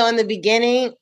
So 0.00 0.06
in 0.06 0.16
the 0.16 0.24
beginning, 0.24 0.94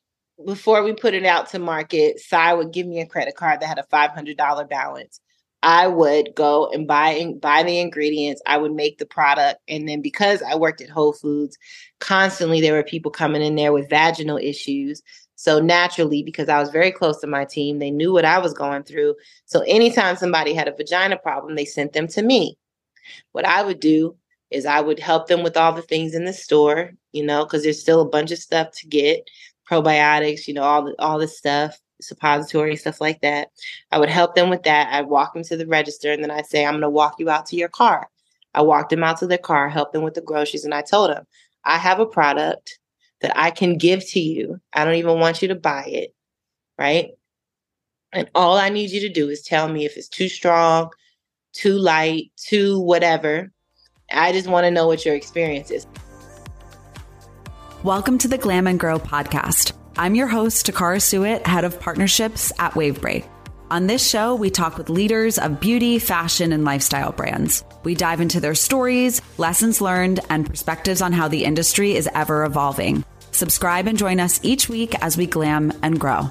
before 0.44 0.82
we 0.82 0.92
put 0.92 1.14
it 1.14 1.24
out 1.24 1.50
to 1.50 1.60
market, 1.60 2.18
Cy 2.18 2.52
would 2.52 2.72
give 2.72 2.84
me 2.84 3.00
a 3.00 3.06
credit 3.06 3.36
card 3.36 3.60
that 3.60 3.68
had 3.68 3.78
a 3.78 3.84
$500 3.84 4.68
balance. 4.68 5.20
I 5.62 5.86
would 5.86 6.34
go 6.34 6.68
and 6.72 6.84
buy 6.84 7.10
and 7.10 7.40
buy 7.40 7.62
the 7.62 7.78
ingredients. 7.78 8.42
I 8.44 8.56
would 8.56 8.72
make 8.72 8.98
the 8.98 9.06
product, 9.06 9.60
and 9.68 9.88
then 9.88 10.02
because 10.02 10.42
I 10.42 10.56
worked 10.56 10.80
at 10.80 10.90
Whole 10.90 11.12
Foods, 11.12 11.56
constantly 12.00 12.60
there 12.60 12.72
were 12.72 12.82
people 12.82 13.12
coming 13.12 13.40
in 13.40 13.54
there 13.54 13.72
with 13.72 13.88
vaginal 13.88 14.36
issues. 14.36 15.00
So 15.36 15.60
naturally, 15.60 16.24
because 16.24 16.48
I 16.48 16.58
was 16.58 16.70
very 16.70 16.90
close 16.90 17.20
to 17.20 17.28
my 17.28 17.44
team, 17.44 17.78
they 17.78 17.92
knew 17.92 18.12
what 18.12 18.24
I 18.24 18.40
was 18.40 18.52
going 18.52 18.82
through. 18.82 19.14
So 19.44 19.60
anytime 19.60 20.16
somebody 20.16 20.54
had 20.54 20.66
a 20.66 20.74
vagina 20.74 21.18
problem, 21.18 21.54
they 21.54 21.66
sent 21.66 21.92
them 21.92 22.08
to 22.08 22.22
me. 22.22 22.58
What 23.30 23.44
I 23.46 23.62
would 23.62 23.78
do 23.78 24.16
is 24.50 24.66
I 24.66 24.80
would 24.80 24.98
help 24.98 25.28
them 25.28 25.42
with 25.42 25.56
all 25.56 25.72
the 25.72 25.82
things 25.82 26.14
in 26.14 26.24
the 26.24 26.32
store, 26.32 26.92
you 27.12 27.24
know, 27.24 27.44
because 27.44 27.62
there's 27.62 27.80
still 27.80 28.00
a 28.00 28.08
bunch 28.08 28.30
of 28.30 28.38
stuff 28.38 28.72
to 28.72 28.86
get, 28.86 29.28
probiotics, 29.70 30.46
you 30.48 30.54
know, 30.54 30.62
all 30.62 30.84
the 30.84 30.94
all 30.98 31.18
the 31.18 31.28
stuff, 31.28 31.78
suppository 32.00 32.76
stuff 32.76 33.00
like 33.00 33.20
that. 33.20 33.48
I 33.92 33.98
would 33.98 34.08
help 34.08 34.34
them 34.34 34.50
with 34.50 34.62
that. 34.64 34.92
I'd 34.92 35.06
walk 35.06 35.34
them 35.34 35.44
to 35.44 35.56
the 35.56 35.66
register 35.66 36.12
and 36.12 36.22
then 36.22 36.30
I'd 36.30 36.46
say, 36.46 36.64
I'm 36.64 36.74
gonna 36.74 36.90
walk 36.90 37.16
you 37.18 37.30
out 37.30 37.46
to 37.46 37.56
your 37.56 37.68
car. 37.68 38.08
I 38.54 38.62
walked 38.62 38.90
them 38.90 39.04
out 39.04 39.18
to 39.18 39.26
their 39.26 39.38
car, 39.38 39.68
helped 39.68 39.92
them 39.92 40.02
with 40.02 40.14
the 40.14 40.22
groceries, 40.22 40.64
and 40.64 40.74
I 40.74 40.82
told 40.82 41.10
them, 41.10 41.26
I 41.64 41.76
have 41.78 42.00
a 42.00 42.06
product 42.06 42.78
that 43.20 43.36
I 43.36 43.50
can 43.50 43.76
give 43.76 44.06
to 44.10 44.20
you. 44.20 44.60
I 44.72 44.84
don't 44.84 44.94
even 44.94 45.18
want 45.20 45.42
you 45.42 45.48
to 45.48 45.54
buy 45.54 45.84
it, 45.86 46.14
right? 46.78 47.10
And 48.12 48.30
all 48.34 48.56
I 48.56 48.70
need 48.70 48.90
you 48.90 49.00
to 49.00 49.08
do 49.10 49.28
is 49.28 49.42
tell 49.42 49.68
me 49.68 49.84
if 49.84 49.96
it's 49.96 50.08
too 50.08 50.28
strong, 50.28 50.90
too 51.52 51.76
light, 51.76 52.30
too 52.36 52.80
whatever, 52.80 53.52
I 54.10 54.32
just 54.32 54.48
want 54.48 54.64
to 54.64 54.70
know 54.70 54.86
what 54.86 55.04
your 55.04 55.14
experience 55.14 55.70
is. 55.70 55.86
Welcome 57.82 58.18
to 58.18 58.28
the 58.28 58.38
Glam 58.38 58.66
and 58.66 58.80
Grow 58.80 58.98
podcast. 58.98 59.72
I'm 59.98 60.14
your 60.14 60.28
host, 60.28 60.66
Takara 60.66 61.02
Suet, 61.02 61.46
head 61.46 61.64
of 61.64 61.78
partnerships 61.78 62.50
at 62.58 62.72
Wavebreak. 62.72 63.28
On 63.70 63.86
this 63.86 64.08
show, 64.08 64.34
we 64.34 64.48
talk 64.48 64.78
with 64.78 64.88
leaders 64.88 65.38
of 65.38 65.60
beauty, 65.60 65.98
fashion, 65.98 66.52
and 66.52 66.64
lifestyle 66.64 67.12
brands. 67.12 67.64
We 67.84 67.94
dive 67.94 68.22
into 68.22 68.40
their 68.40 68.54
stories, 68.54 69.20
lessons 69.36 69.82
learned, 69.82 70.20
and 70.30 70.46
perspectives 70.46 71.02
on 71.02 71.12
how 71.12 71.28
the 71.28 71.44
industry 71.44 71.94
is 71.94 72.08
ever 72.14 72.44
evolving. 72.44 73.04
Subscribe 73.32 73.86
and 73.86 73.98
join 73.98 74.20
us 74.20 74.40
each 74.42 74.70
week 74.70 74.94
as 75.02 75.18
we 75.18 75.26
glam 75.26 75.70
and 75.82 76.00
grow. 76.00 76.30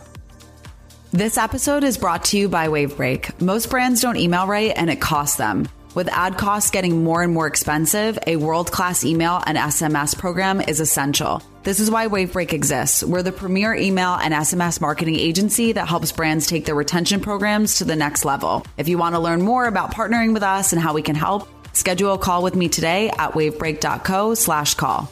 This 1.12 1.38
episode 1.38 1.84
is 1.84 1.98
brought 1.98 2.26
to 2.26 2.38
you 2.38 2.50
by 2.50 2.70
Wavebreak. 2.70 3.40
Most 3.40 3.70
brands 3.70 4.02
don't 4.02 4.18
email 4.18 4.48
right 4.48 4.74
and 4.76 4.90
it 4.90 5.00
costs 5.00 5.38
them. 5.38 5.68
With 5.98 6.10
ad 6.10 6.38
costs 6.38 6.70
getting 6.70 7.04
more 7.04 7.24
and 7.24 7.34
more 7.34 7.48
expensive, 7.48 8.20
a 8.28 8.36
world 8.36 8.72
class 8.72 9.04
email 9.04 9.42
and 9.48 9.58
SMS 9.58 10.16
program 10.16 10.62
is 10.62 10.80
essential. 10.80 11.42
This 11.64 11.80
is 11.80 11.90
why 11.90 12.08
Wavebreak 12.08 12.54
exists. 12.54 13.04
We're 13.04 13.24
the 13.24 13.32
premier 13.32 13.74
email 13.74 14.14
and 14.14 14.32
SMS 14.32 14.80
marketing 14.80 15.16
agency 15.16 15.72
that 15.72 15.88
helps 15.88 16.12
brands 16.12 16.46
take 16.46 16.66
their 16.66 16.76
retention 16.76 17.20
programs 17.20 17.80
to 17.80 17.84
the 17.84 17.96
next 17.96 18.26
level. 18.26 18.64
If 18.78 18.88
you 18.88 19.00
want 19.00 19.16
to 19.16 19.20
learn 19.20 19.42
more 19.42 19.66
about 19.66 19.92
partnering 19.92 20.36
with 20.36 20.44
us 20.44 20.72
and 20.72 20.80
how 20.80 20.94
we 20.94 21.02
can 21.02 21.16
help, 21.16 21.50
schedule 21.76 22.14
a 22.14 22.20
call 22.20 22.44
with 22.44 22.56
me 22.56 22.70
today 22.70 23.10
at 23.10 23.32
wavebreak.co 23.32 24.36
slash 24.36 24.76
call. 24.76 25.12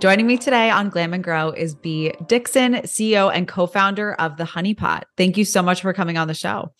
Joining 0.00 0.26
me 0.26 0.38
today 0.38 0.70
on 0.70 0.90
Glam 0.90 1.14
and 1.14 1.22
Grow 1.22 1.50
is 1.50 1.76
B. 1.76 2.14
Dixon, 2.26 2.74
CEO 2.78 3.32
and 3.32 3.46
co-founder 3.46 4.14
of 4.14 4.36
The 4.36 4.44
Honey 4.44 4.74
Pot. 4.74 5.06
Thank 5.16 5.36
you 5.36 5.44
so 5.44 5.62
much 5.62 5.82
for 5.82 5.92
coming 5.92 6.18
on 6.18 6.26
the 6.26 6.34
show. 6.34 6.72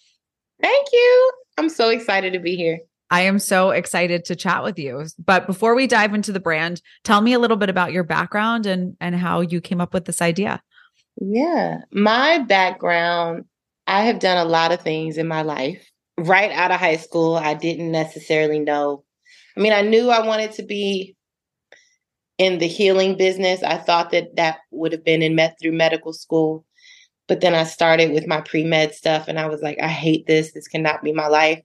Thank 0.60 0.88
you. 0.92 1.45
I'm 1.56 1.68
so 1.68 1.88
excited 1.88 2.32
to 2.32 2.38
be 2.38 2.56
here. 2.56 2.80
I 3.10 3.22
am 3.22 3.38
so 3.38 3.70
excited 3.70 4.24
to 4.26 4.36
chat 4.36 4.64
with 4.64 4.78
you. 4.78 5.04
But 5.24 5.46
before 5.46 5.74
we 5.74 5.86
dive 5.86 6.12
into 6.12 6.32
the 6.32 6.40
brand, 6.40 6.82
tell 7.04 7.20
me 7.20 7.32
a 7.32 7.38
little 7.38 7.56
bit 7.56 7.70
about 7.70 7.92
your 7.92 8.04
background 8.04 8.66
and 8.66 8.96
and 9.00 9.14
how 9.14 9.40
you 9.40 9.60
came 9.60 9.80
up 9.80 9.94
with 9.94 10.04
this 10.04 10.20
idea. 10.20 10.60
Yeah. 11.20 11.78
My 11.92 12.38
background, 12.38 13.44
I 13.86 14.02
have 14.02 14.18
done 14.18 14.44
a 14.44 14.48
lot 14.48 14.72
of 14.72 14.80
things 14.80 15.18
in 15.18 15.28
my 15.28 15.42
life. 15.42 15.88
Right 16.18 16.50
out 16.50 16.70
of 16.70 16.80
high 16.80 16.96
school, 16.96 17.36
I 17.36 17.54
didn't 17.54 17.92
necessarily 17.92 18.58
know. 18.58 19.04
I 19.56 19.60
mean, 19.60 19.72
I 19.72 19.82
knew 19.82 20.10
I 20.10 20.26
wanted 20.26 20.52
to 20.52 20.62
be 20.62 21.16
in 22.38 22.58
the 22.58 22.66
healing 22.66 23.16
business. 23.16 23.62
I 23.62 23.76
thought 23.78 24.10
that 24.10 24.36
that 24.36 24.58
would 24.70 24.92
have 24.92 25.04
been 25.04 25.22
in 25.22 25.34
met 25.34 25.56
through 25.60 25.72
medical 25.72 26.12
school. 26.12 26.64
But 27.28 27.40
then 27.40 27.54
I 27.54 27.64
started 27.64 28.12
with 28.12 28.26
my 28.26 28.40
pre 28.40 28.64
med 28.64 28.94
stuff 28.94 29.28
and 29.28 29.38
I 29.38 29.46
was 29.46 29.62
like, 29.62 29.78
I 29.80 29.88
hate 29.88 30.26
this. 30.26 30.52
This 30.52 30.68
cannot 30.68 31.02
be 31.02 31.12
my 31.12 31.26
life. 31.26 31.60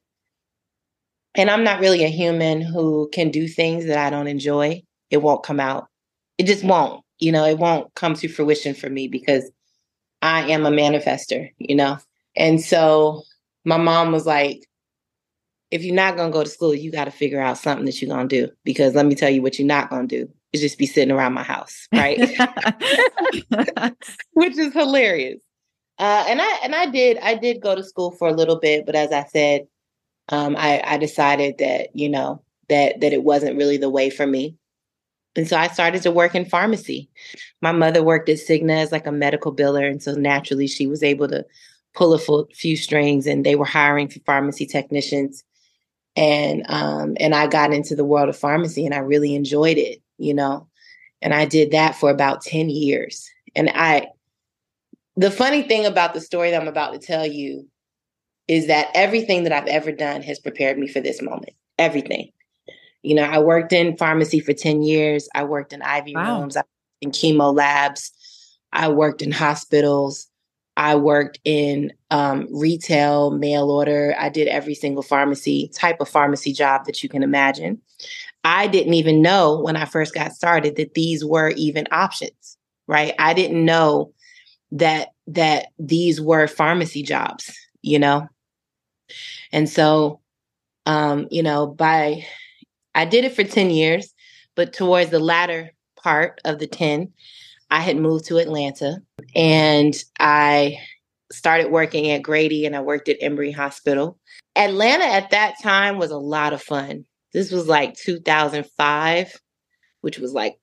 And 1.36 1.50
I'm 1.50 1.64
not 1.64 1.80
really 1.80 2.04
a 2.04 2.10
human 2.10 2.62
who 2.62 3.10
can 3.14 3.32
do 3.32 3.48
things 3.48 3.86
that 3.86 3.98
I 3.98 4.10
don't 4.10 4.28
enjoy. 4.28 4.84
It 5.10 5.22
won't 5.22 5.44
come 5.44 5.60
out. 5.60 5.88
It 6.38 6.46
just 6.46 6.64
won't. 6.64 7.04
You 7.20 7.32
know, 7.32 7.46
it 7.46 7.58
won't 7.58 7.94
come 7.96 8.16
to 8.16 8.28
fruition 8.28 8.74
for 8.74 8.90
me 8.90 9.08
because 9.08 9.50
I 10.22 10.50
am 10.52 10.66
a 10.66 10.72
manifester, 10.72 11.52
you 11.58 11.76
know? 11.76 11.98
And 12.36 12.60
so 12.60 13.24
my 13.64 13.78
mom 13.78 14.12
was 14.12 14.26
like, 14.26 14.68
if 15.70 15.84
you're 15.84 15.96
not 15.96 16.18
going 16.18 16.32
to 16.32 16.34
go 16.34 16.44
to 16.44 16.50
school, 16.50 16.74
you 16.74 16.92
got 16.92 17.06
to 17.06 17.12
figure 17.12 17.40
out 17.40 17.58
something 17.58 17.86
that 17.86 18.02
you're 18.02 18.14
going 18.14 18.28
to 18.28 18.48
do. 18.48 18.52
Because 18.66 18.94
let 18.94 19.06
me 19.06 19.16
tell 19.16 19.30
you 19.30 19.42
what 19.42 19.58
you're 19.58 19.68
not 19.68 19.90
going 19.90 20.08
to 20.08 20.26
do 20.26 20.32
is 20.52 20.60
just 20.60 20.78
be 20.78 20.86
sitting 20.86 21.12
around 21.12 21.34
my 21.34 21.44
house, 21.44 21.88
right? 21.94 22.20
Which 24.34 24.58
is 24.58 24.74
hilarious. 24.74 25.40
Uh, 25.98 26.26
and 26.28 26.42
I 26.42 26.60
and 26.64 26.74
I 26.74 26.88
did 26.88 27.18
I 27.20 27.36
did 27.36 27.62
go 27.62 27.76
to 27.76 27.84
school 27.84 28.12
for 28.12 28.28
a 28.28 28.34
little 28.34 28.60
bit, 28.60 28.86
but 28.86 28.96
as 28.96 29.12
I 29.12 29.24
said, 29.26 29.68
um, 30.30 30.56
I, 30.58 30.82
I 30.84 30.98
decided 30.98 31.58
that 31.60 31.96
you 31.96 32.10
know 32.10 32.42
that 32.70 33.02
that 33.02 33.14
it 33.14 33.24
wasn't 33.24 33.58
really 33.58 33.78
the 33.78 33.90
way 33.90 34.10
for 34.10 34.26
me, 34.26 34.56
and 35.36 35.48
so 35.48 35.58
I 35.58 35.68
started 35.68 36.02
to 36.04 36.12
work 36.12 36.34
in 36.34 36.46
pharmacy. 36.46 37.10
My 37.62 37.72
mother 37.72 38.02
worked 38.02 38.30
at 38.30 38.38
Cigna 38.38 38.82
as 38.82 38.92
like 38.92 39.06
a 39.06 39.12
medical 39.12 39.54
biller, 39.54 39.88
and 39.90 40.02
so 40.02 40.14
naturally 40.14 40.68
she 40.68 40.88
was 40.88 41.04
able 41.04 41.28
to 41.28 41.46
pull 41.94 42.14
a 42.14 42.46
few 42.56 42.78
strings, 42.78 43.28
and 43.28 43.46
they 43.46 43.56
were 43.56 43.66
hiring 43.66 44.08
for 44.08 44.20
pharmacy 44.22 44.66
technicians, 44.66 45.44
and 46.16 46.66
um, 46.70 47.16
and 47.20 47.36
I 47.36 47.48
got 47.48 47.74
into 47.74 47.96
the 47.96 48.06
world 48.06 48.30
of 48.30 48.38
pharmacy, 48.38 48.86
and 48.86 48.96
I 48.96 49.00
really 49.00 49.36
enjoyed 49.36 49.78
it, 49.78 50.02
you 50.18 50.34
know, 50.34 50.68
and 51.22 51.34
I 51.34 51.46
did 51.46 51.72
that 51.72 51.96
for 51.96 52.10
about 52.10 52.42
ten 52.42 52.70
years, 52.70 53.30
and 53.56 53.70
I 53.76 54.08
the 55.16 55.32
funny 55.32 55.64
thing 55.64 55.86
about 55.86 56.14
the 56.14 56.22
story 56.22 56.52
that 56.52 56.62
I'm 56.62 56.68
about 56.68 56.94
to 56.94 57.00
tell 57.00 57.26
you 57.26 57.68
is 58.48 58.68
that 58.68 58.88
everything 58.94 59.44
that 59.44 59.54
I've 59.54 59.68
ever 59.68 59.92
done 59.92 60.22
has 60.24 60.40
prepared 60.40 60.78
me 60.78 60.88
for 60.88 61.00
this 61.00 61.22
moment. 61.22 61.54
Everything. 61.78 62.32
You 63.04 63.16
know, 63.16 63.24
I 63.24 63.40
worked 63.40 63.74
in 63.74 63.98
pharmacy 63.98 64.40
for 64.40 64.54
10 64.54 64.84
years. 64.84 65.28
I 65.34 65.44
worked 65.44 65.74
in 65.74 65.82
IV 65.82 66.16
wow. 66.16 66.42
rooms, 66.42 66.58
I 66.58 66.64
in 67.02 67.12
chemo 67.12 67.54
labs. 67.56 68.12
I 68.72 68.88
worked 68.90 69.22
in 69.22 69.32
hospitals. 69.32 70.28
I 70.78 70.96
worked 70.96 71.40
in 71.44 71.92
um, 72.12 72.48
retail, 72.52 73.32
mail 73.32 73.70
order. 73.70 74.16
I 74.18 74.30
did 74.30 74.48
every 74.48 74.76
single 74.76 75.04
pharmacy 75.04 75.70
type 75.74 76.00
of 76.00 76.08
pharmacy 76.08 76.54
job 76.54 76.86
that 76.86 77.04
you 77.04 77.10
can 77.10 77.24
imagine. 77.24 77.82
I 78.44 78.68
didn't 78.68 78.94
even 78.94 79.22
know 79.22 79.60
when 79.60 79.76
I 79.76 79.86
first 79.86 80.14
got 80.14 80.32
started 80.32 80.78
that 80.78 80.94
these 80.94 81.26
were 81.26 81.50
even 81.50 81.88
options, 81.92 82.58
right? 82.88 83.14
I 83.20 83.34
didn't 83.34 83.64
know 83.64 84.14
that 84.72 85.10
that 85.28 85.68
these 85.80 86.20
were 86.20 86.48
pharmacy 86.48 87.04
jobs, 87.04 87.54
you 87.82 88.00
know. 88.00 88.28
And 89.52 89.70
so 89.70 90.22
um, 90.86 91.28
you 91.32 91.44
know, 91.44 91.68
by 91.68 92.26
I 92.96 93.06
did 93.06 93.26
it 93.26 93.34
for 93.34 93.44
10 93.44 93.70
years, 93.70 94.14
but 94.56 94.74
towards 94.74 95.12
the 95.12 95.20
latter 95.20 95.72
part 95.96 96.42
of 96.46 96.60
the 96.60 96.68
10, 96.68 97.12
I 97.70 97.80
had 97.80 97.98
moved 97.98 98.26
to 98.26 98.38
Atlanta 98.38 98.98
and 99.36 99.94
I 100.20 100.78
started 101.32 101.72
working 101.72 102.12
at 102.12 102.24
Grady 102.24 102.66
and 102.66 102.76
I 102.76 102.82
worked 102.82 103.08
at 103.08 103.18
Emory 103.22 103.52
Hospital. 103.52 104.20
Atlanta 104.56 105.06
at 105.06 105.30
that 105.30 105.56
time 105.64 105.98
was 105.98 106.12
a 106.12 106.18
lot 106.18 106.52
of 106.52 106.62
fun. 106.62 107.06
This 107.34 107.52
was 107.52 107.68
like 107.68 107.96
2005, 107.96 109.40
which 110.02 110.20
was 110.20 110.34
like 110.34 110.58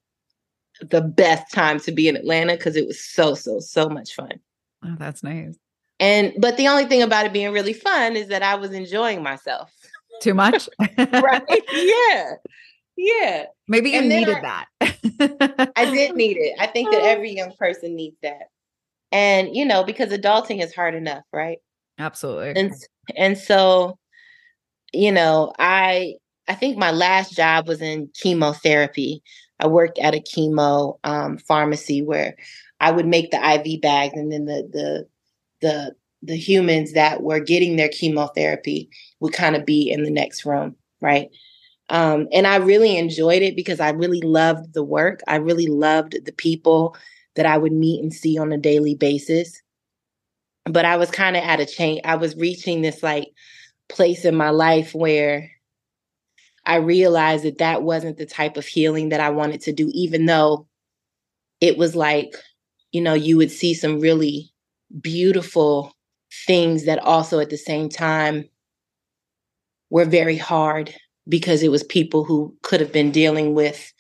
the 0.81 1.01
best 1.01 1.53
time 1.53 1.81
to 1.81 1.93
be 1.93 2.09
in 2.09 2.17
Atlanta 2.17 2.57
because 2.57 2.77
it 2.77 2.87
was 2.87 3.03
so, 3.03 3.35
so, 3.35 3.61
so 3.61 3.89
much 3.89 4.15
fun. 4.15 4.41
Oh, 4.85 4.95
that's 4.99 5.23
nice. 5.23 5.59
And 6.01 6.33
but 6.39 6.57
the 6.57 6.69
only 6.69 6.85
thing 6.85 7.03
about 7.03 7.27
it 7.27 7.33
being 7.33 7.53
really 7.53 7.73
fun 7.73 8.17
is 8.17 8.29
that 8.29 8.43
I 8.43 8.55
was 8.55 8.73
enjoying 8.73 9.23
myself. 9.23 9.73
Too 10.21 10.35
much? 10.35 10.69
right. 10.99 11.63
Yeah. 11.73 12.33
Yeah. 12.97 13.45
Maybe 13.67 13.91
you 13.91 14.03
needed 14.03 14.37
I, 14.37 14.67
that. 14.81 15.73
I 15.77 15.91
did 15.91 16.17
need 16.17 16.37
it. 16.37 16.55
I 16.59 16.67
think 16.67 16.91
that 16.93 17.03
every 17.03 17.33
young 17.33 17.53
person 17.59 17.97
needs 17.97 18.17
that. 18.23 18.49
And 19.11 19.55
you 19.57 19.65
know, 19.65 19.85
because 19.85 20.11
adulting 20.11 20.63
is 20.63 20.75
hard 20.75 20.95
enough, 20.95 21.25
right? 21.33 21.59
Absolutely. 21.99 22.61
And 22.61 22.73
and 23.17 23.39
so, 23.39 23.99
you 24.93 25.11
know, 25.11 25.53
I 25.59 26.15
I 26.49 26.55
think 26.55 26.79
my 26.79 26.91
last 26.91 27.35
job 27.35 27.69
was 27.69 27.83
in 27.83 28.11
chemotherapy. 28.15 29.23
I 29.61 29.67
worked 29.67 29.99
at 29.99 30.15
a 30.15 30.21
chemo 30.21 30.99
um, 31.05 31.39
pharmacy 31.39 32.01
where 32.01 32.37
I 32.81 32.91
would 32.91 33.07
make 33.07 33.31
the 33.31 33.37
IV 33.37 33.83
bags, 33.83 34.15
and 34.15 34.33
then 34.33 34.47
the 34.47 34.69
the 34.73 35.09
the 35.61 35.95
the 36.23 36.37
humans 36.37 36.95
that 36.95 37.23
were 37.23 37.41
getting 37.41 37.77
their 37.77 37.89
chemotherapy 37.89 38.89
would 39.21 39.33
kind 39.33 39.55
of 39.55 39.67
be 39.67 39.91
in 39.91 40.03
the 40.03 40.11
next 40.11 40.45
room, 40.45 40.75
right? 41.01 41.29
Um, 41.91 42.29
and 42.33 42.47
I 42.47 42.57
really 42.57 42.97
enjoyed 42.97 43.43
it 43.43 43.55
because 43.55 43.81
I 43.81 43.91
really 43.91 44.21
loved 44.21 44.75
the 44.75 44.83
work. 44.83 45.21
I 45.29 45.37
really 45.37 45.67
loved 45.67 46.25
the 46.25 46.33
people 46.33 46.97
that 47.37 47.47
I 47.47 47.57
would 47.57 47.73
meet 47.73 48.03
and 48.03 48.13
see 48.13 48.39
on 48.39 48.53
a 48.53 48.59
daily 48.59 48.95
basis. 48.95 49.63
But 50.65 50.85
I 50.85 50.97
was 50.97 51.11
kind 51.11 51.37
of 51.37 51.45
at 51.45 51.61
a 51.61 51.67
change. 51.67 52.01
I 52.05 52.17
was 52.17 52.37
reaching 52.37 52.83
this 52.83 53.03
like 53.03 53.29
place 53.89 54.25
in 54.25 54.35
my 54.35 54.51
life 54.51 54.95
where 54.95 55.51
I 56.69 56.77
realized 56.77 57.45
that 57.45 57.59
that 57.59 57.83
wasn't 57.83 58.19
the 58.19 58.27
type 58.27 58.59
of 58.59 58.67
healing 58.67 59.09
that 59.09 59.21
I 59.21 59.31
wanted 59.31 59.63
to 59.63 59.73
do, 59.73 59.91
even 59.95 60.27
though 60.27 60.69
it 61.63 61.79
was 61.79 61.97
like, 61.97 62.37
you 62.93 63.01
know, 63.01 63.15
you 63.15 63.39
would 63.39 63.51
see 63.51 63.73
some 63.73 64.01
really 64.01 64.53
beautiful 65.01 65.95
things 66.47 66.85
that 66.85 66.99
also 66.99 67.41
at 67.41 67.49
the 67.49 67.57
same 67.57 67.89
time 67.89 68.45
were 69.89 70.05
very 70.05 70.37
hard 70.37 70.95
because 71.27 71.63
it 71.63 71.71
was 71.71 71.83
people 71.83 72.23
who 72.23 72.55
could 72.63 72.81
have 72.81 72.93
been 72.93 73.11
dealing 73.11 73.55
with 73.55 73.91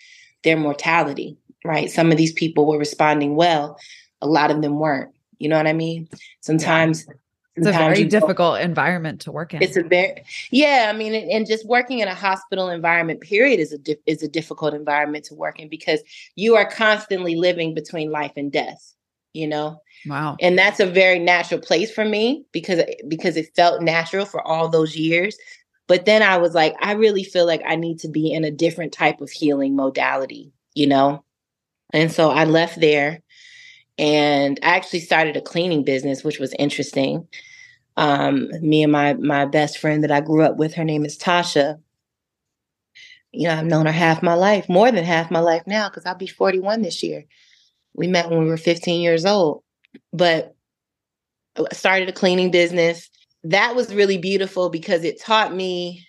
their 0.44 0.56
mortality, 0.56 1.38
right? 1.64 1.91
Some 1.91 2.12
of 2.12 2.19
these 2.19 2.32
people 2.32 2.67
were 2.67 2.79
responding 2.79 3.35
well, 3.35 3.79
a 4.21 4.26
lot 4.29 4.50
of 4.50 4.61
them 4.61 4.79
weren't. 4.79 5.14
You 5.38 5.49
know 5.49 5.56
what 5.56 5.67
I 5.67 5.73
mean? 5.73 6.06
Sometimes 6.41 7.06
it's 7.59 7.69
a 7.69 7.73
very 7.73 8.05
difficult 8.05 8.61
environment 8.61 9.21
to 9.23 9.33
work 9.33 9.55
in. 9.55 9.63
It's 9.63 9.77
a 9.77 9.83
very 9.83 10.23
yeah. 10.51 10.91
I 10.93 10.97
mean, 10.97 11.15
and 11.15 11.47
just 11.47 11.67
working 11.67 11.99
in 12.01 12.09
a 12.09 12.15
hospital 12.15 12.69
environment, 12.69 13.21
period, 13.21 13.61
is 13.61 13.73
a 13.73 13.79
di- 13.79 13.97
is 14.07 14.23
a 14.23 14.29
difficult 14.29 14.75
environment 14.75 15.25
to 15.27 15.35
work 15.35 15.59
in 15.59 15.69
because 15.69 16.01
you 16.37 16.57
are 16.57 16.69
constantly 16.69 17.37
living 17.37 17.75
between 17.75 18.11
life 18.11 18.33
and 18.37 18.53
death. 18.53 18.95
You 19.33 19.49
know. 19.49 19.83
Wow. 20.07 20.37
And 20.41 20.59
that's 20.59 20.81
a 20.81 20.87
very 20.87 21.19
natural 21.19 21.61
place 21.61 21.91
for 21.91 22.05
me 22.05 22.45
because 22.53 22.83
because 23.09 23.37
it 23.37 23.55
felt 23.55 23.83
natural 23.83 24.25
for 24.25 24.47
all 24.47 24.69
those 24.69 24.97
years. 24.97 25.37
But 25.89 26.05
then 26.05 26.23
I 26.23 26.37
was 26.37 26.55
like, 26.55 26.75
I 26.81 26.93
really 26.93 27.25
feel 27.25 27.47
like 27.47 27.63
I 27.67 27.75
need 27.75 27.99
to 28.01 28.09
be 28.09 28.31
in 28.33 28.45
a 28.45 28.51
different 28.51 28.93
type 28.93 29.21
of 29.21 29.31
healing 29.31 29.75
modality, 29.75 30.53
you 30.75 30.87
know? 30.87 31.25
And 31.93 32.13
so 32.13 32.31
I 32.31 32.45
left 32.45 32.79
there 32.79 33.23
and 33.99 34.61
I 34.63 34.77
actually 34.77 35.01
started 35.01 35.37
a 35.37 35.41
cleaning 35.41 35.83
business, 35.85 36.23
which 36.23 36.39
was 36.39 36.55
interesting. 36.59 37.27
Um, 37.99 38.49
me 38.61 38.83
and 38.83 38.93
my 38.93 39.15
my 39.15 39.45
best 39.45 39.79
friend 39.79 40.05
that 40.05 40.12
I 40.12 40.21
grew 40.21 40.43
up 40.43 40.56
with, 40.56 40.75
her 40.75 40.85
name 40.85 41.05
is 41.05 41.19
Tasha. 41.19 41.81
You 43.33 43.49
know, 43.49 43.56
I've 43.56 43.67
known 43.67 43.87
her 43.87 43.93
half 43.93 44.23
my 44.23 44.35
life, 44.35 44.69
more 44.69 44.91
than 44.91 45.05
half 45.05 45.31
my 45.31 45.41
life 45.41 45.62
now, 45.67 45.89
because 45.89 46.06
I'll 46.06 46.15
be 46.15 46.27
41 46.27 46.83
this 46.83 47.03
year. 47.03 47.25
We 47.95 48.06
met 48.06 48.31
when 48.31 48.39
we 48.39 48.47
were 48.47 48.56
15 48.56 49.00
years 49.00 49.27
old. 49.27 49.62
But 50.12 50.55
I 51.56 51.75
started 51.75 52.09
a 52.09 52.12
cleaning 52.12 52.50
business 52.50 53.11
that 53.45 53.75
was 53.75 53.95
really 53.95 54.19
beautiful 54.19 54.69
because 54.69 55.05
it 55.05 55.21
taught 55.21 55.55
me 55.55 56.06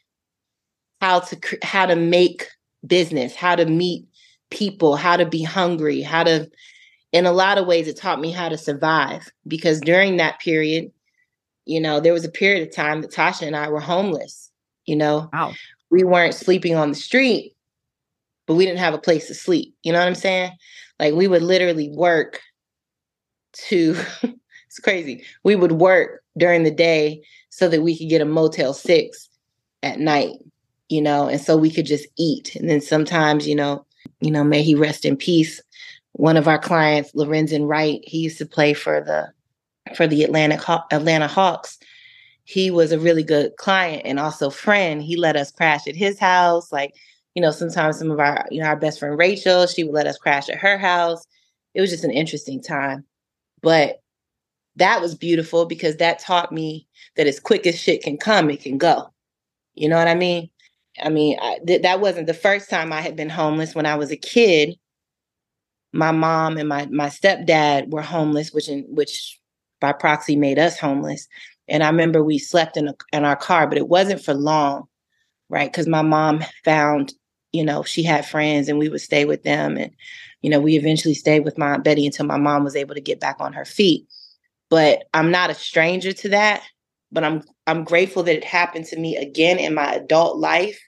how 1.01 1.19
to 1.19 1.38
how 1.63 1.86
to 1.86 1.95
make 1.95 2.47
business, 2.86 3.36
how 3.36 3.56
to 3.56 3.65
meet 3.65 4.07
people, 4.51 4.95
how 4.95 5.18
to 5.18 5.25
be 5.25 5.44
hungry, 5.44 6.01
how 6.01 6.24
to 6.24 6.50
in 7.12 7.25
a 7.25 7.31
lot 7.31 7.57
of 7.57 7.65
ways 7.65 7.88
it 7.88 7.97
taught 7.97 8.19
me 8.19 8.31
how 8.31 8.50
to 8.50 8.57
survive 8.57 9.31
because 9.47 9.80
during 9.81 10.18
that 10.18 10.39
period, 10.39 10.91
you 11.69 11.80
know, 11.80 12.00
there 12.00 12.13
was 12.13 12.25
a 12.25 12.31
period 12.31 12.68
of 12.68 12.75
time 12.75 13.01
that 13.01 13.12
Tasha 13.12 13.45
and 13.45 13.56
I 13.56 13.69
were 13.69 13.80
homeless, 13.80 14.50
you 14.86 14.95
know. 14.95 15.30
Wow. 15.31 15.54
We 15.92 16.04
weren't 16.04 16.33
sleeping 16.33 16.75
on 16.75 16.89
the 16.89 16.95
street, 16.95 17.56
but 18.48 18.56
we 18.56 18.66
didn't 18.66 18.80
have 18.80 18.95
a 18.95 19.00
place 19.00 19.27
to 19.27 19.36
sleep. 19.36 19.75
You 19.83 19.94
know 19.94 20.00
what 20.00 20.07
I'm 20.07 20.16
saying? 20.16 20.51
Like 21.00 21.13
we 21.13 21.27
would 21.27 21.44
literally 21.44 21.89
work 21.89 22.42
to 23.68 23.95
it's 24.66 24.80
crazy. 24.80 25.24
We 25.44 25.56
would 25.56 25.74
work 25.74 26.24
during 26.38 26.63
the 26.63 26.71
day 26.71 27.21
so 27.50 27.69
that 27.69 27.81
we 27.81 27.95
could 27.95 28.10
get 28.10 28.22
a 28.22 28.25
Motel 28.25 28.74
6 28.74 29.30
at 29.83 30.00
night, 30.00 30.38
you 30.89 31.04
know, 31.04 31.27
and 31.27 31.39
so 31.39 31.56
we 31.56 31.69
could 31.69 31.86
just 31.86 32.07
eat. 32.18 32.56
And 32.56 32.68
then 32.68 32.81
sometimes, 32.81 33.48
you 33.48 33.56
know, 33.56 33.86
you 34.22 34.31
know, 34.31 34.44
may 34.44 34.63
he 34.63 34.74
rest 34.74 35.06
in 35.06 35.15
peace. 35.15 35.62
One 36.13 36.36
of 36.36 36.48
our 36.48 36.60
clients, 36.60 37.12
Lorenzen 37.13 37.68
Wright, 37.68 38.00
he 38.04 38.19
used 38.19 38.39
to 38.39 38.45
play 38.48 38.74
for 38.74 39.01
the 39.01 39.31
for 39.95 40.07
the 40.07 40.24
Atlantic 40.24 40.62
Haw- 40.62 40.86
Atlanta 40.91 41.27
Hawks. 41.27 41.77
He 42.44 42.71
was 42.71 42.91
a 42.91 43.00
really 43.00 43.24
good 43.24 43.56
client 43.57 44.03
and 44.06 44.19
also 44.19 44.50
friend. 44.50 45.03
He 45.03 45.15
let 45.15 45.36
us 45.36 45.51
crash 45.51 45.88
at 45.88 45.95
his 45.95 46.18
house. 46.19 46.71
Like, 46.71 46.95
you 47.36 47.41
know, 47.41 47.51
sometimes 47.51 48.00
some 48.00 48.09
of 48.12 48.19
our, 48.19 48.45
you 48.50 48.62
know, 48.62 48.68
our 48.68 48.75
best 48.75 49.00
friend 49.00 49.18
Rachel, 49.18 49.68
she 49.68 49.83
would 49.83 49.94
let 49.94 50.07
us 50.07 50.18
crash 50.18 50.50
at 50.50 50.57
her 50.57 50.77
house. 50.77 51.25
It 51.75 51.81
was 51.81 51.91
just 51.91 52.03
an 52.03 52.12
interesting 52.12 52.62
time. 52.62 53.06
But 53.62 54.01
that 54.77 55.01
was 55.01 55.15
beautiful 55.15 55.65
because 55.65 55.97
that 55.97 56.19
taught 56.19 56.51
me 56.51 56.88
that 57.15 57.27
as 57.27 57.39
quick 57.39 57.68
as 57.68 57.80
shit 57.80 58.01
can 58.03 58.18
come, 58.18 58.50
it 58.50 58.62
can 58.62 58.77
go. 58.77 59.13
You 59.75 59.89
know 59.89 59.97
what 59.97 60.07
I 60.07 60.15
mean? 60.15 60.50
I 61.01 61.09
mean, 61.09 61.38
I, 61.41 61.59
th- 61.65 61.83
that 61.83 62.01
wasn't 62.01 62.27
the 62.27 62.33
first 62.33 62.69
time 62.69 62.91
I 62.91 63.01
had 63.01 63.15
been 63.15 63.30
homeless. 63.30 63.75
When 63.75 63.86
I 63.86 63.95
was 63.95 64.12
a 64.12 64.18
kid, 64.18 64.75
my 65.94 66.12
mom 66.12 66.57
and 66.57 66.69
my 66.69 66.86
my 66.88 67.07
stepdad 67.07 67.89
were 67.89 68.01
homeless, 68.01 68.51
which 68.51 68.69
in 68.69 68.83
which 68.89 69.38
by 69.79 69.93
proxy 69.93 70.35
made 70.35 70.59
us 70.59 70.79
homeless. 70.79 71.27
And 71.67 71.83
I 71.83 71.89
remember 71.89 72.23
we 72.23 72.37
slept 72.37 72.77
in 72.77 72.87
a, 72.87 72.95
in 73.13 73.25
our 73.25 73.35
car, 73.35 73.67
but 73.67 73.77
it 73.77 73.87
wasn't 73.87 74.23
for 74.23 74.33
long, 74.33 74.87
right? 75.49 75.71
Because 75.71 75.87
my 75.87 76.01
mom 76.01 76.43
found, 76.65 77.13
you 77.51 77.63
know, 77.63 77.83
she 77.83 78.03
had 78.03 78.25
friends, 78.25 78.69
and 78.69 78.79
we 78.79 78.89
would 78.89 79.01
stay 79.01 79.25
with 79.25 79.43
them, 79.43 79.77
and 79.77 79.91
you 80.41 80.49
know, 80.49 80.59
we 80.59 80.75
eventually 80.77 81.13
stayed 81.13 81.43
with 81.43 81.57
my 81.57 81.77
Betty 81.77 82.05
until 82.05 82.25
my 82.25 82.37
mom 82.37 82.63
was 82.63 82.75
able 82.75 82.95
to 82.95 83.01
get 83.01 83.19
back 83.19 83.37
on 83.39 83.53
her 83.53 83.65
feet 83.65 84.07
but 84.69 85.05
I'm 85.13 85.31
not 85.31 85.49
a 85.49 85.55
stranger 85.55 86.13
to 86.13 86.29
that. 86.29 86.63
But 87.11 87.23
I'm 87.23 87.43
I'm 87.65 87.83
grateful 87.83 88.23
that 88.23 88.35
it 88.35 88.43
happened 88.43 88.85
to 88.85 88.99
me 88.99 89.17
again 89.17 89.57
in 89.57 89.73
my 89.73 89.93
adult 89.93 90.37
life 90.37 90.79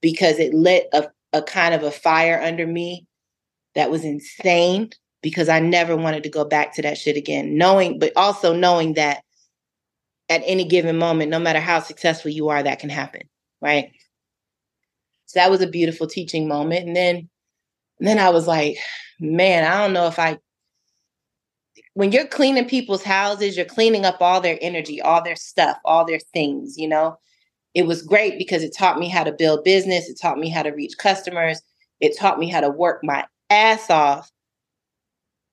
because 0.00 0.40
it 0.40 0.52
lit 0.52 0.88
a, 0.92 1.08
a 1.32 1.42
kind 1.42 1.74
of 1.74 1.84
a 1.84 1.92
fire 1.92 2.40
under 2.42 2.66
me 2.66 3.06
that 3.76 3.90
was 3.90 4.04
insane 4.04 4.90
because 5.24 5.48
I 5.48 5.58
never 5.58 5.96
wanted 5.96 6.22
to 6.24 6.28
go 6.28 6.44
back 6.44 6.74
to 6.74 6.82
that 6.82 6.98
shit 6.98 7.16
again. 7.16 7.56
Knowing, 7.56 7.98
but 7.98 8.12
also 8.14 8.54
knowing 8.54 8.92
that 8.92 9.24
at 10.28 10.42
any 10.44 10.66
given 10.66 10.98
moment, 10.98 11.30
no 11.30 11.38
matter 11.38 11.60
how 11.60 11.80
successful 11.80 12.30
you 12.30 12.50
are, 12.50 12.62
that 12.62 12.78
can 12.78 12.90
happen. 12.90 13.22
Right. 13.62 13.90
So 15.24 15.40
that 15.40 15.50
was 15.50 15.62
a 15.62 15.66
beautiful 15.66 16.06
teaching 16.06 16.46
moment. 16.46 16.86
And 16.86 16.94
then 16.94 17.28
and 17.98 18.08
then 18.08 18.18
I 18.18 18.28
was 18.28 18.46
like, 18.46 18.76
man, 19.18 19.64
I 19.64 19.80
don't 19.80 19.94
know 19.94 20.06
if 20.06 20.18
I 20.18 20.38
when 21.94 22.12
you're 22.12 22.26
cleaning 22.26 22.68
people's 22.68 23.02
houses, 23.02 23.56
you're 23.56 23.64
cleaning 23.64 24.04
up 24.04 24.18
all 24.20 24.42
their 24.42 24.58
energy, 24.60 25.00
all 25.00 25.24
their 25.24 25.36
stuff, 25.36 25.78
all 25.86 26.04
their 26.04 26.18
things, 26.18 26.76
you 26.76 26.86
know. 26.86 27.18
It 27.72 27.86
was 27.86 28.02
great 28.02 28.36
because 28.36 28.62
it 28.62 28.76
taught 28.76 28.98
me 28.98 29.08
how 29.08 29.24
to 29.24 29.32
build 29.32 29.64
business, 29.64 30.08
it 30.08 30.18
taught 30.20 30.38
me 30.38 30.50
how 30.50 30.62
to 30.62 30.70
reach 30.70 30.98
customers, 30.98 31.62
it 32.00 32.14
taught 32.18 32.38
me 32.38 32.50
how 32.50 32.60
to 32.60 32.68
work 32.68 33.00
my 33.02 33.24
ass 33.48 33.88
off. 33.88 34.30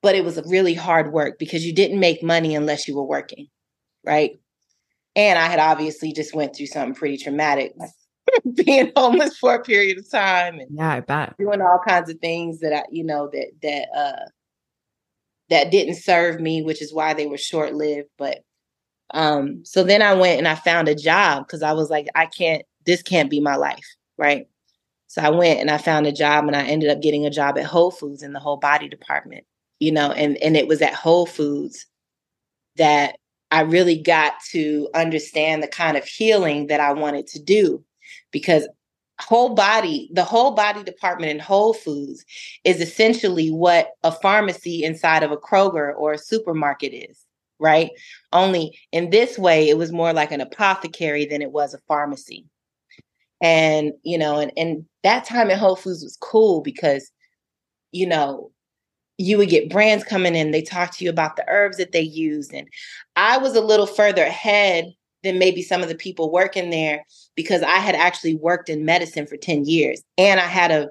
But 0.02 0.16
it 0.16 0.24
was 0.24 0.38
a 0.38 0.44
really 0.48 0.74
hard 0.74 1.12
work 1.12 1.38
because 1.38 1.66
you 1.66 1.74
didn't 1.74 2.00
make 2.00 2.24
money 2.24 2.56
unless 2.56 2.88
you 2.88 2.96
were 2.96 3.06
working, 3.06 3.48
right? 4.04 4.40
And 5.16 5.38
I 5.38 5.48
had 5.48 5.60
obviously 5.60 6.12
just 6.14 6.34
went 6.34 6.56
through 6.56 6.68
something 6.68 6.96
pretty 6.96 7.18
traumatic 7.18 7.74
being 8.56 8.92
homeless 8.96 9.38
for 9.38 9.56
a 9.56 9.64
period 9.64 10.00
of 10.00 10.10
time 10.10 10.60
and 10.60 10.70
yeah, 10.72 10.94
I 10.94 11.00
bet. 11.02 11.36
doing 11.38 11.62
all 11.62 11.80
kinds 11.86 12.10
of 12.10 12.20
things 12.20 12.60
that 12.62 12.74
I, 12.74 12.84
you 12.90 13.04
know, 13.04 13.30
that 13.32 13.52
that 13.62 13.88
uh 13.96 14.30
that 15.52 15.70
didn't 15.70 15.96
serve 15.96 16.40
me, 16.40 16.64
which 16.64 16.82
is 16.82 16.94
why 16.94 17.14
they 17.14 17.28
were 17.28 17.38
short 17.38 17.76
lived. 17.76 18.08
But 18.18 18.40
um, 19.14 19.64
so 19.66 19.84
then 19.84 20.02
I 20.02 20.14
went 20.14 20.40
and 20.40 20.48
I 20.48 20.56
found 20.56 20.88
a 20.88 20.96
job 20.96 21.46
because 21.46 21.62
I 21.62 21.74
was 21.74 21.90
like, 21.90 22.08
I 22.16 22.26
can't, 22.26 22.64
this 22.86 23.04
can't 23.04 23.30
be 23.30 23.42
my 23.42 23.58
life, 23.58 23.86
right? 24.18 24.48
So 25.08 25.22
I 25.22 25.30
went 25.30 25.60
and 25.60 25.70
I 25.70 25.78
found 25.78 26.08
a 26.08 26.14
job 26.14 26.46
and 26.46 26.56
I 26.56 26.64
ended 26.64 26.90
up 26.90 27.02
getting 27.02 27.26
a 27.26 27.30
job 27.30 27.58
at 27.58 27.66
Whole 27.66 27.92
Foods 27.92 28.24
in 28.24 28.32
the 28.32 28.40
whole 28.40 28.58
body 28.58 28.88
department, 28.88 29.44
you 29.82 29.92
know, 29.92 30.12
and 30.12 30.38
and 30.38 30.56
it 30.56 30.68
was 30.68 30.82
at 30.82 30.94
Whole 30.94 31.26
Foods 31.26 31.88
that 32.78 33.18
I 33.50 33.62
really 33.62 34.02
got 34.02 34.34
to 34.52 34.88
understand 34.94 35.62
the 35.62 35.68
kind 35.68 35.98
of 35.98 36.06
healing 36.06 36.68
that 36.68 36.80
I 36.80 36.94
wanted 36.94 37.28
to 37.28 37.40
do 37.42 37.84
because 38.32 38.68
whole 39.20 39.56
body, 39.56 40.10
the 40.14 40.24
whole 40.24 40.52
body 40.52 40.84
department 40.84 41.32
in 41.32 41.40
Whole 41.40 41.74
Foods 41.74 42.24
is 42.64 42.80
essentially 42.80 43.50
what 43.50 43.90
a 44.04 44.12
pharmacy 44.12 44.84
inside 44.84 45.24
of 45.24 45.32
a 45.32 45.38
Kroger 45.38 45.94
or 45.98 46.14
a 46.14 46.18
supermarket 46.18 46.94
is, 46.94 47.26
right? 47.60 47.90
Only 48.32 48.78
in 48.92 49.10
this 49.10 49.38
way, 49.38 49.68
it 49.68 49.78
was 49.78 49.92
more 49.92 50.14
like 50.14 50.32
an 50.32 50.42
apothecary 50.42 51.26
than 51.26 51.42
it 51.42 51.52
was 51.52 51.74
a 51.74 51.80
pharmacy. 51.88 52.46
And, 53.42 53.94
you 54.04 54.20
know, 54.20 54.40
and, 54.40 54.52
and 54.56 54.86
that 55.04 55.26
time 55.26 55.50
at 55.50 55.58
Whole 55.58 55.76
Foods 55.76 56.04
was 56.04 56.18
cool 56.22 56.62
because, 56.62 57.12
you 57.92 58.06
know, 58.06 58.52
you 59.22 59.38
would 59.38 59.50
get 59.50 59.70
brands 59.70 60.04
coming 60.04 60.36
in, 60.36 60.52
they 60.52 60.62
talk 60.62 60.96
to 60.96 61.04
you 61.04 61.10
about 61.10 61.36
the 61.36 61.46
herbs 61.48 61.78
that 61.78 61.92
they 61.92 62.02
used. 62.02 62.54
And 62.54 62.68
I 63.16 63.38
was 63.38 63.56
a 63.56 63.62
little 63.62 63.86
further 63.86 64.24
ahead 64.24 64.94
than 65.24 65.40
maybe 65.40 65.62
some 65.62 65.84
of 65.84 65.90
the 65.90 65.96
people 65.96 66.32
working 66.32 66.70
there 66.70 67.06
because 67.36 67.62
I 67.62 67.76
had 67.76 67.96
actually 67.96 68.36
worked 68.36 68.70
in 68.70 68.86
medicine 68.86 69.28
for 69.28 69.38
10 69.38 69.66
years 69.66 70.02
and 70.18 70.40
I 70.40 70.48
had 70.48 70.72
a 70.72 70.90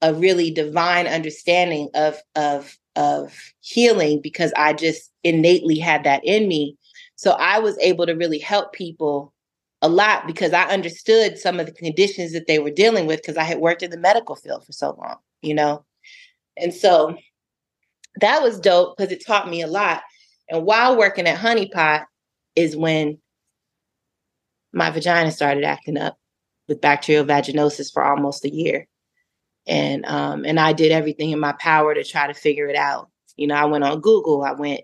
a 0.00 0.12
really 0.12 0.50
divine 0.50 1.06
understanding 1.06 1.88
of 1.94 2.18
of 2.34 2.76
of 2.96 3.32
healing 3.60 4.20
because 4.20 4.52
I 4.56 4.72
just 4.72 5.10
innately 5.22 5.78
had 5.78 6.04
that 6.04 6.24
in 6.24 6.48
me. 6.48 6.76
So 7.14 7.32
I 7.32 7.60
was 7.60 7.78
able 7.78 8.06
to 8.06 8.14
really 8.14 8.38
help 8.38 8.72
people 8.72 9.32
a 9.80 9.88
lot 9.88 10.26
because 10.26 10.52
I 10.52 10.64
understood 10.64 11.38
some 11.38 11.60
of 11.60 11.66
the 11.66 11.72
conditions 11.72 12.32
that 12.32 12.46
they 12.46 12.58
were 12.58 12.70
dealing 12.70 13.06
with 13.06 13.22
because 13.22 13.36
I 13.36 13.44
had 13.44 13.58
worked 13.58 13.82
in 13.82 13.90
the 13.90 13.96
medical 13.96 14.34
field 14.34 14.66
for 14.66 14.72
so 14.72 14.96
long, 14.98 15.16
you 15.40 15.54
know? 15.54 15.84
And 16.56 16.74
so 16.74 17.16
that 18.20 18.42
was 18.42 18.60
dope 18.60 18.96
because 18.96 19.12
it 19.12 19.24
taught 19.24 19.48
me 19.48 19.62
a 19.62 19.66
lot. 19.66 20.02
And 20.48 20.64
while 20.64 20.96
working 20.96 21.26
at 21.26 21.38
Honeypot 21.38 22.04
is 22.56 22.76
when 22.76 23.18
my 24.72 24.90
vagina 24.90 25.30
started 25.30 25.64
acting 25.64 25.98
up 25.98 26.16
with 26.68 26.80
bacterial 26.80 27.24
vaginosis 27.24 27.92
for 27.92 28.04
almost 28.04 28.44
a 28.44 28.52
year. 28.52 28.86
And 29.66 30.04
um, 30.06 30.44
and 30.44 30.58
I 30.58 30.72
did 30.72 30.92
everything 30.92 31.30
in 31.30 31.38
my 31.38 31.52
power 31.52 31.94
to 31.94 32.02
try 32.02 32.26
to 32.26 32.34
figure 32.34 32.68
it 32.68 32.76
out. 32.76 33.08
You 33.36 33.46
know, 33.46 33.54
I 33.54 33.64
went 33.64 33.84
on 33.84 34.00
Google, 34.00 34.42
I 34.42 34.52
went 34.52 34.80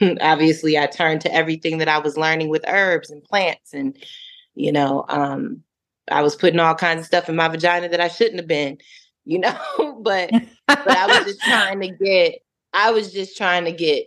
obviously 0.20 0.76
I 0.76 0.86
turned 0.86 1.20
to 1.22 1.32
everything 1.32 1.78
that 1.78 1.88
I 1.88 1.98
was 1.98 2.16
learning 2.16 2.48
with 2.48 2.64
herbs 2.66 3.10
and 3.10 3.22
plants 3.22 3.72
and 3.72 3.96
you 4.54 4.72
know, 4.72 5.04
um, 5.08 5.62
I 6.10 6.22
was 6.22 6.34
putting 6.34 6.58
all 6.58 6.74
kinds 6.74 7.00
of 7.00 7.06
stuff 7.06 7.28
in 7.28 7.36
my 7.36 7.46
vagina 7.46 7.88
that 7.90 8.00
I 8.00 8.08
shouldn't 8.08 8.40
have 8.40 8.48
been, 8.48 8.78
you 9.24 9.38
know, 9.38 10.00
but 10.02 10.30
but 10.66 10.90
I 10.90 11.06
was 11.06 11.26
just 11.26 11.40
trying 11.42 11.80
to 11.80 11.88
get 11.88 12.40
I 12.72 12.90
was 12.90 13.12
just 13.12 13.36
trying 13.36 13.64
to 13.64 13.72
get 13.72 14.06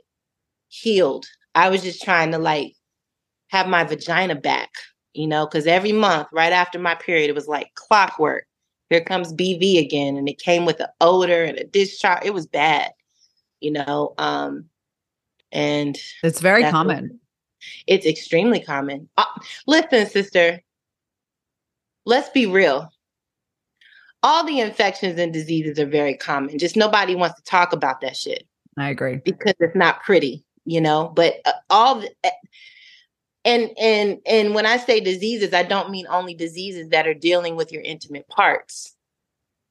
healed. 0.70 1.26
I 1.56 1.70
was 1.70 1.82
just 1.84 2.02
trying 2.02 2.32
to 2.32 2.38
like 2.38 2.76
have 3.50 3.68
my 3.68 3.84
vagina 3.84 4.36
back, 4.36 4.70
you 5.14 5.28
know, 5.28 5.46
because 5.46 5.68
every 5.68 5.92
month 5.92 6.28
right 6.32 6.54
after 6.54 6.80
my 6.80 6.96
period, 6.96 7.30
it 7.30 7.36
was 7.36 7.48
like 7.48 7.74
clockwork. 7.76 8.46
Here 8.90 9.02
comes 9.04 9.34
BV 9.34 9.80
again. 9.80 10.18
And 10.18 10.28
it 10.28 10.40
came 10.40 10.66
with 10.66 10.80
an 10.80 10.88
odor 11.00 11.44
and 11.44 11.58
a 11.58 11.66
discharge. 11.66 12.26
It 12.26 12.34
was 12.34 12.46
bad, 12.46 12.92
you 13.60 13.72
know. 13.72 14.14
Um, 14.18 14.66
and 15.52 15.98
it's 16.24 16.40
very 16.42 16.64
common. 16.64 17.20
It's 17.88 18.06
extremely 18.06 18.60
common. 18.60 19.10
Uh, 19.18 19.26
listen, 19.68 20.08
sister, 20.08 20.62
let's 22.06 22.30
be 22.30 22.46
real. 22.46 22.92
All 24.24 24.46
the 24.46 24.60
infections 24.60 25.20
and 25.20 25.34
diseases 25.34 25.80
are 25.80 25.86
very 25.86 26.16
common. 26.16 26.58
Just 26.60 26.76
nobody 26.76 27.16
wants 27.16 27.38
to 27.38 27.44
talk 27.44 27.74
about 27.74 28.02
that 28.02 28.16
shit. 28.16 28.48
I 28.82 28.90
agree. 28.90 29.22
Because 29.24 29.54
it's 29.60 29.76
not 29.76 30.02
pretty, 30.04 30.44
you 30.66 30.82
know, 30.82 31.12
but 31.16 31.36
uh, 31.46 31.52
all 31.70 32.02
the, 32.02 32.10
uh, 32.24 32.30
and 33.46 33.72
and 33.80 34.20
and 34.26 34.54
when 34.54 34.66
I 34.66 34.78
say 34.78 35.00
diseases, 35.00 35.54
I 35.54 35.64
don't 35.64 35.90
mean 35.90 36.06
only 36.10 36.34
diseases 36.34 36.90
that 36.90 37.08
are 37.08 37.14
dealing 37.14 37.56
with 37.56 37.72
your 37.72 37.82
intimate 37.82 38.28
parts. 38.28 38.96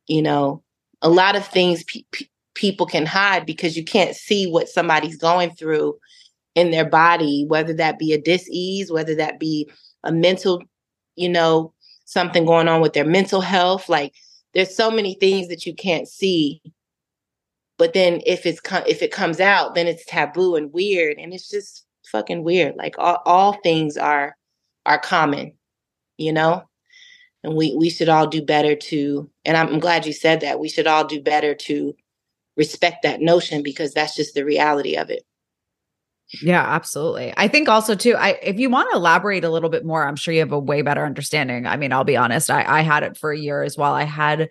You 0.07 0.23
know, 0.23 0.63
a 1.03 1.09
lot 1.09 1.37
of 1.37 1.47
things 1.47 1.85
pe- 1.85 2.03
pe- 2.13 2.27
people 2.55 2.87
can 2.87 3.07
hide 3.07 3.47
because 3.47 3.77
you 3.77 3.85
can't 3.85 4.17
see 4.17 4.51
what 4.51 4.69
somebody's 4.69 5.17
going 5.17 5.51
through 5.51 5.99
in 6.55 6.71
their 6.71 6.85
body, 6.89 7.45
whether 7.47 7.73
that 7.75 7.99
be 7.99 8.13
a 8.13 8.21
dis-ease, 8.21 8.91
whether 8.91 9.15
that 9.15 9.39
be 9.39 9.71
a 10.03 10.11
mental, 10.11 10.63
you 11.15 11.29
know, 11.29 11.73
something 12.07 12.45
going 12.45 12.69
on 12.69 12.81
with 12.81 12.93
their 12.93 13.05
mental 13.05 13.41
health. 13.41 13.89
Like 13.89 14.15
there's 14.53 14.75
so 14.75 14.91
many 14.91 15.15
things 15.15 15.49
that 15.49 15.65
you 15.65 15.75
can't 15.75 16.09
see. 16.09 16.61
But 17.81 17.95
then 17.95 18.21
if 18.27 18.45
it's 18.45 18.61
if 18.87 19.01
it 19.01 19.11
comes 19.11 19.41
out, 19.41 19.75
then 19.75 19.87
it's 19.87 20.05
taboo 20.05 20.55
and 20.55 20.71
weird, 20.71 21.17
and 21.17 21.33
it's 21.33 21.49
just 21.49 21.87
fucking 22.09 22.45
weird. 22.45 22.77
Like 22.77 22.97
all, 22.99 23.23
all 23.25 23.55
things 23.55 23.97
are 23.97 24.37
are 24.85 24.99
common, 24.99 25.55
you 26.19 26.35
know, 26.35 26.65
and 27.43 27.57
we 27.57 27.75
we 27.75 27.89
should 27.89 28.11
all 28.11 28.27
do 28.27 28.43
better 28.43 28.77
to. 28.77 29.31
And 29.47 29.57
I'm 29.57 29.79
glad 29.79 30.05
you 30.05 30.13
said 30.13 30.43
that. 30.43 30.61
We 30.61 30.69
should 30.69 30.87
all 30.87 31.07
do 31.07 31.23
better 31.23 31.55
to 31.55 31.97
respect 32.55 33.03
that 33.05 33.23
notion 33.23 33.63
because 33.63 33.95
that's 33.95 34.15
just 34.15 34.35
the 34.35 34.45
reality 34.45 34.97
of 34.99 35.09
it. 35.09 35.23
Yeah, 36.43 36.63
absolutely. 36.63 37.33
I 37.39 37.49
think 37.49 37.71
also 37.71 37.95
too, 37.95 38.15
I 38.15 38.39
if 38.43 38.59
you 38.59 38.69
want 38.69 38.91
to 38.91 38.99
elaborate 38.99 39.43
a 39.43 39.51
little 39.51 39.71
bit 39.71 39.87
more, 39.87 40.07
I'm 40.07 40.17
sure 40.17 40.35
you 40.35 40.41
have 40.41 40.53
a 40.53 40.59
way 40.59 40.83
better 40.83 41.07
understanding. 41.07 41.67
I 41.67 41.79
mean, 41.79 41.95
I'll 41.95 42.05
be 42.05 42.19
honest, 42.19 42.51
I, 42.51 42.63
I 42.63 42.83
had 42.83 43.05
it 43.05 43.17
for 43.17 43.33
a 43.33 43.39
year 43.39 43.63
as 43.63 43.79
well. 43.79 43.95
I 43.95 44.05
had 44.05 44.51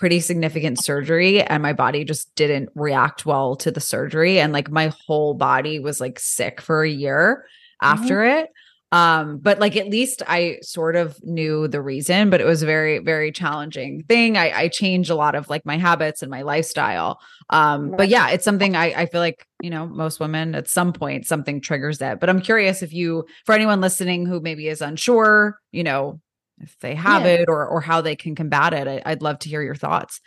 pretty 0.00 0.18
significant 0.18 0.82
surgery 0.82 1.42
and 1.42 1.62
my 1.62 1.74
body 1.74 2.04
just 2.04 2.34
didn't 2.34 2.70
react 2.74 3.26
well 3.26 3.54
to 3.54 3.70
the 3.70 3.80
surgery. 3.80 4.40
And 4.40 4.50
like 4.50 4.70
my 4.70 4.90
whole 5.06 5.34
body 5.34 5.78
was 5.78 6.00
like 6.00 6.18
sick 6.18 6.62
for 6.62 6.82
a 6.82 6.88
year 6.88 7.44
mm-hmm. 7.82 8.02
after 8.02 8.24
it. 8.24 8.48
Um 8.92 9.38
but 9.38 9.60
like 9.60 9.76
at 9.76 9.88
least 9.88 10.20
i 10.26 10.58
sort 10.62 10.96
of 10.96 11.16
knew 11.22 11.68
the 11.68 11.80
reason 11.80 12.28
but 12.28 12.40
it 12.40 12.44
was 12.44 12.60
a 12.64 12.66
very 12.66 12.98
very 12.98 13.30
challenging 13.30 14.02
thing. 14.08 14.36
I 14.36 14.50
i 14.62 14.68
changed 14.68 15.10
a 15.10 15.14
lot 15.14 15.36
of 15.36 15.48
like 15.48 15.64
my 15.64 15.76
habits 15.76 16.22
and 16.22 16.30
my 16.30 16.42
lifestyle. 16.42 17.20
Um 17.50 17.94
but 17.96 18.08
yeah 18.08 18.30
it's 18.30 18.44
something 18.44 18.74
i 18.74 18.86
i 19.02 19.06
feel 19.06 19.20
like 19.20 19.46
you 19.62 19.70
know 19.70 19.86
most 19.86 20.18
women 20.18 20.56
at 20.56 20.66
some 20.66 20.92
point 20.92 21.26
something 21.26 21.60
triggers 21.60 21.98
that 21.98 22.18
but 22.18 22.28
i'm 22.30 22.40
curious 22.40 22.82
if 22.82 22.92
you 22.92 23.26
for 23.44 23.54
anyone 23.54 23.80
listening 23.80 24.26
who 24.26 24.40
maybe 24.40 24.66
is 24.66 24.80
unsure 24.80 25.60
you 25.70 25.84
know 25.84 26.18
if 26.60 26.78
they 26.80 26.94
have 26.94 27.22
yeah. 27.22 27.32
it 27.32 27.48
or 27.48 27.66
or 27.66 27.80
how 27.80 28.00
they 28.00 28.16
can 28.16 28.34
combat 28.34 28.72
it 28.72 28.86
I, 28.88 29.02
i'd 29.06 29.22
love 29.22 29.38
to 29.40 29.48
hear 29.48 29.62
your 29.62 29.74
thoughts 29.74 30.20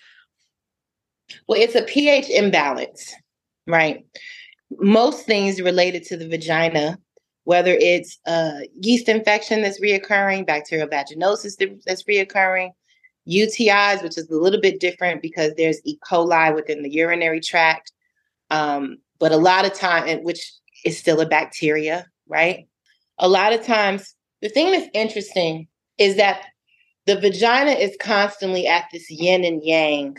well 1.48 1.60
it's 1.60 1.76
a 1.76 1.84
ph 1.84 2.30
imbalance 2.30 3.14
right 3.68 4.06
most 4.80 5.26
things 5.26 5.62
related 5.62 6.04
to 6.06 6.18
the 6.18 6.28
vagina 6.28 6.98
whether 7.46 7.74
it's 7.74 8.20
a 8.26 8.68
yeast 8.80 9.10
infection 9.10 9.62
that's 9.62 9.82
reoccurring, 9.82 10.48
bacterial 10.48 10.88
vaginosis 10.88 11.58
that's 11.86 12.04
reoccurring, 12.04 12.72
UTIs, 13.28 14.02
which 14.02 14.18
is 14.18 14.30
a 14.30 14.36
little 14.36 14.62
bit 14.62 14.80
different 14.80 15.22
because 15.22 15.54
there's 15.56 15.82
E. 15.84 15.98
coli 16.10 16.54
within 16.56 16.84
the 16.84 16.92
urinary 16.92 17.42
tract. 17.42 17.92
Um, 18.50 18.98
but 19.20 19.32
a 19.32 19.38
lot 19.38 19.66
of 19.66 19.74
time, 19.74 20.24
which 20.24 20.54
is 20.86 20.98
still 20.98 21.22
a 21.22 21.26
bacteria, 21.26 22.08
right? 22.28 22.68
A 23.18 23.28
lot 23.28 23.54
of 23.54 23.66
times, 23.66 24.16
the 24.42 24.50
thing 24.50 24.72
that's 24.72 24.90
interesting 24.94 25.68
is 25.98 26.16
that 26.18 26.44
the 27.06 27.20
vagina 27.20 27.72
is 27.72 27.96
constantly 28.00 28.68
at 28.68 28.86
this 28.92 29.10
yin 29.10 29.44
and 29.44 29.64
yang 29.64 30.18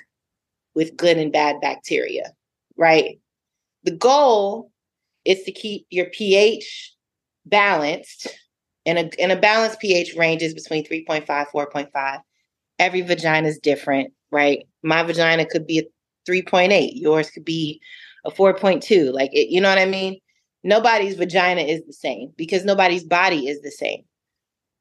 with 0.74 0.96
good 0.96 1.16
and 1.16 1.32
bad 1.32 1.60
bacteria, 1.60 2.32
right? 2.76 3.18
The 3.84 3.92
goal 3.92 4.70
is 5.24 5.42
to 5.44 5.52
keep 5.52 5.86
your 5.90 6.06
pH 6.06 6.92
balanced, 7.46 8.28
and 8.86 8.98
a, 8.98 9.20
and 9.20 9.32
a 9.32 9.36
balanced 9.36 9.80
pH 9.80 10.14
ranges 10.14 10.54
between 10.54 10.84
3.5, 10.84 11.26
4.5. 11.26 12.20
Every 12.78 13.00
vagina 13.02 13.48
is 13.48 13.58
different, 13.58 14.12
right? 14.30 14.66
My 14.82 15.02
vagina 15.02 15.46
could 15.46 15.66
be 15.66 15.78
a 15.78 15.82
3.8, 16.30 16.90
yours 16.94 17.30
could 17.30 17.44
be 17.44 17.80
a 18.24 18.30
4.2. 18.30 19.12
Like, 19.12 19.30
it, 19.32 19.48
you 19.50 19.60
know 19.60 19.68
what 19.68 19.78
I 19.78 19.86
mean? 19.86 20.18
Nobody's 20.62 21.16
vagina 21.16 21.60
is 21.60 21.82
the 21.86 21.92
same 21.92 22.32
because 22.36 22.64
nobody's 22.64 23.04
body 23.04 23.48
is 23.48 23.60
the 23.60 23.70
same. 23.70 24.04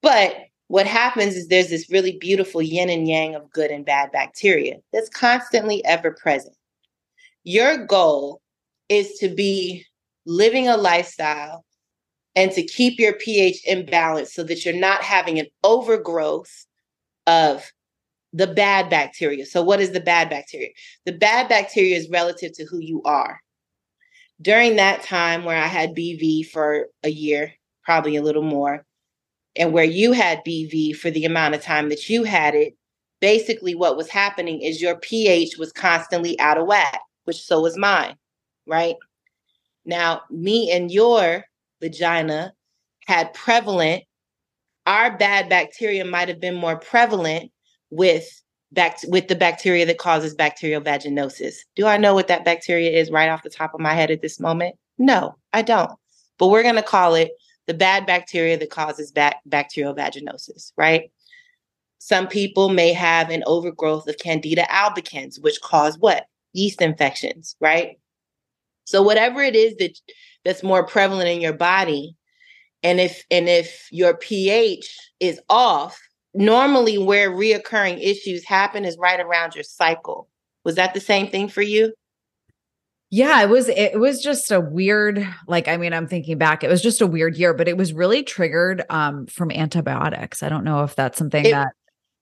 But 0.02 0.36
what 0.74 0.88
happens 0.88 1.36
is 1.36 1.50
there's 1.50 1.70
this 1.70 1.92
really 1.92 2.18
beautiful 2.18 2.60
yin 2.60 2.90
and 2.90 3.08
yang 3.08 3.36
of 3.36 3.48
good 3.52 3.70
and 3.70 3.86
bad 3.86 4.12
bacteria 4.12 4.78
that's 4.92 5.08
constantly 5.08 5.86
ever 5.86 6.10
present. 6.20 6.56
Your 7.44 7.86
goal 7.86 8.42
is 8.90 9.20
to 9.20 9.30
be 9.30 9.86
living 10.26 10.68
a 10.68 10.76
lifestyle 10.76 11.64
and 12.36 12.52
to 12.54 12.64
keep 12.64 12.98
your 12.98 13.14
pH 13.14 13.64
in 13.68 13.86
balance 13.86 14.34
so 14.34 14.44
that 14.46 14.66
you're 14.66 14.74
not 14.74 15.04
having 15.04 15.38
an 15.38 15.46
overgrowth 15.64 16.66
of 17.28 17.72
the 18.34 18.48
bad 18.48 18.90
bacteria. 18.90 19.46
So, 19.46 19.62
what 19.62 19.80
is 19.80 19.92
the 19.92 20.02
bad 20.02 20.28
bacteria? 20.28 20.70
The 21.06 21.12
bad 21.12 21.50
bacteria 21.50 21.98
is 21.98 22.10
relative 22.10 22.52
to 22.54 22.66
who 22.66 22.80
you 22.80 23.04
are. 23.04 23.40
During 24.42 24.78
that 24.78 25.04
time 25.04 25.44
where 25.44 25.62
I 25.62 25.68
had 25.68 25.94
BV 25.94 26.48
for 26.48 26.88
a 27.04 27.10
year, 27.10 27.54
probably 27.86 28.16
a 28.16 28.24
little 28.24 28.42
more, 28.42 28.84
and 29.56 29.74
where 29.74 29.84
you 29.84 30.12
had 30.12 30.44
BV 30.46 30.96
for 30.96 31.12
the 31.12 31.26
amount 31.26 31.56
of 31.56 31.62
time 31.62 31.90
that 31.90 32.10
you 32.10 32.24
had 32.24 32.56
it, 32.56 32.76
basically 33.22 33.76
what 33.76 33.98
was 33.98 34.10
happening 34.10 34.62
is 34.62 34.82
your 34.82 34.98
pH 34.98 35.58
was 35.58 35.72
constantly 35.72 36.40
out 36.40 36.58
of 36.58 36.68
whack, 36.68 37.00
which 37.26 37.42
so 37.42 37.62
was 37.62 37.78
mine, 37.78 38.16
right? 38.68 38.96
Now, 39.86 40.22
me 40.30 40.72
and 40.72 40.92
your 40.92 41.44
vagina 41.82 42.54
had 43.06 43.34
prevalent, 43.34 44.04
our 44.88 45.18
bad 45.18 45.50
bacteria 45.50 46.04
might 46.04 46.28
have 46.28 46.40
been 46.40 46.56
more 46.56 46.78
prevalent 46.78 47.52
with 47.90 48.28
back 48.72 48.98
with 49.08 49.28
the 49.28 49.36
bacteria 49.36 49.86
that 49.86 50.00
causes 50.00 50.34
bacterial 50.34 50.82
vaginosis. 50.82 51.56
Do 51.76 51.86
I 51.86 51.98
know 51.98 52.14
what 52.14 52.28
that 52.28 52.44
bacteria 52.44 52.92
is 52.92 53.12
right 53.12 53.30
off 53.30 53.44
the 53.44 53.50
top 53.50 53.74
of 53.74 53.80
my 53.80 53.94
head 53.94 54.12
at 54.12 54.22
this 54.22 54.40
moment? 54.40 54.76
No, 54.98 55.36
I 55.54 55.62
don't. 55.62 55.92
But 56.40 56.48
we're 56.48 56.64
going 56.64 56.76
to 56.76 56.82
call 56.82 57.16
it 57.16 57.32
the 57.68 57.74
bad 57.74 58.06
bacteria 58.06 58.58
that 58.58 58.70
causes 58.70 59.12
bac- 59.12 59.42
bacterial 59.46 59.96
vaginosis, 59.96 60.72
right? 60.78 61.12
Some 62.00 62.28
people 62.28 62.70
may 62.70 62.92
have 62.94 63.30
an 63.30 63.44
overgrowth 63.46 64.08
of 64.08 64.18
Candida 64.18 64.64
albicans, 64.64 65.42
which 65.42 65.62
cause 65.62 65.98
what? 65.98 66.26
Yeast 66.52 66.82
infections, 66.82 67.56
right? 67.62 67.98
So 68.86 69.02
whatever 69.02 69.42
it 69.42 69.56
is 69.56 69.76
that 69.78 69.98
that's 70.44 70.64
more 70.64 70.86
prevalent 70.86 71.30
in 71.30 71.42
your 71.42 71.54
body 71.54 72.18
and 72.84 73.00
if 73.00 73.24
and 73.32 73.48
if 73.48 73.88
your 73.92 74.16
ph 74.16 74.98
is 75.20 75.40
off 75.50 76.00
normally 76.34 76.98
where 76.98 77.32
reoccurring 77.32 78.02
issues 78.02 78.46
happen 78.46 78.86
is 78.86 78.98
right 78.98 79.20
around 79.20 79.56
your 79.56 79.64
cycle 79.64 80.28
was 80.64 80.76
that 80.76 80.94
the 80.94 81.00
same 81.00 81.30
thing 81.30 81.48
for 81.48 81.62
you 81.62 81.94
Yeah, 83.16 83.44
it 83.44 83.50
was 83.50 83.70
it 83.70 84.00
was 84.00 84.24
just 84.24 84.52
a 84.52 84.60
weird 84.60 85.28
like 85.48 85.68
I 85.68 85.78
mean 85.78 85.94
I'm 85.94 86.08
thinking 86.08 86.40
back 86.40 86.64
it 86.64 86.68
was 86.68 86.82
just 86.82 87.00
a 87.00 87.06
weird 87.06 87.38
year 87.38 87.54
but 87.54 87.68
it 87.68 87.78
was 87.78 87.94
really 87.94 88.24
triggered 88.24 88.84
um 88.90 89.28
from 89.28 89.52
antibiotics. 89.52 90.42
I 90.42 90.50
don't 90.50 90.64
know 90.64 90.84
if 90.84 90.96
that's 90.96 91.20
something 91.20 91.46
It- 91.46 91.52
that 91.52 91.74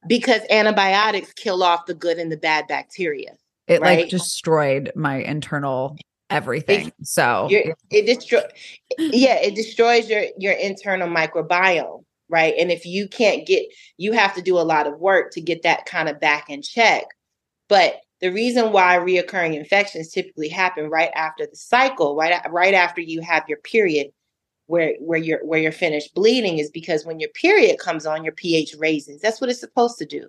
because 0.05 0.41
antibiotics 0.49 1.31
kill 1.31 1.63
off 1.63 1.85
the 1.85 1.93
good 1.93 2.17
and 2.17 2.29
the 2.29 2.35
bad 2.35 2.67
bacteria. 2.67 3.37
it 3.69 3.79
right. 3.79 3.99
like 3.99 4.09
destroyed 4.09 4.91
my 4.93 5.19
internal 5.19 5.95
everything. 6.29 6.91
So 7.03 7.47
it 7.49 8.05
destroy 8.05 8.41
yeah, 8.97 9.35
it 9.35 9.55
destroys 9.55 10.09
your 10.09 10.25
your 10.37 10.53
internal 10.53 11.07
microbiome, 11.07 12.03
right? 12.27 12.53
And 12.59 12.69
if 12.69 12.85
you 12.85 13.07
can't 13.07 13.47
get 13.47 13.63
you 13.95 14.11
have 14.11 14.35
to 14.35 14.41
do 14.41 14.59
a 14.59 14.67
lot 14.67 14.87
of 14.87 14.99
work 14.99 15.31
to 15.35 15.41
get 15.41 15.63
that 15.63 15.85
kind 15.85 16.09
of 16.09 16.19
back 16.19 16.49
in 16.49 16.61
check. 16.61 17.05
But 17.69 18.01
the 18.21 18.31
reason 18.31 18.71
why 18.71 18.97
reoccurring 18.97 19.55
infections 19.55 20.09
typically 20.09 20.47
happen 20.47 20.89
right 20.89 21.11
after 21.15 21.45
the 21.45 21.55
cycle, 21.55 22.15
right 22.15 22.39
right 22.51 22.73
after 22.73 23.01
you 23.01 23.21
have 23.21 23.43
your 23.47 23.57
period 23.59 24.07
where 24.67 24.93
where 24.99 25.19
you're 25.19 25.45
where 25.45 25.59
you're 25.59 25.71
finished 25.71 26.13
bleeding 26.13 26.59
is 26.59 26.69
because 26.69 27.05
when 27.05 27.19
your 27.19 27.29
period 27.31 27.77
comes 27.79 28.05
on 28.05 28.23
your 28.23 28.33
pH 28.33 28.75
raises. 28.77 29.21
That's 29.21 29.41
what 29.41 29.49
it's 29.49 29.59
supposed 29.59 29.97
to 29.97 30.05
do. 30.05 30.27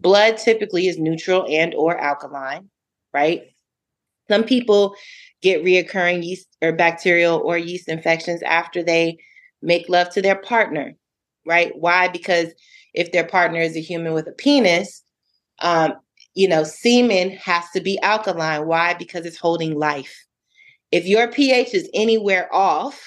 Blood 0.00 0.36
typically 0.36 0.88
is 0.88 0.98
neutral 0.98 1.46
and 1.48 1.74
or 1.74 1.96
alkaline, 1.96 2.68
right? 3.14 3.42
Some 4.28 4.44
people 4.44 4.94
get 5.40 5.64
reoccurring 5.64 6.24
yeast 6.24 6.48
or 6.60 6.72
bacterial 6.72 7.38
or 7.38 7.56
yeast 7.56 7.88
infections 7.88 8.42
after 8.42 8.82
they 8.82 9.18
make 9.62 9.88
love 9.88 10.10
to 10.10 10.22
their 10.22 10.36
partner, 10.36 10.94
right? 11.46 11.72
Why? 11.74 12.08
Because 12.08 12.48
if 12.94 13.12
their 13.12 13.26
partner 13.26 13.60
is 13.60 13.76
a 13.76 13.80
human 13.80 14.12
with 14.12 14.28
a 14.28 14.32
penis, 14.32 15.02
um, 15.60 15.94
you 16.34 16.48
know, 16.48 16.64
semen 16.64 17.30
has 17.30 17.64
to 17.70 17.80
be 17.80 18.00
alkaline. 18.00 18.66
Why? 18.66 18.94
Because 18.94 19.26
it's 19.26 19.38
holding 19.38 19.78
life. 19.78 20.24
If 20.90 21.06
your 21.06 21.30
pH 21.30 21.74
is 21.74 21.90
anywhere 21.92 22.52
off, 22.54 23.02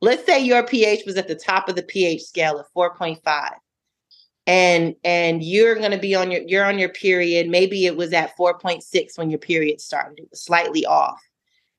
let's 0.00 0.26
say 0.26 0.44
your 0.44 0.64
pH 0.64 1.04
was 1.06 1.16
at 1.16 1.28
the 1.28 1.34
top 1.34 1.68
of 1.68 1.76
the 1.76 1.82
pH 1.82 2.22
scale 2.22 2.58
of 2.58 2.66
4.5 2.76 3.54
and 4.46 4.94
and 5.04 5.42
you're 5.42 5.76
going 5.76 5.90
to 5.90 5.98
be 5.98 6.14
on 6.14 6.30
your 6.30 6.42
you're 6.42 6.64
on 6.64 6.78
your 6.78 6.90
period 6.90 7.48
maybe 7.48 7.86
it 7.86 7.96
was 7.96 8.12
at 8.12 8.36
4.6 8.36 9.16
when 9.16 9.30
your 9.30 9.38
period 9.38 9.80
started 9.80 10.18
it 10.18 10.28
was 10.30 10.42
slightly 10.42 10.84
off 10.84 11.20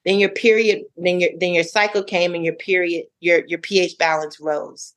then 0.03 0.17
your 0.17 0.29
period 0.29 0.83
then 0.97 1.19
your 1.19 1.29
then 1.39 1.53
your 1.53 1.63
cycle 1.63 2.03
came 2.03 2.33
and 2.33 2.43
your 2.43 2.55
period 2.55 3.05
your 3.19 3.45
your 3.45 3.59
pH 3.59 3.97
balance 3.97 4.39
rose 4.39 4.93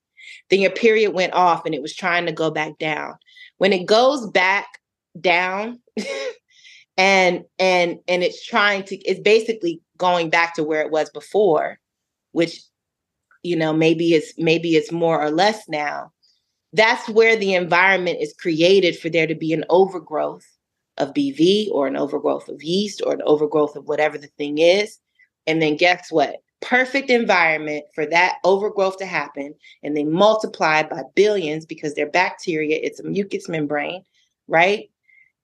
then 0.49 0.61
your 0.61 0.71
period 0.71 1.13
went 1.13 1.35
off 1.35 1.67
and 1.67 1.75
it 1.75 1.83
was 1.83 1.95
trying 1.95 2.25
to 2.25 2.33
go 2.33 2.51
back 2.51 2.79
down 2.79 3.15
when 3.59 3.73
it 3.73 3.85
goes 3.85 4.27
back 4.31 4.81
down 5.21 5.81
and 6.97 7.45
and 7.59 7.99
and 8.09 8.23
it's 8.23 8.45
trying 8.45 8.83
to 8.85 8.97
it's 8.99 9.21
basically 9.21 9.81
going 9.97 10.31
back 10.31 10.55
to 10.55 10.65
where 10.65 10.83
it 10.83 10.91
was 10.91 11.11
before 11.11 11.79
which 12.33 12.61
you 13.43 13.57
know 13.57 13.73
maybe 13.73 14.15
it's 14.15 14.33
maybe 14.39 14.75
it's 14.75 14.93
more 14.93 15.21
or 15.21 15.31
less 15.31 15.69
now 15.69 16.11
that's 16.73 17.09
where 17.09 17.37
the 17.37 17.55
environment 17.55 18.19
is 18.21 18.35
created 18.39 18.99
for 18.99 19.09
there 19.09 19.27
to 19.27 19.35
be 19.35 19.53
an 19.53 19.65
overgrowth 19.71 20.47
of 20.99 21.15
BV 21.15 21.71
or 21.71 21.87
an 21.87 21.97
overgrowth 21.97 22.49
of 22.49 22.63
yeast 22.63 23.01
or 23.05 23.15
an 23.15 23.23
overgrowth 23.23 23.77
of 23.77 23.87
whatever 23.87 24.19
the 24.19 24.27
thing 24.27 24.59
is. 24.59 24.99
And 25.47 25.63
then 25.63 25.77
guess 25.77 26.11
what? 26.11 26.37
Perfect 26.61 27.09
environment 27.09 27.85
for 27.95 28.05
that 28.07 28.37
overgrowth 28.45 28.99
to 28.99 29.07
happen. 29.07 29.55
And 29.83 29.97
they 29.97 30.05
multiply 30.05 30.83
by 30.83 31.03
billions 31.15 31.65
because 31.65 31.95
they're 31.95 32.11
bacteria, 32.11 32.79
it's 32.83 33.01
a 33.01 33.05
mucous 33.05 33.49
membrane, 33.49 34.03
right? 34.49 34.91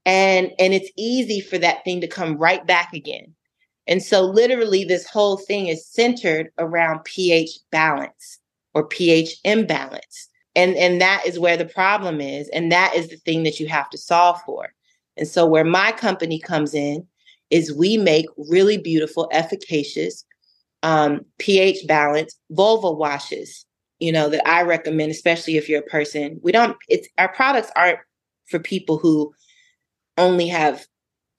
And 0.06 0.52
and 0.58 0.75
it's 0.75 0.90
easy 0.96 1.40
for 1.40 1.58
that 1.58 1.84
thing 1.84 2.00
to 2.00 2.06
come 2.06 2.37
right 2.37 2.66
back 2.66 2.92
again. 2.92 3.34
And 3.87 4.02
so 4.02 4.23
literally 4.23 4.84
this 4.84 5.06
whole 5.06 5.37
thing 5.37 5.68
is 5.68 5.87
centered 5.87 6.50
around 6.58 7.04
pH 7.04 7.58
balance 7.70 8.38
or 8.75 8.87
pH 8.87 9.37
imbalance. 9.44 10.28
And 10.56 10.76
and 10.76 11.00
that 11.00 11.25
is 11.26 11.38
where 11.38 11.56
the 11.56 11.64
problem 11.64 12.20
is 12.20 12.49
and 12.50 12.70
that 12.70 12.94
is 12.94 13.08
the 13.08 13.16
thing 13.16 13.42
that 13.44 13.58
you 13.61 13.66
have 13.68 13.90
to 13.90 13.99
solve 13.99 14.40
for. 14.44 14.73
And 15.16 15.28
so 15.28 15.46
where 15.46 15.64
my 15.64 15.92
company 15.92 16.38
comes 16.38 16.75
in 16.75 17.06
is 17.50 17.75
we 17.75 17.96
make 17.96 18.26
really 18.37 18.78
beautiful 18.78 19.28
efficacious 19.32 20.25
um, 20.82 21.25
ph 21.38 21.87
balance 21.87 22.38
vulva 22.50 22.92
washes 22.92 23.64
you 24.00 24.12
know 24.12 24.29
that 24.29 24.46
i 24.46 24.62
recommend 24.62 25.11
especially 25.11 25.57
if 25.57 25.68
you're 25.68 25.81
a 25.81 25.90
person. 25.90 26.38
We 26.42 26.52
don't 26.52 26.76
it's 26.88 27.09
our 27.18 27.33
products 27.33 27.70
aren't 27.74 28.00
for 28.46 28.59
people 28.59 28.98
who 28.98 29.33
only 30.18 30.46
have 30.48 30.87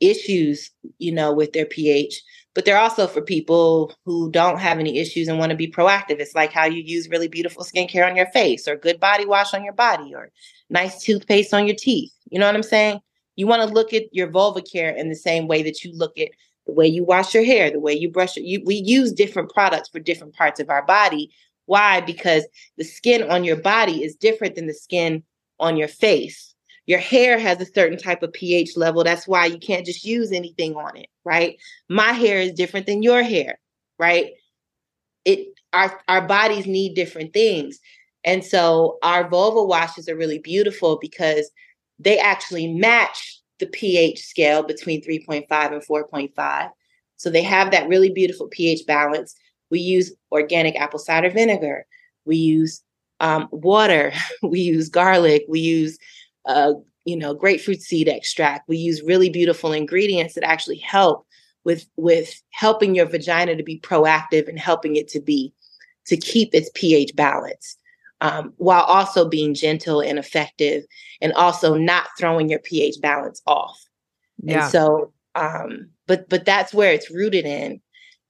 issues 0.02 0.72
you 0.98 1.12
know 1.12 1.34
with 1.34 1.54
their 1.54 1.66
ph 1.66 2.22
but 2.56 2.64
they're 2.64 2.80
also 2.80 3.06
for 3.06 3.22
people 3.22 3.94
who 4.06 4.32
don't 4.32 4.60
have 4.60 4.80
any 4.80 4.98
issues 4.98 5.28
and 5.28 5.38
want 5.38 5.50
to 5.50 5.58
be 5.58 5.70
proactive. 5.70 6.20
It's 6.20 6.34
like 6.34 6.54
how 6.54 6.66
you 6.66 6.82
use 6.82 7.10
really 7.10 7.28
beautiful 7.28 7.66
skincare 7.66 8.10
on 8.10 8.16
your 8.16 8.28
face 8.28 8.66
or 8.66 8.78
good 8.78 9.00
body 9.00 9.26
wash 9.26 9.54
on 9.54 9.64
your 9.64 9.74
body 9.74 10.16
or 10.16 10.32
nice 10.70 11.04
toothpaste 11.04 11.54
on 11.54 11.68
your 11.68 11.76
teeth. 11.76 12.14
You 12.32 12.40
know 12.40 12.46
what 12.46 12.56
I'm 12.56 12.64
saying? 12.64 13.02
You 13.36 13.46
want 13.46 13.68
to 13.68 13.74
look 13.74 13.94
at 13.94 14.04
your 14.14 14.30
vulva 14.30 14.62
care 14.62 14.90
in 14.90 15.10
the 15.10 15.16
same 15.16 15.48
way 15.48 15.64
that 15.64 15.84
you 15.84 15.92
look 15.94 16.18
at 16.18 16.30
the 16.66 16.72
way 16.72 16.88
you 16.88 17.04
wash 17.04 17.34
your 17.34 17.44
hair, 17.44 17.70
the 17.70 17.80
way 17.80 17.94
you 17.94 18.10
brush 18.10 18.38
it. 18.38 18.44
You, 18.44 18.64
we 18.66 18.76
use 18.76 19.12
different 19.12 19.54
products 19.54 19.90
for 19.90 20.00
different 20.00 20.34
parts 20.34 20.62
of 20.62 20.70
our 20.70 20.86
body. 20.86 21.32
Why? 21.66 22.00
Because 22.00 22.48
the 22.78 22.86
skin 22.86 23.30
on 23.30 23.44
your 23.44 23.58
body 23.58 24.02
is 24.02 24.16
different 24.16 24.56
than 24.56 24.68
the 24.68 24.74
skin 24.74 25.24
on 25.60 25.76
your 25.76 25.90
face. 25.90 26.55
Your 26.88 27.00
hair 27.00 27.40
has 27.40 27.60
a 27.60 27.66
certain 27.66 27.98
type 27.98 28.22
of 28.22 28.34
pH 28.34 28.78
level. 28.78 29.04
That's 29.04 29.28
why 29.28 29.46
you 29.48 29.58
can't 29.58 29.86
just 29.86 30.06
use 30.06 30.32
anything 30.32 30.76
on 30.76 30.96
it, 30.96 31.08
right? 31.24 31.58
My 31.90 32.12
hair 32.12 32.40
is 32.40 32.52
different 32.52 32.86
than 32.86 33.02
your 33.02 33.24
hair, 33.24 33.60
right? 33.98 34.32
It 35.26 35.48
our 35.74 36.00
our 36.08 36.28
bodies 36.28 36.68
need 36.68 36.94
different 36.96 37.34
things. 37.34 37.80
And 38.24 38.44
so 38.44 38.98
our 39.04 39.28
vulva 39.28 39.64
washes 39.64 40.10
are 40.10 40.16
really 40.16 40.40
beautiful 40.40 40.98
because 41.00 41.50
they 42.00 42.18
actually 42.20 42.74
match 42.74 43.40
the 43.60 43.68
pH 43.68 44.20
scale 44.20 44.64
between 44.64 45.02
3.5 45.04 45.46
and 45.50 45.82
4.5. 45.82 46.70
So 47.18 47.30
they 47.30 47.44
have 47.44 47.72
that 47.72 47.88
really 47.88 48.10
beautiful 48.10 48.48
pH 48.48 48.86
balance. 48.86 49.36
We 49.70 49.80
use 49.80 50.14
organic 50.32 50.76
apple 50.76 51.00
cider 51.00 51.30
vinegar. 51.30 51.86
We 52.26 52.36
use 52.38 52.82
um, 53.20 53.48
water. 53.52 54.12
We 54.44 54.60
use 54.60 54.90
garlic. 54.90 55.46
We 55.48 55.60
use 55.60 55.98
uh, 56.46 56.74
you 57.06 57.16
know, 57.16 57.34
grapefruit 57.34 57.82
seed 57.82 58.08
extract. 58.08 58.68
We 58.68 58.78
use 58.78 59.02
really 59.04 59.30
beautiful 59.30 59.72
ingredients 59.72 60.34
that 60.36 60.44
actually 60.44 60.78
help 60.78 61.26
with 61.64 61.86
with 61.98 62.42
helping 62.52 62.96
your 62.96 63.06
vagina 63.06 63.56
to 63.56 63.64
be 63.64 63.80
proactive 63.80 64.48
and 64.48 64.60
helping 64.60 64.96
it 64.96 65.08
to 65.10 65.20
be 65.20 65.54
to 66.08 66.18
keep 66.18 66.54
its 66.54 66.70
pH 66.76 67.16
balance, 67.16 67.78
um, 68.22 68.54
while 68.58 68.84
also 68.84 69.28
being 69.28 69.54
gentle 69.54 70.02
and 70.02 70.20
effective, 70.20 70.84
and 71.22 71.34
also 71.34 71.76
not 71.76 72.08
throwing 72.18 72.50
your 72.50 72.60
pH 72.60 72.96
balance 73.02 73.42
off. 73.48 73.80
yeah. 74.44 74.64
And 74.64 74.72
so, 74.72 75.12
um, 75.34 75.90
but 76.08 76.30
but 76.30 76.46
that's 76.46 76.74
where 76.74 76.92
it's 76.94 77.12
rooted 77.12 77.46
in, 77.46 77.82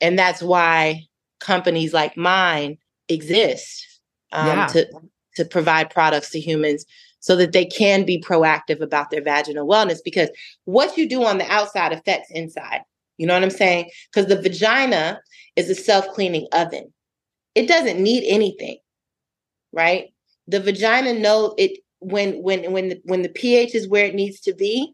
and 0.01 0.17
that's 0.17 0.41
why 0.41 1.03
companies 1.39 1.93
like 1.93 2.15
mine 2.15 2.77
exist 3.09 3.85
um, 4.31 4.47
Yeah. 4.47 4.67
to 4.67 4.87
to 5.35 5.45
provide 5.45 5.89
products 5.89 6.29
to 6.31 6.39
humans 6.39 6.85
so 7.25 7.35
that 7.35 7.53
they 7.53 7.65
can 7.65 8.05
be 8.05 8.21
proactive 8.21 8.81
about 8.81 9.09
their 9.09 9.21
vaginal 9.21 9.67
wellness. 9.67 9.97
Because 10.05 10.29
what 10.65 10.95
you 10.95 11.09
do 11.09 11.23
on 11.23 11.39
the 11.39 11.51
outside 11.51 11.91
affects 11.91 12.29
inside. 12.29 12.81
You 13.17 13.25
know 13.25 13.33
what 13.33 13.41
I'm 13.41 13.49
saying? 13.49 13.89
Because 14.13 14.29
the 14.29 14.39
vagina 14.39 15.19
is 15.55 15.67
a 15.67 15.73
self 15.73 16.07
cleaning 16.09 16.47
oven. 16.53 16.93
It 17.55 17.67
doesn't 17.67 17.99
need 17.99 18.25
anything, 18.27 18.77
right? 19.71 20.13
The 20.47 20.59
vagina 20.59 21.13
knows 21.13 21.55
it 21.57 21.79
when 21.97 22.43
when 22.43 22.71
when 22.71 22.89
the, 22.89 23.01
when 23.05 23.23
the 23.23 23.29
pH 23.29 23.73
is 23.73 23.87
where 23.87 24.05
it 24.05 24.13
needs 24.13 24.39
to 24.41 24.53
be 24.53 24.93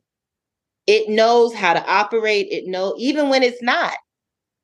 it 0.87 1.09
knows 1.09 1.53
how 1.53 1.73
to 1.73 1.85
operate 1.91 2.47
it 2.51 2.67
know 2.67 2.95
even 2.97 3.27
when 3.27 3.43
it's 3.43 3.61
not 3.61 3.93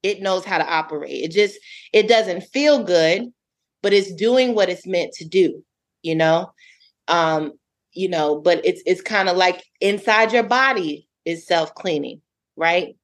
it 0.01 0.21
knows 0.21 0.45
how 0.45 0.57
to 0.57 0.65
operate 0.65 1.25
it 1.25 1.31
just 1.31 1.57
it 1.91 2.07
doesn't 2.07 2.41
feel 2.41 2.83
good 2.83 3.23
but 3.81 3.91
it's 3.91 4.13
doing 4.13 4.55
what 4.55 4.69
it's 4.69 4.87
meant 4.87 5.11
to 5.11 5.25
do 5.25 5.61
you 6.03 6.15
know 6.15 6.49
um 7.07 7.53
you 7.93 8.09
know 8.09 8.39
but 8.39 8.63
it's 8.65 8.81
it's 8.85 9.01
kind 9.01 9.29
of 9.29 9.37
like 9.37 9.63
inside 9.81 10.31
your 10.31 10.43
body 10.43 11.07
is 11.25 11.45
self-cleaning 11.45 12.21
right? 12.57 12.97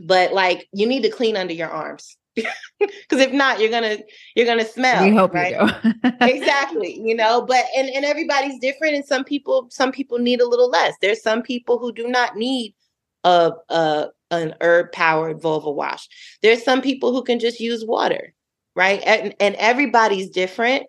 But 0.00 0.34
like 0.34 0.68
you 0.72 0.86
need 0.86 1.04
to 1.04 1.10
clean 1.10 1.36
under 1.36 1.54
your 1.54 1.70
arms. 1.70 2.16
Because 2.80 3.24
if 3.24 3.32
not 3.32 3.60
you're 3.60 3.70
gonna 3.70 3.98
you're 4.34 4.44
gonna 4.44 4.64
smell 4.64 5.04
we 5.08 5.14
hope 5.14 5.32
right? 5.32 5.52
you 5.58 5.90
do. 5.92 6.10
exactly 6.20 7.00
you 7.00 7.14
know 7.14 7.42
but 7.46 7.64
and 7.76 7.88
and 7.88 8.04
everybody's 8.04 8.58
different 8.58 8.94
and 8.94 9.04
some 9.04 9.24
people 9.24 9.68
some 9.70 9.92
people 9.92 10.18
need 10.18 10.40
a 10.40 10.48
little 10.48 10.68
less. 10.68 10.94
There's 11.00 11.22
some 11.22 11.42
people 11.42 11.78
who 11.78 11.92
do 11.92 12.08
not 12.08 12.36
need 12.36 12.74
a, 13.22 13.52
a 13.68 14.08
an 14.32 14.54
herb 14.60 14.90
powered 14.92 15.40
vulva 15.40 15.70
wash. 15.70 16.08
There's 16.42 16.64
some 16.64 16.82
people 16.82 17.12
who 17.12 17.22
can 17.22 17.38
just 17.38 17.60
use 17.60 17.84
water 17.84 18.34
right? 18.76 19.02
And, 19.06 19.34
and 19.40 19.54
everybody's 19.56 20.30
different 20.30 20.86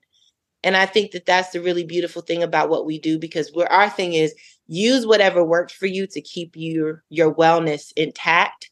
and 0.66 0.76
i 0.76 0.86
think 0.86 1.12
that 1.12 1.26
that's 1.26 1.52
the 1.52 1.62
really 1.62 1.86
beautiful 1.86 2.22
thing 2.22 2.44
about 2.44 2.70
what 2.70 2.86
we 2.86 3.00
do 3.00 3.18
because 3.18 3.52
where 3.54 3.72
our 3.72 3.90
thing 3.90 4.14
is 4.14 4.36
use 4.68 5.06
whatever 5.06 5.44
works 5.44 5.72
for 5.72 5.86
you 5.86 6.06
to 6.06 6.20
keep 6.20 6.52
your 6.56 7.04
your 7.10 7.34
wellness 7.34 7.94
intact 7.96 8.70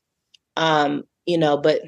um 0.58 1.04
you 1.26 1.38
know, 1.38 1.58
but 1.58 1.82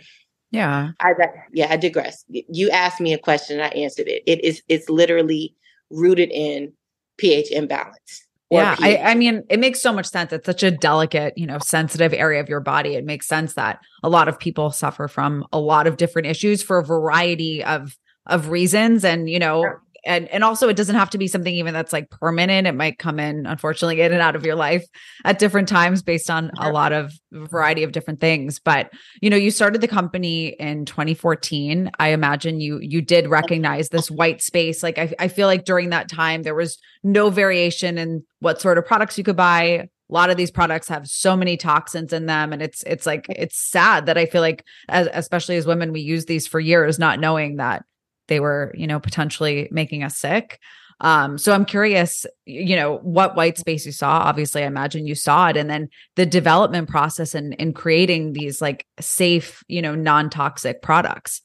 yeah, 0.52 0.92
I 1.00 1.14
yeah, 1.52 1.68
I 1.70 1.78
digress. 1.78 2.24
You 2.30 2.70
asked 2.70 3.02
me 3.02 3.14
a 3.14 3.18
question, 3.18 3.60
and 3.60 3.66
I 3.66 3.70
answered 3.78 4.08
it. 4.08 4.24
It 4.26 4.44
is 4.44 4.62
it's 4.68 4.90
literally 4.90 5.56
rooted 5.90 6.30
in 6.32 6.74
pH 7.18 7.52
imbalance. 7.52 8.26
Yeah, 8.52 8.76
I, 8.80 8.98
I 8.98 9.16
mean, 9.16 9.44
it 9.50 9.60
makes 9.60 9.82
so 9.82 9.92
much 9.92 10.06
sense. 10.06 10.32
It's 10.32 10.46
such 10.46 10.64
a 10.64 10.72
delicate, 10.72 11.34
you 11.36 11.48
know, 11.48 11.58
sensitive 11.58 12.14
area 12.14 12.40
of 12.40 12.48
your 12.48 12.62
body. 12.62 12.94
It 12.96 13.04
makes 13.04 13.28
sense 13.28 13.56
that 13.56 13.80
a 14.04 14.08
lot 14.08 14.28
of 14.28 14.40
people 14.40 14.70
suffer 14.72 15.08
from 15.08 15.46
a 15.52 15.60
lot 15.60 15.88
of 15.88 15.98
different 15.98 16.28
issues 16.28 16.62
for 16.62 16.78
a 16.78 16.86
variety 16.86 17.64
of 17.64 17.98
of 18.26 18.50
reasons, 18.50 19.04
and 19.04 19.30
you 19.30 19.40
know, 19.40 19.66
and 20.06 20.28
and 20.30 20.44
also 20.44 20.70
it 20.70 20.76
doesn't 20.76 20.96
have 20.96 21.10
to 21.10 21.18
be 21.18 21.28
something 21.28 21.54
even 21.54 21.74
that's 21.74 21.94
like 21.94 22.10
permanent. 22.10 22.68
It 22.68 22.76
might 22.76 23.00
come 23.00 23.20
in 23.20 23.46
unfortunately 23.46 24.02
in 24.02 24.14
and 24.14 24.22
out 24.22 24.36
of 24.36 24.46
your 24.46 24.56
life 24.56 24.86
at 25.24 25.40
different 25.40 25.68
times 25.68 26.02
based 26.04 26.30
on 26.30 26.52
a 26.60 26.72
lot 26.72 26.94
of 26.94 27.12
variety 27.32 27.84
of 27.84 27.92
different 27.92 28.20
things. 28.20 28.60
But 28.60 28.92
you 29.22 29.30
know 29.30 29.38
you 29.38 29.52
started 29.52 29.82
the 29.82 29.88
company 29.88 30.48
in 30.60 30.86
2014 30.86 31.92
i 32.00 32.10
imagine 32.10 32.60
you 32.60 32.80
you 32.82 33.02
did 33.02 33.28
recognize 33.28 33.90
this 33.90 34.12
white 34.12 34.42
space. 34.42 34.84
Like 34.84 34.98
I, 34.98 35.14
I 35.20 35.28
feel 35.28 35.48
like 35.48 35.66
during 35.66 35.90
that 35.90 36.10
time 36.10 36.44
there 36.44 36.56
was 36.56 36.78
no 37.04 37.30
variation 37.30 37.98
in 37.98 38.24
what 38.40 38.62
sort 38.62 38.78
of 38.78 38.86
products 38.86 39.18
you 39.18 39.24
could 39.24 39.36
buy. 39.36 39.62
A 39.62 39.90
lot 40.10 40.30
of 40.30 40.38
these 40.38 40.52
products 40.52 40.88
have 40.90 41.08
so 41.08 41.36
many 41.36 41.58
toxins 41.58 42.14
in 42.14 42.28
them 42.28 42.54
and 42.54 42.62
it's 42.62 42.84
it's 42.84 43.08
like 43.08 43.26
it's 43.28 43.58
sad 43.58 44.06
that 44.06 44.20
i 44.20 44.28
feel 44.28 44.42
like 44.42 44.64
as, 44.88 45.08
especially 45.12 45.56
as 45.56 45.66
women 45.66 45.92
we 45.92 46.02
use 46.02 46.26
these 46.26 46.46
for 46.46 46.60
years 46.60 47.00
not 47.00 47.20
knowing 47.20 47.56
that 47.56 47.84
they 48.28 48.40
were, 48.40 48.74
you 48.76 48.88
know, 48.88 49.00
potentially 49.00 49.68
making 49.72 50.04
us 50.04 50.18
sick. 50.18 50.60
Um, 51.02 51.38
so 51.38 51.54
I'm 51.54 51.66
curious, 51.66 52.26
you 52.46 52.76
know, 52.76 52.98
what 52.98 53.36
white 53.36 53.58
space 53.58 53.86
you 53.86 53.92
saw. 53.92 54.20
Obviously, 54.20 54.64
I 54.64 54.68
imagine 54.68 55.06
you 55.06 55.16
saw 55.16 55.50
it, 55.50 55.58
and 55.58 55.70
then 55.70 55.90
the 56.16 56.26
development 56.26 56.88
process 56.88 57.36
and 57.36 57.54
in, 57.56 57.68
in 57.70 57.74
creating 57.74 58.34
these 58.34 58.62
like 58.62 58.86
safe, 59.00 59.64
you 59.68 59.82
know, 59.82 59.94
non-toxic 59.94 60.82
products. 60.82 61.42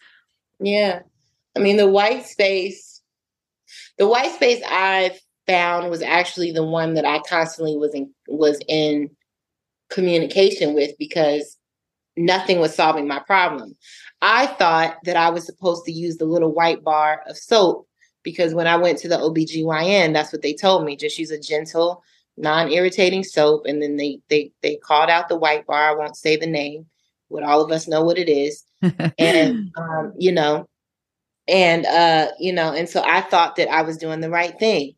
Yeah. 0.61 1.01
I 1.57 1.59
mean, 1.59 1.79
the 1.79 1.88
white 1.88 2.27
space, 2.27 3.03
the 3.99 4.07
white 4.07 4.33
space 4.33 4.62
I 4.64 5.19
found 5.49 5.90
was 5.90 6.03
actually 6.03 6.53
the 6.53 6.64
one 6.64 6.95
that 6.95 7.05
I 7.05 7.19
constantly 7.29 7.77
was 7.77 7.93
in 7.93 8.14
was 8.29 8.61
in 8.69 9.11
communication 9.90 10.75
with 10.75 10.93
because 10.97 11.57
nothing 12.24 12.61
was 12.61 12.74
solving 12.74 13.09
my 13.09 13.18
problem. 13.20 13.76
I 14.22 14.46
thought 14.46 14.98
that 15.04 15.16
I 15.16 15.30
was 15.30 15.46
supposed 15.46 15.85
to 15.87 15.92
use 15.92 16.16
the 16.16 16.26
little 16.26 16.52
white 16.52 16.85
bar 16.85 17.22
of 17.26 17.37
soap 17.38 17.88
because 18.22 18.54
when 18.54 18.66
I 18.66 18.76
went 18.76 18.98
to 18.98 19.09
the 19.09 19.16
OBGYN, 19.16 20.12
that's 20.12 20.33
what 20.33 20.42
they 20.42 20.52
told 20.52 20.85
me. 20.85 20.96
Just 20.96 21.18
use 21.18 21.30
a 21.30 21.40
gentle, 21.40 22.02
non-irritating 22.37 23.24
soap. 23.24 23.64
And 23.66 23.83
then 23.83 23.96
they 23.96 24.20
they 24.28 24.52
they 24.62 24.76
called 24.76 25.11
out 25.11 25.28
the 25.28 25.38
white 25.38 25.66
bar. 25.66 25.90
I 25.90 25.94
won't 25.94 26.16
say 26.16 26.37
the 26.37 26.46
name, 26.46 26.87
but 27.30 27.42
all 27.42 27.62
of 27.62 27.72
us 27.72 27.88
know 27.88 28.02
what 28.02 28.18
it 28.18 28.28
is. 28.28 28.62
and 29.18 29.70
um, 29.76 30.12
you 30.18 30.33
know, 30.33 30.68
and 31.48 31.87
uh, 31.87 32.28
you 32.38 32.52
know, 32.52 32.72
and 32.72 32.88
so 32.88 33.02
I 33.04 33.22
thought 33.22 33.56
that 33.56 33.70
I 33.70 33.83
was 33.83 33.96
doing 33.96 34.20
the 34.20 34.30
right 34.30 34.59
thing. 34.59 34.92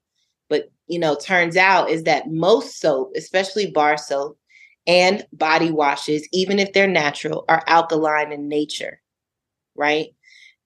But 0.48 0.70
you 0.88 0.98
know, 0.98 1.14
turns 1.14 1.56
out 1.56 1.90
is 1.90 2.02
that 2.04 2.30
most 2.30 2.80
soap, 2.80 3.12
especially 3.16 3.70
bar 3.70 3.96
soap 3.96 4.36
and 4.86 5.26
body 5.32 5.70
washes, 5.70 6.28
even 6.32 6.58
if 6.58 6.72
they're 6.72 6.86
natural, 6.86 7.44
are 7.48 7.62
alkaline 7.66 8.32
in 8.32 8.48
nature 8.48 9.00
right? 9.74 10.08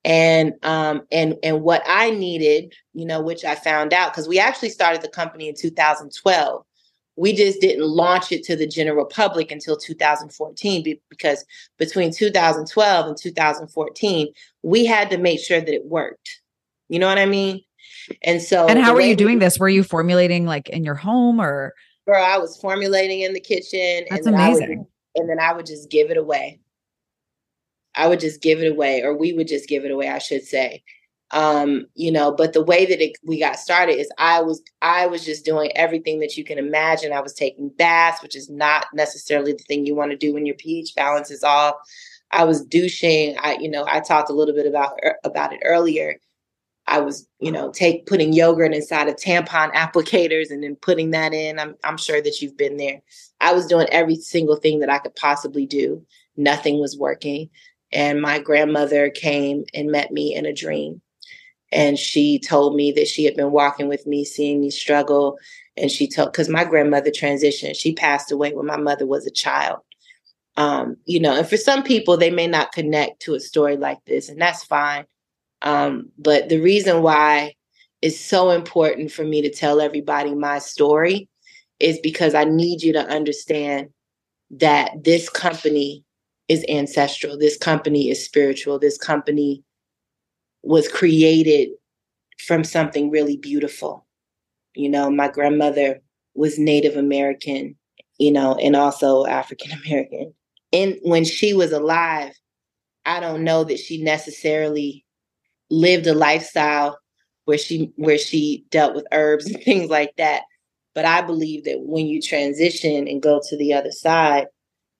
And 0.05 0.55
um 0.63 1.03
and 1.11 1.37
and 1.43 1.63
what 1.63 1.83
I 1.87 2.11
needed, 2.11 2.75
you 2.95 3.07
know, 3.07 3.21
which 3.21 3.45
I 3.45 3.55
found 3.55 3.93
out 3.93 4.13
because 4.13 4.29
we 4.29 4.39
actually 4.39 4.71
started 4.71 5.03
the 5.03 5.09
company 5.09 5.49
in 5.49 5.55
2012. 5.57 6.65
We 7.19 7.33
just 7.33 7.61
didn't 7.63 7.87
launch 7.87 8.31
it 8.31 8.45
to 8.45 8.57
the 8.57 8.67
general 8.67 9.07
public 9.07 9.51
until 9.51 9.77
2014 9.77 10.99
because 11.09 11.45
between 11.79 12.13
2012 12.13 13.07
and 13.07 13.17
2014, 13.17 14.29
we 14.63 14.85
had 14.85 15.09
to 15.11 15.17
make 15.17 15.41
sure 15.41 15.59
that 15.59 15.75
it 15.75 15.87
worked. 15.87 16.43
You 16.91 16.99
know 16.99 17.09
what 17.09 17.19
I 17.19 17.25
mean? 17.25 17.63
And 18.23 18.43
so 18.43 18.67
And 18.67 18.79
how 18.79 18.93
were 18.95 19.01
you 19.01 19.17
doing 19.17 19.39
this? 19.39 19.59
Were 19.59 19.69
you 19.69 19.83
formulating 19.83 20.45
like 20.45 20.69
in 20.69 20.85
your 20.85 20.95
home 20.95 21.41
or 21.41 21.73
Girl, 22.07 22.23
I 22.23 22.39
was 22.39 22.57
formulating 22.57 23.21
in 23.21 23.33
the 23.33 23.41
kitchen. 23.41 24.07
That's 24.09 24.27
and 24.27 24.35
amazing. 24.35 24.79
Would, 24.79 24.87
and 25.17 25.29
then 25.29 25.41
I 25.41 25.53
would 25.53 25.67
just 25.67 25.91
give 25.91 26.11
it 26.11 26.17
away. 26.17 26.61
I 27.95 28.09
would 28.09 28.21
just 28.21 28.43
give 28.43 28.61
it 28.61 28.71
away, 28.71 29.03
or 29.03 29.17
we 29.17 29.33
would 29.33 29.49
just 29.49 29.69
give 29.69 29.85
it 29.85 29.91
away, 29.91 30.09
I 30.09 30.19
should 30.19 30.45
say. 30.45 30.83
Um, 31.33 31.87
you 31.95 32.13
know, 32.13 32.31
but 32.31 32.53
the 32.53 32.63
way 32.63 32.87
that 32.87 33.03
it, 33.03 33.19
we 33.25 33.41
got 33.41 33.59
started 33.59 33.95
is 33.95 34.09
I 34.19 34.41
was 34.43 34.63
I 34.83 35.07
was 35.09 35.25
just 35.25 35.45
doing 35.45 35.73
everything 35.75 36.21
that 36.21 36.37
you 36.37 36.45
can 36.45 36.59
imagine. 36.59 37.13
I 37.13 37.21
was 37.21 37.35
taking 37.35 37.71
baths, 37.71 38.23
which 38.23 38.37
is 38.37 38.49
not 38.49 38.87
necessarily 38.95 39.53
the 39.53 39.65
thing 39.65 39.85
you 39.85 39.97
want 39.97 40.13
to 40.13 40.17
do 40.17 40.35
when 40.35 40.47
your 40.47 40.55
pH 40.55 40.95
balance 40.95 41.31
is 41.31 41.43
off. 41.43 41.75
I 42.31 42.45
was 42.45 42.65
douching. 42.65 43.37
I, 43.41 43.57
you 43.61 43.71
know, 43.71 43.85
I 43.89 44.01
talked 44.01 44.31
a 44.31 44.35
little 44.35 44.55
bit 44.55 44.67
about 44.67 44.99
er, 45.05 45.17
about 45.25 45.53
it 45.53 45.61
earlier. 45.65 46.21
I 46.89 47.01
was, 47.01 47.27
you 47.41 47.51
know, 47.51 47.71
take 47.71 48.07
putting 48.07 48.33
yogurt 48.33 48.73
inside 48.73 49.09
of 49.09 49.17
tampon 49.17 49.73
applicators 49.73 50.51
and 50.51 50.63
then 50.63 50.77
putting 50.77 51.11
that 51.11 51.35
in. 51.35 51.59
I'm 51.59 51.75
I'm 51.85 51.97
sure 51.97 52.21
that 52.21 52.41
you've 52.41 52.57
been 52.57 52.77
there. 52.77 53.01
I 53.41 53.53
was 53.53 53.67
doing 53.67 53.89
every 53.91 54.17
single 54.17 54.57
thing 54.57 54.81
that 54.81 54.91
I 54.91 54.99
could 54.99 55.17
possibly 55.17 55.67
do. 55.67 56.05
Nothing 56.37 56.81
was 56.81 56.97
working. 56.97 57.51
And 57.93 58.21
my 58.21 58.39
grandmother 58.39 59.11
came 59.11 59.65
and 59.75 59.91
met 59.91 60.13
me 60.13 60.35
in 60.35 60.47
a 60.47 60.53
dream. 60.53 61.01
And 61.73 61.99
she 61.99 62.39
told 62.39 62.77
me 62.77 62.93
that 62.93 63.09
she 63.09 63.25
had 63.25 63.35
been 63.35 63.51
walking 63.51 63.89
with 63.89 64.07
me, 64.07 64.25
seeing 64.25 64.61
me 64.61 64.71
struggle. 64.71 65.39
And 65.77 65.91
she 65.91 66.09
told, 66.09 66.33
because 66.33 66.49
my 66.49 66.65
grandmother 66.65 67.11
transitioned, 67.11 67.77
she 67.77 67.93
passed 67.93 68.31
away 68.31 68.53
when 68.53 68.67
my 68.67 68.77
mother 68.77 69.07
was 69.07 69.27
a 69.27 69.31
child. 69.31 69.81
Um, 70.57 70.97
you 71.05 71.21
know, 71.21 71.37
and 71.37 71.47
for 71.47 71.57
some 71.57 71.83
people, 71.83 72.17
they 72.17 72.31
may 72.31 72.47
not 72.47 72.73
connect 72.73 73.21
to 73.23 73.35
a 73.35 73.41
story 73.41 73.77
like 73.77 74.03
this, 74.07 74.31
and 74.31 74.41
that's 74.41 74.65
fine. 74.65 75.05
Um, 75.67 76.13
but 76.17 76.49
the 76.49 76.61
reason 76.61 77.03
why 77.03 77.55
it's 78.01 78.21
so 78.21 78.51
important 78.51 79.11
for 79.11 79.25
me 79.25 79.43
to 79.43 79.51
tell 79.51 79.81
everybody 79.81 80.33
my 80.33 80.61
story 80.61 81.29
is 81.81 81.99
because 81.99 82.37
I 82.37 82.45
need 82.45 82.83
you 82.83 82.93
to 82.93 83.05
understand 83.05 83.89
that 84.53 84.93
this 85.03 85.29
company 85.29 86.05
is 86.49 86.65
ancestral. 86.69 87.37
This 87.37 87.57
company 87.57 88.11
is 88.11 88.25
spiritual. 88.25 88.79
This 88.79 88.97
company 88.97 89.65
was 90.63 90.87
created 90.87 91.71
from 92.47 92.63
something 92.63 93.11
really 93.11 93.37
beautiful. 93.37 94.07
You 94.77 94.89
know, 94.89 95.11
my 95.11 95.27
grandmother 95.27 96.01
was 96.37 96.61
Native 96.61 96.97
American, 96.97 97.75
you 98.19 98.31
know, 98.31 98.55
and 98.55 98.77
also 98.77 99.27
African 99.27 99.73
American. 99.85 100.33
And 100.73 100.97
when 101.03 101.25
she 101.25 101.55
was 101.55 101.73
alive, 101.73 102.35
I 103.05 103.19
don't 103.19 103.43
know 103.43 103.65
that 103.65 103.81
she 103.81 104.01
necessarily 104.01 105.06
lived 105.71 106.07
a 106.07 106.15
lifestyle 106.15 106.99
where 107.45 107.59
she 107.59 107.93
where 107.97 108.19
she 108.19 108.65
dealt 108.71 108.95
with 108.95 109.07
herbs 109.13 109.47
and 109.51 109.63
things 109.63 109.91
like 109.91 110.13
that. 110.17 110.43
But 110.95 111.05
I 111.05 111.21
believe 111.21 111.65
that 111.65 111.81
when 111.81 112.07
you 112.07 112.23
transition 112.23 113.07
and 113.07 113.23
go 113.23 113.41
to 113.49 113.57
the 113.57 113.75
other 113.75 113.93
side, 113.93 114.47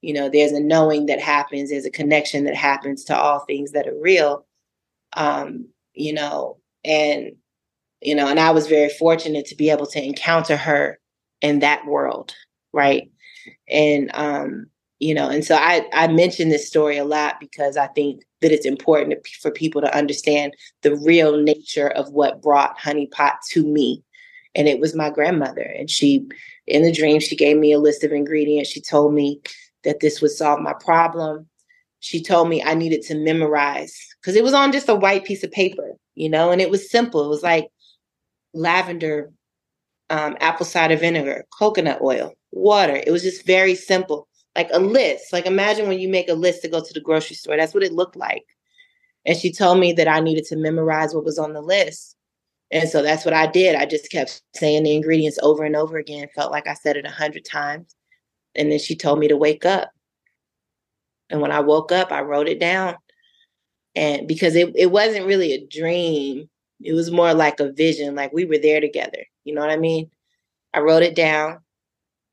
you 0.01 0.13
know 0.13 0.29
there's 0.29 0.51
a 0.51 0.59
knowing 0.59 1.07
that 1.07 1.19
happens 1.19 1.69
there's 1.69 1.85
a 1.85 1.91
connection 1.91 2.43
that 2.45 2.55
happens 2.55 3.03
to 3.03 3.17
all 3.17 3.39
things 3.39 3.71
that 3.71 3.87
are 3.87 3.99
real 3.99 4.45
um 5.15 5.67
you 5.93 6.13
know 6.13 6.57
and 6.85 7.31
you 8.01 8.15
know 8.15 8.27
and 8.27 8.39
i 8.39 8.51
was 8.51 8.67
very 8.67 8.89
fortunate 8.89 9.45
to 9.45 9.55
be 9.55 9.69
able 9.69 9.85
to 9.85 10.03
encounter 10.03 10.55
her 10.55 10.99
in 11.41 11.59
that 11.59 11.85
world 11.85 12.33
right 12.73 13.09
and 13.69 14.11
um 14.13 14.67
you 14.99 15.13
know 15.13 15.29
and 15.29 15.45
so 15.45 15.55
i 15.55 15.85
i 15.93 16.07
mention 16.07 16.49
this 16.49 16.67
story 16.67 16.97
a 16.97 17.05
lot 17.05 17.39
because 17.39 17.77
i 17.77 17.87
think 17.87 18.23
that 18.41 18.51
it's 18.51 18.65
important 18.65 19.15
for 19.41 19.51
people 19.51 19.81
to 19.81 19.95
understand 19.95 20.53
the 20.81 20.95
real 20.97 21.37
nature 21.37 21.89
of 21.89 22.11
what 22.11 22.41
brought 22.41 22.79
honey 22.79 23.07
pot 23.07 23.35
to 23.49 23.63
me 23.65 24.03
and 24.55 24.67
it 24.67 24.79
was 24.79 24.95
my 24.95 25.09
grandmother 25.09 25.73
and 25.77 25.89
she 25.89 26.25
in 26.65 26.83
the 26.83 26.91
dream 26.91 27.19
she 27.19 27.35
gave 27.35 27.57
me 27.57 27.71
a 27.71 27.79
list 27.79 28.03
of 28.03 28.11
ingredients 28.11 28.69
she 28.69 28.81
told 28.81 29.13
me 29.13 29.39
that 29.87 30.01
this 30.01 30.21
would 30.21 30.31
solve 30.31 30.59
my 30.59 30.73
problem. 30.73 31.47
She 31.99 32.21
told 32.21 32.49
me 32.49 32.61
I 32.61 32.75
needed 32.75 33.01
to 33.03 33.15
memorize 33.15 33.97
because 34.21 34.35
it 34.35 34.43
was 34.43 34.53
on 34.53 34.71
just 34.71 34.89
a 34.89 34.95
white 34.95 35.25
piece 35.25 35.43
of 35.43 35.51
paper, 35.51 35.93
you 36.13 36.29
know, 36.29 36.51
and 36.51 36.61
it 36.61 36.69
was 36.69 36.91
simple. 36.91 37.25
It 37.25 37.29
was 37.29 37.41
like 37.41 37.69
lavender, 38.53 39.31
um, 40.09 40.37
apple 40.39 40.65
cider 40.65 40.97
vinegar, 40.97 41.45
coconut 41.57 42.01
oil, 42.01 42.33
water. 42.51 43.01
It 43.05 43.11
was 43.11 43.23
just 43.23 43.45
very 43.45 43.75
simple, 43.75 44.27
like 44.57 44.69
a 44.73 44.79
list. 44.79 45.31
Like 45.31 45.45
imagine 45.45 45.87
when 45.87 45.99
you 45.99 46.09
make 46.09 46.27
a 46.27 46.33
list 46.33 46.63
to 46.63 46.67
go 46.67 46.83
to 46.83 46.93
the 46.93 46.99
grocery 46.99 47.35
store. 47.35 47.55
That's 47.55 47.73
what 47.75 47.83
it 47.83 47.93
looked 47.93 48.15
like. 48.15 48.43
And 49.25 49.37
she 49.37 49.51
told 49.51 49.79
me 49.79 49.93
that 49.93 50.07
I 50.07 50.19
needed 50.19 50.45
to 50.45 50.55
memorize 50.55 51.13
what 51.13 51.23
was 51.23 51.37
on 51.37 51.53
the 51.53 51.61
list. 51.61 52.15
And 52.71 52.89
so 52.89 53.01
that's 53.01 53.23
what 53.23 53.35
I 53.35 53.47
did. 53.47 53.75
I 53.75 53.85
just 53.85 54.11
kept 54.11 54.41
saying 54.55 54.83
the 54.83 54.95
ingredients 54.95 55.39
over 55.43 55.63
and 55.63 55.75
over 55.75 55.97
again. 55.97 56.27
Felt 56.35 56.51
like 56.51 56.67
I 56.67 56.73
said 56.73 56.97
it 56.97 57.05
a 57.05 57.11
hundred 57.11 57.45
times. 57.45 57.95
And 58.55 58.71
then 58.71 58.79
she 58.79 58.95
told 58.95 59.19
me 59.19 59.27
to 59.27 59.37
wake 59.37 59.63
up. 59.63 59.91
And 61.29 61.39
when 61.39 61.51
I 61.51 61.59
woke 61.59 61.91
up, 61.91 62.11
I 62.11 62.21
wrote 62.21 62.47
it 62.47 62.59
down. 62.59 62.95
And 63.95 64.27
because 64.27 64.55
it, 64.55 64.73
it 64.75 64.91
wasn't 64.91 65.27
really 65.27 65.53
a 65.53 65.65
dream, 65.67 66.49
it 66.81 66.93
was 66.93 67.11
more 67.11 67.33
like 67.33 67.59
a 67.59 67.71
vision, 67.71 68.15
like 68.15 68.33
we 68.33 68.45
were 68.45 68.57
there 68.57 68.81
together. 68.81 69.25
You 69.43 69.53
know 69.53 69.61
what 69.61 69.69
I 69.69 69.77
mean? 69.77 70.09
I 70.73 70.79
wrote 70.79 71.03
it 71.03 71.15
down. 71.15 71.59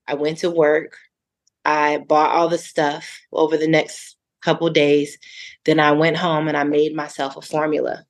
I 0.06 0.14
went 0.14 0.38
to 0.38 0.50
work. 0.50 0.96
I 1.64 1.98
bought 1.98 2.30
all 2.30 2.48
the 2.48 2.58
stuff 2.58 3.20
over 3.32 3.56
the 3.56 3.68
next 3.68 4.16
couple 4.42 4.68
days. 4.70 5.18
Then 5.64 5.80
I 5.80 5.92
went 5.92 6.16
home 6.16 6.48
and 6.48 6.56
I 6.56 6.64
made 6.64 6.94
myself 6.94 7.36
a 7.36 7.42
formula. 7.42 8.04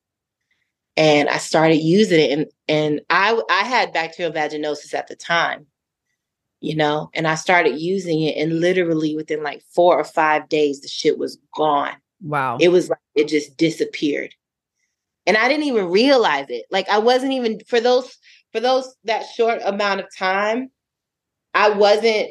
And 0.97 1.29
I 1.29 1.38
started 1.38 1.77
using 1.77 2.21
it 2.21 2.31
and 2.31 2.47
and 2.69 3.01
I 3.11 3.40
I 3.51 3.64
had 3.64 3.93
bacterial 3.93 4.33
vaginosis 4.33 4.95
at 4.95 5.09
the 5.09 5.17
time. 5.17 5.67
You 6.61 6.77
know, 6.77 7.11
and 7.12 7.29
I 7.29 7.35
started 7.35 7.79
using 7.79 8.23
it 8.23 8.37
and 8.38 8.61
literally 8.61 9.14
within 9.14 9.43
like 9.43 9.62
4 9.75 9.99
or 9.99 10.05
5 10.05 10.49
days 10.49 10.81
the 10.81 10.88
shit 10.88 11.19
was 11.19 11.38
gone. 11.55 11.93
Wow. 12.23 12.57
It 12.59 12.69
was 12.69 12.88
like 12.88 12.99
it 13.14 13.29
just 13.29 13.57
disappeared. 13.57 14.35
And 15.27 15.37
I 15.37 15.49
didn't 15.49 15.64
even 15.64 15.90
realize 15.90 16.47
it. 16.49 16.64
Like 16.71 16.88
I 16.88 16.99
wasn't 16.99 17.33
even 17.33 17.61
for 17.67 17.81
those 17.81 18.17
for 18.53 18.61
those 18.61 18.95
that 19.05 19.27
short 19.35 19.61
amount 19.64 20.01
of 20.01 20.07
time, 20.17 20.71
I 21.55 21.71
wasn't 21.71 22.31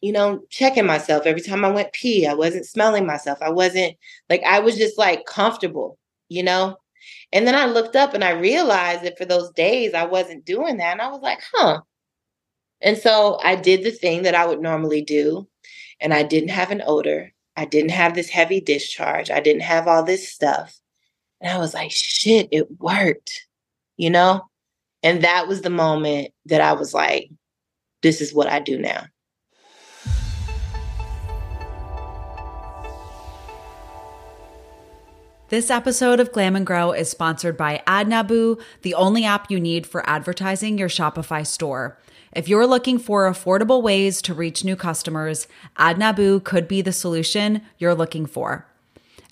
you 0.00 0.12
know, 0.12 0.42
checking 0.50 0.86
myself 0.86 1.26
every 1.26 1.40
time 1.40 1.64
I 1.64 1.70
went 1.70 1.92
pee. 1.92 2.26
I 2.26 2.34
wasn't 2.34 2.66
smelling 2.66 3.06
myself. 3.06 3.38
I 3.40 3.50
wasn't 3.50 3.96
like, 4.28 4.42
I 4.44 4.60
was 4.60 4.76
just 4.76 4.98
like 4.98 5.24
comfortable, 5.26 5.98
you 6.28 6.42
know? 6.42 6.76
And 7.32 7.46
then 7.46 7.54
I 7.54 7.66
looked 7.66 7.96
up 7.96 8.14
and 8.14 8.24
I 8.24 8.30
realized 8.30 9.04
that 9.04 9.18
for 9.18 9.24
those 9.24 9.50
days 9.52 9.94
I 9.94 10.04
wasn't 10.04 10.44
doing 10.44 10.76
that. 10.78 10.92
And 10.92 11.02
I 11.02 11.08
was 11.08 11.22
like, 11.22 11.40
huh. 11.52 11.80
And 12.80 12.98
so 12.98 13.38
I 13.42 13.56
did 13.56 13.84
the 13.84 13.90
thing 13.90 14.22
that 14.22 14.34
I 14.34 14.46
would 14.46 14.60
normally 14.60 15.02
do. 15.02 15.48
And 16.00 16.12
I 16.12 16.22
didn't 16.22 16.50
have 16.50 16.70
an 16.70 16.82
odor. 16.86 17.32
I 17.56 17.64
didn't 17.64 17.90
have 17.90 18.14
this 18.14 18.28
heavy 18.28 18.60
discharge. 18.60 19.30
I 19.30 19.40
didn't 19.40 19.62
have 19.62 19.88
all 19.88 20.02
this 20.02 20.30
stuff. 20.30 20.78
And 21.40 21.50
I 21.50 21.58
was 21.58 21.72
like, 21.74 21.90
shit, 21.90 22.48
it 22.52 22.68
worked, 22.78 23.46
you 23.96 24.10
know? 24.10 24.42
And 25.02 25.22
that 25.22 25.48
was 25.48 25.62
the 25.62 25.70
moment 25.70 26.32
that 26.46 26.60
I 26.60 26.74
was 26.74 26.92
like, 26.92 27.30
this 28.02 28.20
is 28.20 28.34
what 28.34 28.48
I 28.48 28.60
do 28.60 28.78
now. 28.78 29.06
This 35.48 35.70
episode 35.70 36.18
of 36.18 36.32
Glam 36.32 36.56
and 36.56 36.66
Grow 36.66 36.90
is 36.90 37.08
sponsored 37.08 37.56
by 37.56 37.80
AdNabu, 37.86 38.60
the 38.82 38.94
only 38.94 39.24
app 39.24 39.48
you 39.48 39.60
need 39.60 39.86
for 39.86 40.08
advertising 40.10 40.76
your 40.76 40.88
Shopify 40.88 41.46
store. 41.46 42.00
If 42.32 42.48
you're 42.48 42.66
looking 42.66 42.98
for 42.98 43.30
affordable 43.30 43.80
ways 43.80 44.20
to 44.22 44.34
reach 44.34 44.64
new 44.64 44.74
customers, 44.74 45.46
AdNabu 45.78 46.42
could 46.42 46.66
be 46.66 46.82
the 46.82 46.90
solution 46.90 47.62
you're 47.78 47.94
looking 47.94 48.26
for. 48.26 48.66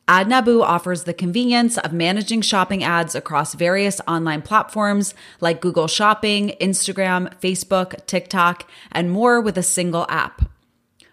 AdNabu 0.07 0.63
offers 0.63 1.03
the 1.03 1.15
convenience 1.15 1.79
of 1.79 1.93
managing 1.93 2.43
shopping 2.43 2.85
ads 2.85 3.17
across 3.17 3.55
various 3.55 4.01
online 4.07 4.43
platforms 4.43 5.17
like 5.41 5.61
Google 5.61 5.89
Shopping, 5.89 6.55
Instagram, 6.61 7.35
Facebook, 7.41 8.07
TikTok, 8.07 8.71
and 8.93 9.11
more 9.11 9.41
with 9.41 9.59
a 9.59 9.65
single 9.65 10.07
app. 10.09 10.49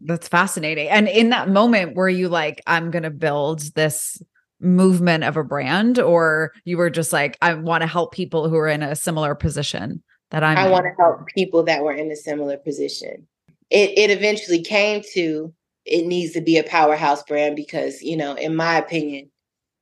That's 0.00 0.28
fascinating. 0.28 0.88
And 0.88 1.08
in 1.08 1.30
that 1.30 1.48
moment, 1.48 1.94
were 1.94 2.08
you 2.08 2.28
like, 2.28 2.62
I'm 2.66 2.90
going 2.90 3.04
to 3.04 3.10
build 3.10 3.60
this 3.74 4.20
movement 4.60 5.24
of 5.24 5.36
a 5.36 5.44
brand, 5.44 5.98
or 5.98 6.52
you 6.64 6.76
were 6.76 6.90
just 6.90 7.12
like, 7.12 7.36
I 7.42 7.54
want 7.54 7.82
to 7.82 7.86
help 7.86 8.12
people 8.12 8.48
who 8.48 8.56
are 8.56 8.68
in 8.68 8.82
a 8.82 8.96
similar 8.96 9.34
position? 9.34 10.02
That 10.32 10.42
I'm 10.42 10.58
I 10.58 10.68
want 10.68 10.86
to 10.86 10.92
help 10.98 11.26
people 11.28 11.62
that 11.64 11.82
were 11.82 11.92
in 11.92 12.10
a 12.10 12.16
similar 12.16 12.56
position. 12.56 13.28
It 13.70 13.96
it 13.96 14.10
eventually 14.10 14.62
came 14.62 15.02
to 15.14 15.54
it 15.84 16.06
needs 16.06 16.32
to 16.32 16.40
be 16.40 16.58
a 16.58 16.64
powerhouse 16.64 17.22
brand 17.22 17.56
because, 17.56 18.02
you 18.02 18.16
know, 18.16 18.34
in 18.34 18.54
my 18.54 18.76
opinion, 18.76 19.30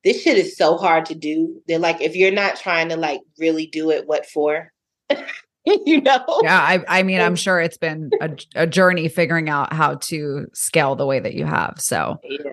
this 0.03 0.23
shit 0.23 0.39
is 0.39 0.57
so 0.57 0.77
hard 0.77 1.05
to 1.07 1.15
do. 1.15 1.63
They're 1.69 1.79
like, 1.79 2.01
if 2.01 2.17
you're 2.17 2.31
not 2.31 2.57
trying 2.57 2.89
to 2.89 2.97
like 2.97 3.21
really 3.39 3.67
do 3.67 3.91
it, 3.91 4.07
what 4.07 4.27
for? 4.27 4.73
you 5.65 6.01
know? 6.01 6.25
Yeah. 6.43 6.59
I, 6.59 6.83
I 6.89 7.03
mean, 7.03 7.21
I'm 7.21 7.37
sure 7.37 7.61
it's 7.61 7.77
been 7.77 8.11
a, 8.21 8.31
a, 8.55 8.67
journey 8.67 9.09
figuring 9.09 9.51
out 9.51 9.73
how 9.73 9.97
to 9.97 10.47
scale 10.55 10.97
the 10.97 11.05
way 11.05 11.21
that 11.21 11.35
you 11.35 11.45
have. 11.45 11.75
So 11.79 12.19
yeah. 12.25 12.53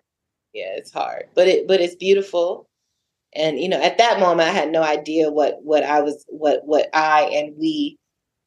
yeah, 0.53 0.73
it's 0.75 0.91
hard, 0.91 1.25
but 1.35 1.47
it, 1.47 1.67
but 1.67 1.79
it's 1.79 1.95
beautiful 1.95 2.66
and 3.37 3.59
you 3.59 3.69
know 3.69 3.81
at 3.81 3.97
that 3.97 4.19
moment 4.19 4.49
i 4.49 4.53
had 4.53 4.71
no 4.71 4.83
idea 4.83 5.29
what 5.29 5.57
what 5.61 5.83
i 5.83 6.01
was 6.01 6.25
what 6.27 6.61
what 6.65 6.89
i 6.93 7.23
and 7.33 7.55
we 7.57 7.97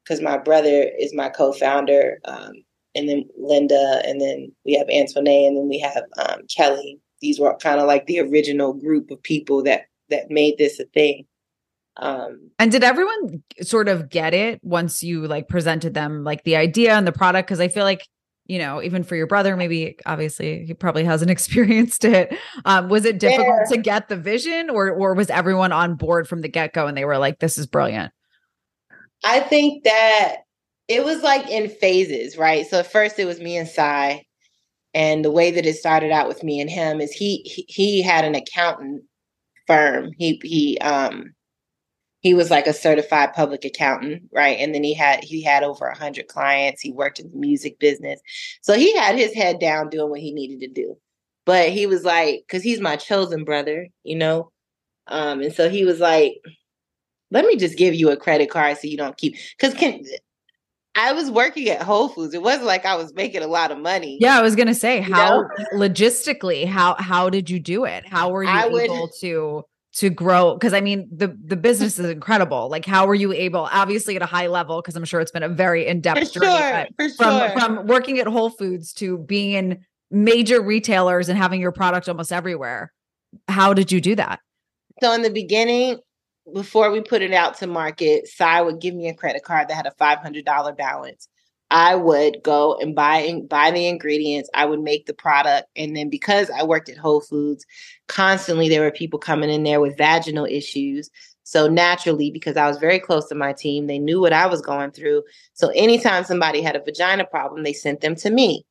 because 0.04 0.20
my 0.20 0.36
brother 0.36 0.90
is 0.98 1.14
my 1.14 1.28
co-founder 1.28 2.18
um, 2.24 2.52
and 2.94 3.08
then 3.08 3.24
linda 3.38 4.02
and 4.04 4.20
then 4.20 4.52
we 4.64 4.74
have 4.74 4.88
antoinette 4.88 5.46
and 5.46 5.56
then 5.56 5.68
we 5.68 5.78
have 5.78 6.04
um, 6.18 6.40
kelly. 6.54 6.98
These 7.20 7.38
were 7.38 7.56
kind 7.58 7.80
of 7.80 7.86
like 7.86 8.06
the 8.06 8.20
original 8.20 8.72
group 8.72 9.10
of 9.10 9.22
people 9.22 9.62
that 9.64 9.82
that 10.08 10.30
made 10.30 10.58
this 10.58 10.80
a 10.80 10.84
thing. 10.86 11.26
Um, 11.96 12.50
and 12.58 12.72
did 12.72 12.82
everyone 12.82 13.42
sort 13.60 13.88
of 13.88 14.08
get 14.08 14.32
it 14.32 14.60
once 14.62 15.02
you 15.02 15.26
like 15.26 15.48
presented 15.48 15.92
them 15.92 16.24
like 16.24 16.44
the 16.44 16.56
idea 16.56 16.94
and 16.94 17.06
the 17.06 17.12
product? 17.12 17.46
Because 17.46 17.60
i 17.60 17.68
feel 17.68 17.84
like 17.84 18.06
you 18.50 18.58
know, 18.58 18.82
even 18.82 19.04
for 19.04 19.14
your 19.14 19.28
brother, 19.28 19.56
maybe 19.56 19.96
obviously 20.06 20.64
he 20.66 20.74
probably 20.74 21.04
hasn't 21.04 21.30
experienced 21.36 22.04
it. 22.04 22.36
Um, 22.64 22.88
was 22.88 23.04
it 23.04 23.20
difficult 23.20 23.60
yeah. 23.70 23.76
to 23.76 23.80
get 23.80 24.08
the 24.08 24.16
vision 24.16 24.68
or 24.68 24.90
or 24.90 25.14
was 25.14 25.30
everyone 25.30 25.70
on 25.70 25.94
board 25.94 26.26
from 26.26 26.40
the 26.40 26.48
get-go 26.48 26.88
and 26.88 26.96
they 26.96 27.04
were 27.04 27.16
like, 27.16 27.38
this 27.38 27.56
is 27.56 27.68
brilliant? 27.68 28.12
I 29.24 29.38
think 29.38 29.84
that 29.84 30.38
it 30.88 31.04
was 31.04 31.22
like 31.22 31.48
in 31.48 31.68
phases, 31.68 32.36
right? 32.36 32.66
So 32.66 32.80
at 32.80 32.90
first 32.90 33.20
it 33.20 33.24
was 33.24 33.38
me 33.38 33.56
and 33.56 33.68
Cy. 33.68 34.24
And 34.92 35.24
the 35.24 35.30
way 35.30 35.52
that 35.52 35.64
it 35.64 35.76
started 35.76 36.10
out 36.10 36.26
with 36.26 36.42
me 36.42 36.60
and 36.60 36.68
him 36.68 37.00
is 37.00 37.12
he 37.12 37.42
he, 37.44 37.64
he 37.68 38.02
had 38.02 38.24
an 38.24 38.34
accountant 38.34 39.04
firm. 39.68 40.10
He 40.18 40.40
he 40.42 40.78
um 40.78 41.32
he 42.20 42.34
was 42.34 42.50
like 42.50 42.66
a 42.66 42.72
certified 42.72 43.32
public 43.34 43.64
accountant 43.64 44.22
right 44.32 44.58
and 44.60 44.74
then 44.74 44.84
he 44.84 44.94
had 44.94 45.22
he 45.24 45.42
had 45.42 45.62
over 45.62 45.86
a 45.86 45.90
100 45.90 46.28
clients 46.28 46.80
he 46.80 46.92
worked 46.92 47.18
in 47.18 47.30
the 47.30 47.36
music 47.36 47.78
business 47.78 48.20
so 48.62 48.74
he 48.74 48.96
had 48.96 49.16
his 49.16 49.34
head 49.34 49.58
down 49.58 49.88
doing 49.88 50.10
what 50.10 50.20
he 50.20 50.32
needed 50.32 50.60
to 50.60 50.68
do 50.68 50.96
but 51.44 51.70
he 51.70 51.86
was 51.86 52.04
like 52.04 52.44
because 52.46 52.62
he's 52.62 52.80
my 52.80 52.96
chosen 52.96 53.44
brother 53.44 53.88
you 54.04 54.16
know 54.16 54.50
um 55.08 55.40
and 55.40 55.54
so 55.54 55.68
he 55.68 55.84
was 55.84 55.98
like 55.98 56.34
let 57.30 57.44
me 57.44 57.56
just 57.56 57.78
give 57.78 57.94
you 57.94 58.10
a 58.10 58.16
credit 58.16 58.50
card 58.50 58.76
so 58.76 58.86
you 58.86 58.96
don't 58.96 59.16
keep 59.16 59.34
because 59.58 59.74
can 59.74 60.04
I 60.96 61.12
was 61.12 61.30
working 61.30 61.68
at 61.68 61.82
Whole 61.82 62.08
Foods. 62.08 62.34
It 62.34 62.42
wasn't 62.42 62.66
like 62.66 62.84
I 62.84 62.96
was 62.96 63.14
making 63.14 63.42
a 63.42 63.46
lot 63.46 63.70
of 63.70 63.78
money. 63.78 64.18
Yeah, 64.20 64.36
I 64.36 64.42
was 64.42 64.56
gonna 64.56 64.74
say 64.74 65.00
how 65.00 65.42
know? 65.42 65.48
logistically 65.74 66.66
how 66.66 66.96
how 66.98 67.30
did 67.30 67.48
you 67.48 67.60
do 67.60 67.84
it? 67.84 68.06
How 68.06 68.30
were 68.30 68.42
you 68.42 68.50
I 68.50 68.66
able 68.66 68.72
would, 68.72 69.10
to 69.20 69.64
to 69.92 70.08
grow 70.08 70.54
because 70.54 70.72
i 70.72 70.80
mean 70.80 71.08
the 71.14 71.36
the 71.44 71.56
business 71.56 71.98
is 71.98 72.08
incredible. 72.08 72.68
Like 72.68 72.84
how 72.84 73.06
were 73.06 73.14
you 73.14 73.32
able 73.32 73.68
obviously 73.72 74.14
at 74.14 74.22
a 74.22 74.26
high 74.26 74.46
level 74.46 74.80
because 74.80 74.94
i'm 74.94 75.04
sure 75.04 75.20
it's 75.20 75.32
been 75.32 75.42
a 75.42 75.48
very 75.48 75.86
in-depth 75.86 76.32
for 76.32 76.40
journey 76.40 76.46
sure, 76.46 76.86
for 76.96 77.14
from 77.16 77.38
sure. 77.38 77.50
from 77.50 77.86
working 77.86 78.20
at 78.20 78.28
whole 78.28 78.50
foods 78.50 78.92
to 78.94 79.18
being 79.18 79.52
in 79.52 79.84
major 80.12 80.62
retailers 80.62 81.28
and 81.28 81.36
having 81.36 81.60
your 81.60 81.72
product 81.72 82.08
almost 82.08 82.32
everywhere 82.32 82.92
how 83.48 83.74
did 83.74 83.92
you 83.92 84.00
do 84.00 84.14
that? 84.16 84.40
So 85.02 85.12
in 85.12 85.22
the 85.22 85.30
beginning 85.30 85.98
before 86.52 86.90
we 86.90 87.00
put 87.00 87.22
it 87.22 87.32
out 87.32 87.58
to 87.58 87.66
market 87.66 88.26
Cy 88.26 88.60
would 88.60 88.80
give 88.80 88.94
me 88.94 89.08
a 89.08 89.14
credit 89.14 89.44
card 89.44 89.68
that 89.68 89.74
had 89.74 89.86
a 89.86 89.92
$500 90.00 90.76
balance 90.76 91.28
I 91.70 91.94
would 91.94 92.42
go 92.42 92.76
and 92.80 92.94
buy 92.94 93.40
buy 93.48 93.70
the 93.70 93.86
ingredients. 93.86 94.50
I 94.54 94.64
would 94.64 94.80
make 94.80 95.06
the 95.06 95.14
product, 95.14 95.68
and 95.76 95.96
then 95.96 96.10
because 96.10 96.50
I 96.50 96.64
worked 96.64 96.88
at 96.88 96.98
Whole 96.98 97.20
Foods, 97.20 97.64
constantly 98.08 98.68
there 98.68 98.82
were 98.82 98.90
people 98.90 99.18
coming 99.18 99.50
in 99.50 99.62
there 99.62 99.80
with 99.80 99.96
vaginal 99.96 100.46
issues. 100.46 101.10
So 101.44 101.68
naturally, 101.68 102.30
because 102.30 102.56
I 102.56 102.68
was 102.68 102.78
very 102.78 103.00
close 103.00 103.28
to 103.28 103.34
my 103.34 103.52
team, 103.52 103.86
they 103.86 103.98
knew 103.98 104.20
what 104.20 104.32
I 104.32 104.46
was 104.46 104.60
going 104.60 104.92
through. 104.92 105.24
So 105.54 105.68
anytime 105.74 106.24
somebody 106.24 106.62
had 106.62 106.76
a 106.76 106.82
vagina 106.82 107.24
problem, 107.24 107.62
they 107.62 107.72
sent 107.72 108.00
them 108.00 108.14
to 108.16 108.30
me. 108.30 108.64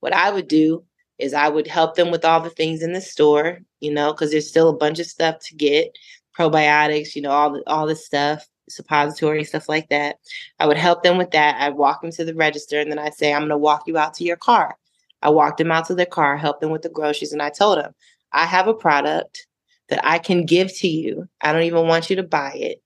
What 0.00 0.12
I 0.12 0.30
would 0.30 0.48
do 0.48 0.84
is 1.18 1.34
I 1.34 1.48
would 1.48 1.66
help 1.68 1.94
them 1.94 2.10
with 2.10 2.24
all 2.24 2.40
the 2.40 2.50
things 2.50 2.82
in 2.82 2.92
the 2.92 3.00
store, 3.00 3.60
you 3.80 3.92
know, 3.92 4.12
because 4.12 4.32
there's 4.32 4.48
still 4.48 4.68
a 4.68 4.76
bunch 4.76 4.98
of 4.98 5.06
stuff 5.06 5.38
to 5.46 5.54
get, 5.54 5.96
probiotics, 6.36 7.14
you 7.14 7.22
know, 7.22 7.30
all 7.30 7.52
the 7.52 7.62
all 7.66 7.86
this 7.86 8.04
stuff 8.04 8.48
suppository 8.70 9.44
stuff 9.44 9.68
like 9.68 9.88
that. 9.88 10.16
I 10.58 10.66
would 10.66 10.76
help 10.78 11.02
them 11.02 11.18
with 11.18 11.30
that. 11.32 11.60
I'd 11.60 11.74
walk 11.74 12.02
them 12.02 12.10
to 12.12 12.24
the 12.24 12.34
register 12.34 12.80
and 12.80 12.90
then 12.90 12.98
I'd 12.98 13.14
say, 13.14 13.32
I'm 13.32 13.42
going 13.42 13.50
to 13.50 13.58
walk 13.58 13.84
you 13.86 13.98
out 13.98 14.14
to 14.14 14.24
your 14.24 14.36
car. 14.36 14.76
I 15.22 15.30
walked 15.30 15.58
them 15.58 15.70
out 15.70 15.86
to 15.86 15.94
their 15.94 16.06
car, 16.06 16.36
helped 16.36 16.60
them 16.60 16.70
with 16.70 16.82
the 16.82 16.88
groceries, 16.88 17.32
and 17.32 17.42
I 17.42 17.50
told 17.50 17.78
them, 17.78 17.92
I 18.32 18.46
have 18.46 18.68
a 18.68 18.74
product 18.74 19.46
that 19.88 20.00
I 20.02 20.18
can 20.18 20.46
give 20.46 20.74
to 20.78 20.88
you. 20.88 21.28
I 21.40 21.52
don't 21.52 21.62
even 21.62 21.86
want 21.86 22.08
you 22.08 22.16
to 22.16 22.22
buy 22.22 22.52
it, 22.54 22.82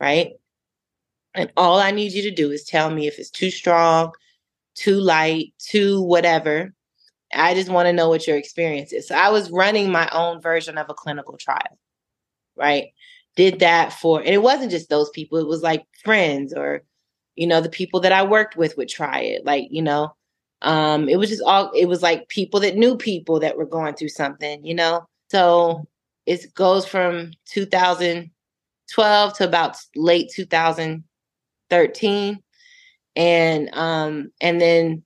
right? 0.00 0.32
And 1.34 1.50
all 1.56 1.80
I 1.80 1.90
need 1.90 2.12
you 2.12 2.22
to 2.22 2.30
do 2.30 2.50
is 2.52 2.64
tell 2.64 2.90
me 2.90 3.08
if 3.08 3.18
it's 3.18 3.30
too 3.30 3.50
strong, 3.50 4.12
too 4.74 5.00
light, 5.00 5.52
too 5.58 6.02
whatever. 6.02 6.72
I 7.32 7.54
just 7.54 7.70
want 7.70 7.86
to 7.86 7.92
know 7.92 8.08
what 8.08 8.26
your 8.26 8.36
experience 8.36 8.92
is. 8.92 9.08
So 9.08 9.16
I 9.16 9.30
was 9.30 9.50
running 9.50 9.90
my 9.90 10.08
own 10.12 10.40
version 10.40 10.78
of 10.78 10.88
a 10.88 10.94
clinical 10.94 11.36
trial, 11.36 11.78
right? 12.56 12.88
Did 13.36 13.58
that 13.60 13.92
for, 13.92 14.20
and 14.20 14.28
it 14.28 14.42
wasn't 14.42 14.70
just 14.70 14.88
those 14.88 15.10
people, 15.10 15.38
it 15.38 15.46
was 15.46 15.62
like 15.62 15.84
friends 16.04 16.54
or, 16.54 16.82
you 17.34 17.46
know, 17.46 17.60
the 17.60 17.68
people 17.68 18.00
that 18.00 18.12
I 18.12 18.22
worked 18.22 18.56
with 18.56 18.76
would 18.76 18.88
try 18.88 19.20
it. 19.20 19.44
Like, 19.44 19.66
you 19.70 19.82
know, 19.82 20.14
um, 20.62 21.08
it 21.08 21.18
was 21.18 21.30
just 21.30 21.42
all, 21.42 21.70
it 21.72 21.86
was 21.86 22.02
like 22.02 22.28
people 22.28 22.60
that 22.60 22.76
knew 22.76 22.96
people 22.96 23.40
that 23.40 23.56
were 23.56 23.66
going 23.66 23.94
through 23.94 24.10
something, 24.10 24.64
you 24.64 24.74
know? 24.74 25.06
So 25.30 25.84
it 26.26 26.54
goes 26.54 26.86
from 26.86 27.32
2012 27.46 29.34
to 29.34 29.44
about 29.44 29.76
late 29.96 30.30
2013 30.32 32.38
and 33.16 33.74
um 33.74 34.30
and 34.40 34.60
then 34.60 35.02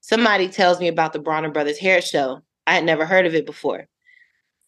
somebody 0.00 0.48
tells 0.48 0.80
me 0.80 0.88
about 0.88 1.12
the 1.12 1.18
Bronner 1.18 1.50
Brothers 1.50 1.78
hair 1.78 2.00
show. 2.00 2.40
I 2.66 2.74
had 2.74 2.84
never 2.84 3.06
heard 3.06 3.26
of 3.26 3.34
it 3.34 3.46
before. 3.46 3.86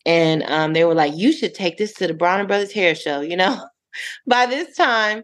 And 0.06 0.42
um 0.44 0.72
they 0.72 0.84
were 0.84 0.94
like, 0.94 1.14
you 1.16 1.32
should 1.32 1.54
take 1.54 1.78
this 1.78 1.94
to 1.94 2.06
the 2.06 2.14
Bronner 2.14 2.46
Brothers 2.46 2.72
hair 2.72 2.94
show, 2.94 3.20
you 3.20 3.36
know? 3.36 3.64
By 4.26 4.46
this 4.46 4.76
time, 4.76 5.22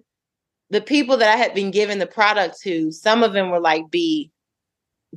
the 0.71 0.81
people 0.81 1.17
that 1.19 1.33
I 1.33 1.37
had 1.37 1.55
been 1.55 1.71
giving 1.71 1.99
the 1.99 2.07
product 2.07 2.61
to, 2.63 2.93
some 2.93 3.23
of 3.25 3.33
them 3.33 3.51
were 3.51 3.61
like, 3.61 3.91
B, 3.91 4.31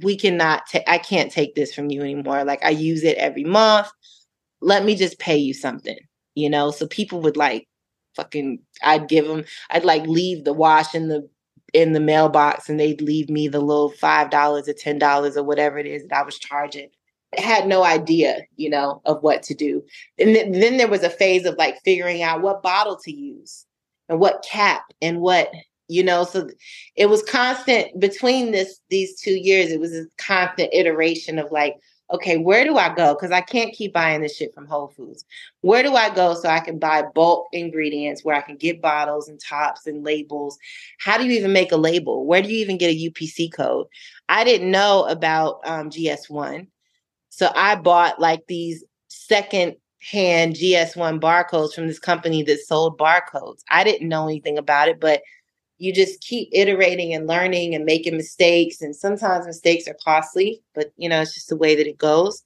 we 0.01 0.17
cannot 0.17 0.65
take 0.67 0.83
I 0.87 0.97
can't 0.97 1.31
take 1.31 1.55
this 1.55 1.73
from 1.73 1.89
you 1.91 2.01
anymore. 2.01 2.43
Like 2.43 2.63
I 2.63 2.69
use 2.69 3.03
it 3.03 3.17
every 3.17 3.43
month. 3.43 3.89
Let 4.61 4.83
me 4.85 4.95
just 4.95 5.19
pay 5.19 5.37
you 5.37 5.53
something, 5.53 5.97
you 6.35 6.49
know? 6.49 6.71
So 6.71 6.87
people 6.87 7.21
would 7.21 7.37
like 7.37 7.67
fucking 8.15 8.59
I'd 8.83 9.07
give 9.07 9.27
them 9.27 9.43
I'd 9.69 9.85
like 9.85 10.05
leave 10.07 10.43
the 10.45 10.53
wash 10.53 10.95
in 10.95 11.07
the 11.07 11.27
in 11.73 11.93
the 11.93 11.99
mailbox 11.99 12.69
and 12.69 12.79
they'd 12.79 13.01
leave 13.01 13.29
me 13.29 13.47
the 13.47 13.59
little 13.59 13.89
five 13.89 14.29
dollars 14.29 14.67
or 14.67 14.73
ten 14.73 14.99
dollars 14.99 15.37
or 15.37 15.43
whatever 15.43 15.77
it 15.77 15.87
is 15.87 16.07
that 16.07 16.19
I 16.19 16.23
was 16.23 16.39
charging. 16.39 16.89
Had 17.37 17.67
no 17.67 17.83
idea, 17.83 18.41
you 18.55 18.69
know, 18.69 19.01
of 19.05 19.21
what 19.23 19.43
to 19.43 19.53
do. 19.53 19.83
And 20.19 20.35
th- 20.35 20.53
then 20.53 20.77
there 20.77 20.87
was 20.87 21.03
a 21.03 21.09
phase 21.09 21.45
of 21.45 21.55
like 21.57 21.81
figuring 21.83 22.21
out 22.21 22.41
what 22.41 22.63
bottle 22.63 22.97
to 23.03 23.11
use 23.11 23.65
and 24.09 24.19
what 24.19 24.45
cap 24.49 24.83
and 25.01 25.19
what, 25.19 25.51
you 25.87 26.03
know, 26.03 26.23
so 26.23 26.49
it 26.95 27.07
was 27.07 27.23
constant 27.23 27.99
between 27.99 28.51
this 28.51 28.79
these 28.89 29.19
two 29.19 29.35
years, 29.35 29.71
it 29.71 29.79
was 29.79 29.93
a 29.93 30.05
constant 30.17 30.69
iteration 30.73 31.39
of 31.39 31.51
like, 31.51 31.75
okay, 32.13 32.37
where 32.37 32.63
do 32.63 32.77
I 32.77 32.93
go? 32.93 33.15
Because 33.15 33.31
I 33.31 33.41
can't 33.41 33.73
keep 33.73 33.93
buying 33.93 34.21
this 34.21 34.35
shit 34.35 34.53
from 34.53 34.67
Whole 34.67 34.89
Foods. 34.89 35.25
Where 35.61 35.81
do 35.81 35.95
I 35.95 36.13
go 36.13 36.35
so 36.35 36.47
I 36.47 36.59
can 36.59 36.77
buy 36.77 37.03
bulk 37.15 37.47
ingredients 37.51 38.23
where 38.23 38.35
I 38.35 38.41
can 38.41 38.55
get 38.55 38.81
bottles 38.81 39.27
and 39.27 39.39
tops 39.39 39.87
and 39.87 40.03
labels? 40.03 40.57
How 40.99 41.17
do 41.17 41.25
you 41.25 41.31
even 41.31 41.53
make 41.53 41.71
a 41.71 41.77
label? 41.77 42.25
Where 42.25 42.41
do 42.41 42.49
you 42.49 42.59
even 42.59 42.77
get 42.77 42.91
a 42.91 43.09
UPC 43.09 43.51
code? 43.51 43.87
I 44.29 44.43
didn't 44.43 44.71
know 44.71 45.05
about 45.05 45.61
um, 45.65 45.89
GS1. 45.89 46.67
So 47.35 47.49
I 47.55 47.73
bought 47.73 48.19
like 48.19 48.45
these 48.47 48.83
second 49.07 49.75
hand 49.99 50.53
GS1 50.53 51.19
barcodes 51.19 51.73
from 51.73 51.87
this 51.87 51.97
company 51.97 52.43
that 52.43 52.59
sold 52.59 52.99
barcodes. 52.99 53.61
I 53.71 53.83
didn't 53.83 54.07
know 54.07 54.25
anything 54.25 54.59
about 54.59 54.87
it, 54.87 54.99
but 54.99 55.23
you 55.79 55.91
just 55.91 56.21
keep 56.21 56.49
iterating 56.51 57.11
and 57.11 57.25
learning 57.25 57.73
and 57.73 57.85
making 57.85 58.17
mistakes 58.17 58.81
and 58.81 58.95
sometimes 58.95 59.47
mistakes 59.47 59.87
are 59.87 59.97
costly 60.05 60.61
but 60.75 60.93
you 60.95 61.09
know 61.09 61.21
it's 61.21 61.33
just 61.33 61.49
the 61.49 61.57
way 61.57 61.75
that 61.75 61.87
it 61.87 61.97
goes. 61.97 62.43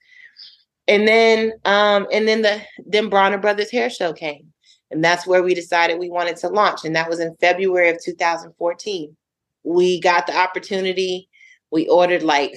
And 0.87 1.05
then 1.05 1.51
um 1.65 2.07
and 2.09 2.25
then 2.25 2.41
the 2.43 2.61
then 2.85 3.09
bronner 3.09 3.37
brothers 3.37 3.69
hair 3.69 3.89
show 3.89 4.13
came 4.13 4.53
and 4.89 5.03
that's 5.03 5.27
where 5.27 5.43
we 5.43 5.53
decided 5.53 5.99
we 5.99 6.09
wanted 6.09 6.37
to 6.37 6.47
launch 6.47 6.85
and 6.85 6.95
that 6.95 7.09
was 7.09 7.19
in 7.19 7.35
february 7.41 7.89
of 7.89 8.01
2014 8.01 9.17
we 9.63 9.99
got 9.99 10.27
the 10.27 10.37
opportunity. 10.37 11.27
We 11.71 11.89
ordered 11.89 12.23
like 12.23 12.53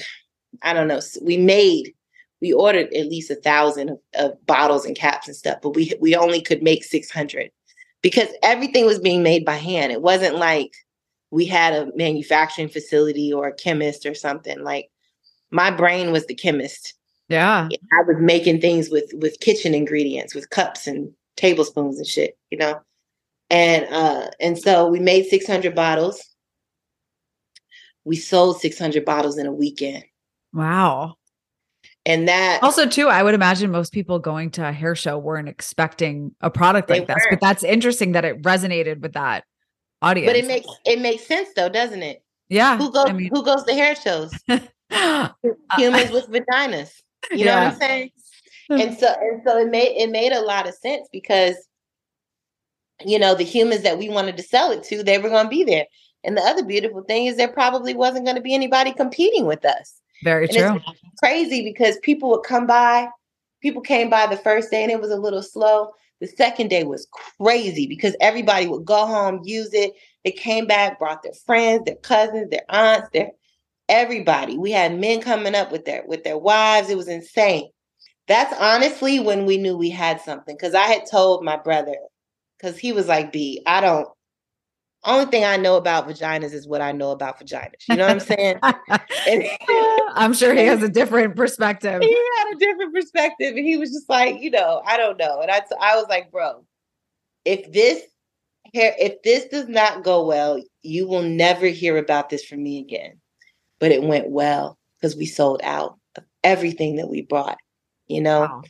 i 0.63 0.73
don't 0.73 0.87
know 0.87 1.01
we 1.23 1.37
made 1.37 1.93
we 2.41 2.53
ordered 2.53 2.93
at 2.95 3.07
least 3.07 3.31
a 3.31 3.37
thousand 3.37 3.91
of, 3.91 3.99
of 4.15 4.47
bottles 4.47 4.85
and 4.85 4.97
caps 4.97 5.27
and 5.27 5.37
stuff 5.37 5.59
but 5.63 5.75
we 5.75 5.93
we 6.01 6.15
only 6.17 6.41
could 6.41 6.63
make 6.63 6.85
600 6.85 7.51
because 8.03 8.29
everything 8.43 8.87
was 8.87 8.99
being 8.99 9.23
made 9.23 9.45
by 9.45 9.57
hand. 9.57 9.93
It 9.93 10.03
wasn't 10.03 10.37
like 10.37 10.73
we 11.31 11.45
had 11.45 11.73
a 11.73 11.91
manufacturing 11.95 12.69
facility 12.69 13.33
or 13.33 13.49
a 13.49 13.55
chemist 13.55 14.07
or 14.07 14.15
something. 14.15 14.63
Like 14.63 14.91
my 15.51 15.71
brain 15.71 16.13
was 16.13 16.27
the 16.27 16.35
chemist. 16.35 16.95
Yeah. 17.29 17.69
I 17.71 18.03
was 18.07 18.17
making 18.19 18.61
things 18.61 18.91
with 18.91 19.11
with 19.15 19.41
kitchen 19.41 19.75
ingredients, 19.75 20.35
with 20.35 20.51
cups 20.51 20.87
and 20.87 21.13
tablespoons 21.37 21.99
and 21.99 22.07
shit, 22.07 22.37
you 22.51 22.59
know. 22.59 22.81
And 23.51 23.87
uh 23.93 24.31
and 24.41 24.59
so 24.59 24.89
we 24.89 24.99
made 24.99 25.27
600 25.27 25.75
bottles. 25.75 26.25
We 28.05 28.17
sold 28.17 28.61
600 28.61 29.05
bottles 29.05 29.39
in 29.39 29.47
a 29.47 29.53
weekend. 29.53 30.05
Wow. 30.53 31.17
And 32.07 32.29
that 32.29 32.63
also 32.63 32.87
too, 32.87 33.09
I 33.09 33.23
would 33.23 33.35
imagine 33.35 33.71
most 33.71 33.93
people 33.93 34.19
going 34.19 34.51
to 34.53 34.67
a 34.67 34.73
hair 34.73 34.95
show 34.95 35.19
weren't 35.19 35.49
expecting 35.49 36.35
a 36.41 36.51
product 36.51 36.89
like 36.89 37.07
this, 37.07 37.27
but 37.29 37.41
that's 37.41 37.63
interesting 37.63 38.13
that 38.13 38.25
it 38.25 38.41
resonated 38.43 39.01
with 39.01 39.13
that 39.13 39.45
audience. 40.01 40.29
But 40.31 40.37
it 40.37 40.47
makes 40.47 40.67
it 40.87 41.01
makes 41.01 41.27
sense 41.27 41.51
though, 41.55 41.69
doesn't 41.69 42.03
it? 42.03 42.23
Yeah. 42.49 42.79
Who 42.79 42.91
goes 42.91 43.07
I 43.09 43.13
mean, 43.13 43.31
who 43.33 43.45
goes 43.45 43.65
to 43.65 43.75
hair 43.75 43.95
shows? 43.95 44.33
Uh, 44.93 45.29
humans 45.77 46.11
with 46.11 46.29
vaginas. 46.29 46.91
You 47.31 47.45
know 47.45 47.55
what 47.55 47.75
I'm 47.75 47.79
saying? 47.79 48.11
And 48.71 48.99
so 48.99 49.07
and 49.07 49.41
so 49.47 49.57
it 49.59 49.71
made 49.71 49.97
it 49.97 50.11
made 50.11 50.33
a 50.33 50.41
lot 50.41 50.69
of 50.69 50.75
sense 50.75 51.09
because 51.13 51.55
you 53.05 53.17
know 53.17 53.37
the 53.37 53.45
humans 53.45 53.83
that 53.83 53.99
we 53.99 54.09
wanted 54.09 54.37
to 54.37 54.43
sell 54.43 54.73
it 54.73 54.83
to, 54.85 55.05
they 55.05 55.19
were 55.19 55.29
going 55.29 55.45
to 55.45 55.49
be 55.49 55.63
there. 55.63 55.87
And 56.25 56.37
the 56.37 56.43
other 56.43 56.65
beautiful 56.65 57.03
thing 57.03 57.27
is 57.27 57.37
there 57.37 57.47
probably 57.47 57.95
wasn't 57.95 58.25
going 58.25 58.35
to 58.35 58.43
be 58.43 58.53
anybody 58.53 58.93
competing 58.93 59.47
with 59.47 59.65
us. 59.65 60.00
Very 60.23 60.49
and 60.49 60.57
true. 60.57 60.81
crazy 61.19 61.63
because 61.63 61.99
people 62.03 62.31
would 62.31 62.43
come 62.43 62.67
by. 62.67 63.09
People 63.63 63.83
came 63.83 64.09
by 64.09 64.27
the 64.27 64.37
first 64.37 64.71
day 64.71 64.83
and 64.83 64.93
it 64.93 65.01
was 65.01 65.11
a 65.11 65.17
little 65.17 65.43
slow. 65.43 65.91
The 66.21 66.27
second 66.27 66.69
day 66.69 66.85
was 66.85 67.07
crazy 67.39 67.87
because 67.87 68.15
everybody 68.21 68.67
would 68.67 68.85
go 68.85 69.07
home, 69.07 69.41
use 69.45 69.73
it. 69.73 69.93
They 70.25 70.33
came 70.33 70.67
back, 70.67 70.99
brought 70.99 71.23
their 71.23 71.33
friends, 71.33 71.85
their 71.85 71.97
cousins, 71.97 72.51
their 72.51 72.65
aunts, 72.69 73.09
their 73.13 73.31
everybody. 73.89 74.59
We 74.59 74.71
had 74.71 74.99
men 74.99 75.21
coming 75.21 75.55
up 75.55 75.73
with 75.73 75.85
their 75.85 76.05
with 76.07 76.25
their 76.25 76.39
wives. 76.39 76.91
It 76.91 76.97
was 76.97 77.09
insane. 77.09 77.71
That's 78.29 78.55
honestly 78.61 79.19
when 79.19 79.47
we 79.47 79.57
knew 79.57 79.77
we 79.77 79.91
had 79.91 80.21
something. 80.21 80.57
Cause 80.59 80.75
I 80.75 80.85
had 80.85 81.07
told 81.11 81.43
my 81.43 81.57
brother, 81.57 81.97
because 82.59 82.79
he 82.79 82.93
was 82.93 83.09
like, 83.09 83.33
B, 83.33 83.63
I 83.67 83.81
don't 83.81 84.09
only 85.05 85.27
thing 85.27 85.45
I 85.45 85.57
know 85.57 85.77
about 85.77 86.09
vaginas 86.09 86.53
is 86.53 86.69
what 86.69 86.81
I 86.81 86.93
know 86.93 87.11
about 87.11 87.41
vaginas. 87.41 87.89
You 87.89 87.97
know 87.97 88.07
what 88.07 88.13
I'm 88.13 88.21
saying? 88.21 88.59
and, 89.27 89.45
I'm 90.15 90.35
sure 90.35 90.55
he 90.55 90.65
has 90.67 90.83
a 90.83 90.89
different 90.89 91.37
perspective. 91.37 92.03
He 92.03 92.29
had 92.37 92.55
a 92.55 92.59
different 92.59 92.95
perspective. 92.95 93.57
And 93.57 93.65
he 93.65 93.77
was 93.77 93.93
just 93.93 94.09
like, 94.09 94.41
you 94.41 94.51
know, 94.51 94.83
I 94.85 94.97
don't 94.97 95.19
know. 95.19 95.41
And 95.41 95.51
I, 95.51 95.63
I 95.81 95.97
was 95.97 96.07
like, 96.09 96.31
bro, 96.31 96.65
if 97.45 97.73
this 97.73 98.03
hair, 98.75 98.95
if 98.99 99.23
this 99.23 99.47
does 99.47 99.69
not 99.69 100.05
go 100.05 100.27
well, 100.27 100.63
you 100.83 101.07
will 101.07 101.23
never 101.23 101.67
hear 101.67 101.97
about 101.97 102.29
this 102.29 102.45
from 102.45 102.63
me 102.63 102.79
again. 102.79 103.21
But 103.79 103.93
it 103.93 104.03
went 104.03 104.29
well 104.29 104.79
because 105.01 105.17
we 105.17 105.27
sold 105.27 105.61
out 105.65 105.99
of 106.17 106.25
everything 106.45 106.97
that 106.97 107.09
we 107.09 107.23
brought, 107.23 107.59
you 108.09 108.21
know, 108.21 108.41
wow. 108.41 108.63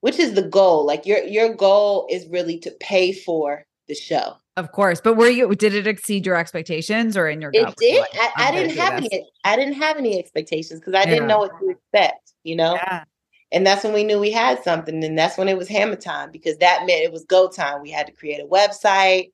which 0.00 0.18
is 0.18 0.32
the 0.32 0.42
goal. 0.42 0.86
Like 0.86 1.04
your 1.04 1.22
your 1.24 1.54
goal 1.54 2.06
is 2.10 2.26
really 2.28 2.58
to 2.60 2.70
pay 2.80 3.12
for 3.12 3.66
the 3.88 3.94
show. 3.94 4.36
Of 4.58 4.72
course, 4.72 5.00
but 5.00 5.14
were 5.14 5.28
you? 5.28 5.54
Did 5.54 5.72
it 5.72 5.86
exceed 5.86 6.26
your 6.26 6.34
expectations, 6.34 7.16
or 7.16 7.28
in 7.28 7.40
your? 7.40 7.52
It 7.54 7.76
did. 7.76 8.00
Like, 8.00 8.10
I, 8.14 8.48
I 8.48 8.50
didn't 8.50 8.76
have 8.76 9.00
this. 9.00 9.08
any. 9.12 9.30
I 9.44 9.54
didn't 9.54 9.74
have 9.74 9.96
any 9.96 10.18
expectations 10.18 10.80
because 10.80 10.94
I 10.94 11.04
yeah. 11.04 11.10
didn't 11.10 11.28
know 11.28 11.38
what 11.38 11.52
to 11.60 11.70
expect. 11.70 12.32
You 12.42 12.56
know. 12.56 12.74
Yeah. 12.74 13.04
And 13.52 13.64
that's 13.64 13.84
when 13.84 13.92
we 13.92 14.02
knew 14.02 14.18
we 14.18 14.32
had 14.32 14.62
something, 14.64 15.04
and 15.04 15.16
that's 15.16 15.38
when 15.38 15.48
it 15.48 15.56
was 15.56 15.68
hammer 15.68 15.94
time 15.94 16.32
because 16.32 16.56
that 16.58 16.86
meant 16.86 17.04
it 17.04 17.12
was 17.12 17.24
go 17.24 17.48
time. 17.48 17.82
We 17.82 17.90
had 17.90 18.06
to 18.08 18.12
create 18.12 18.40
a 18.40 18.46
website. 18.46 19.30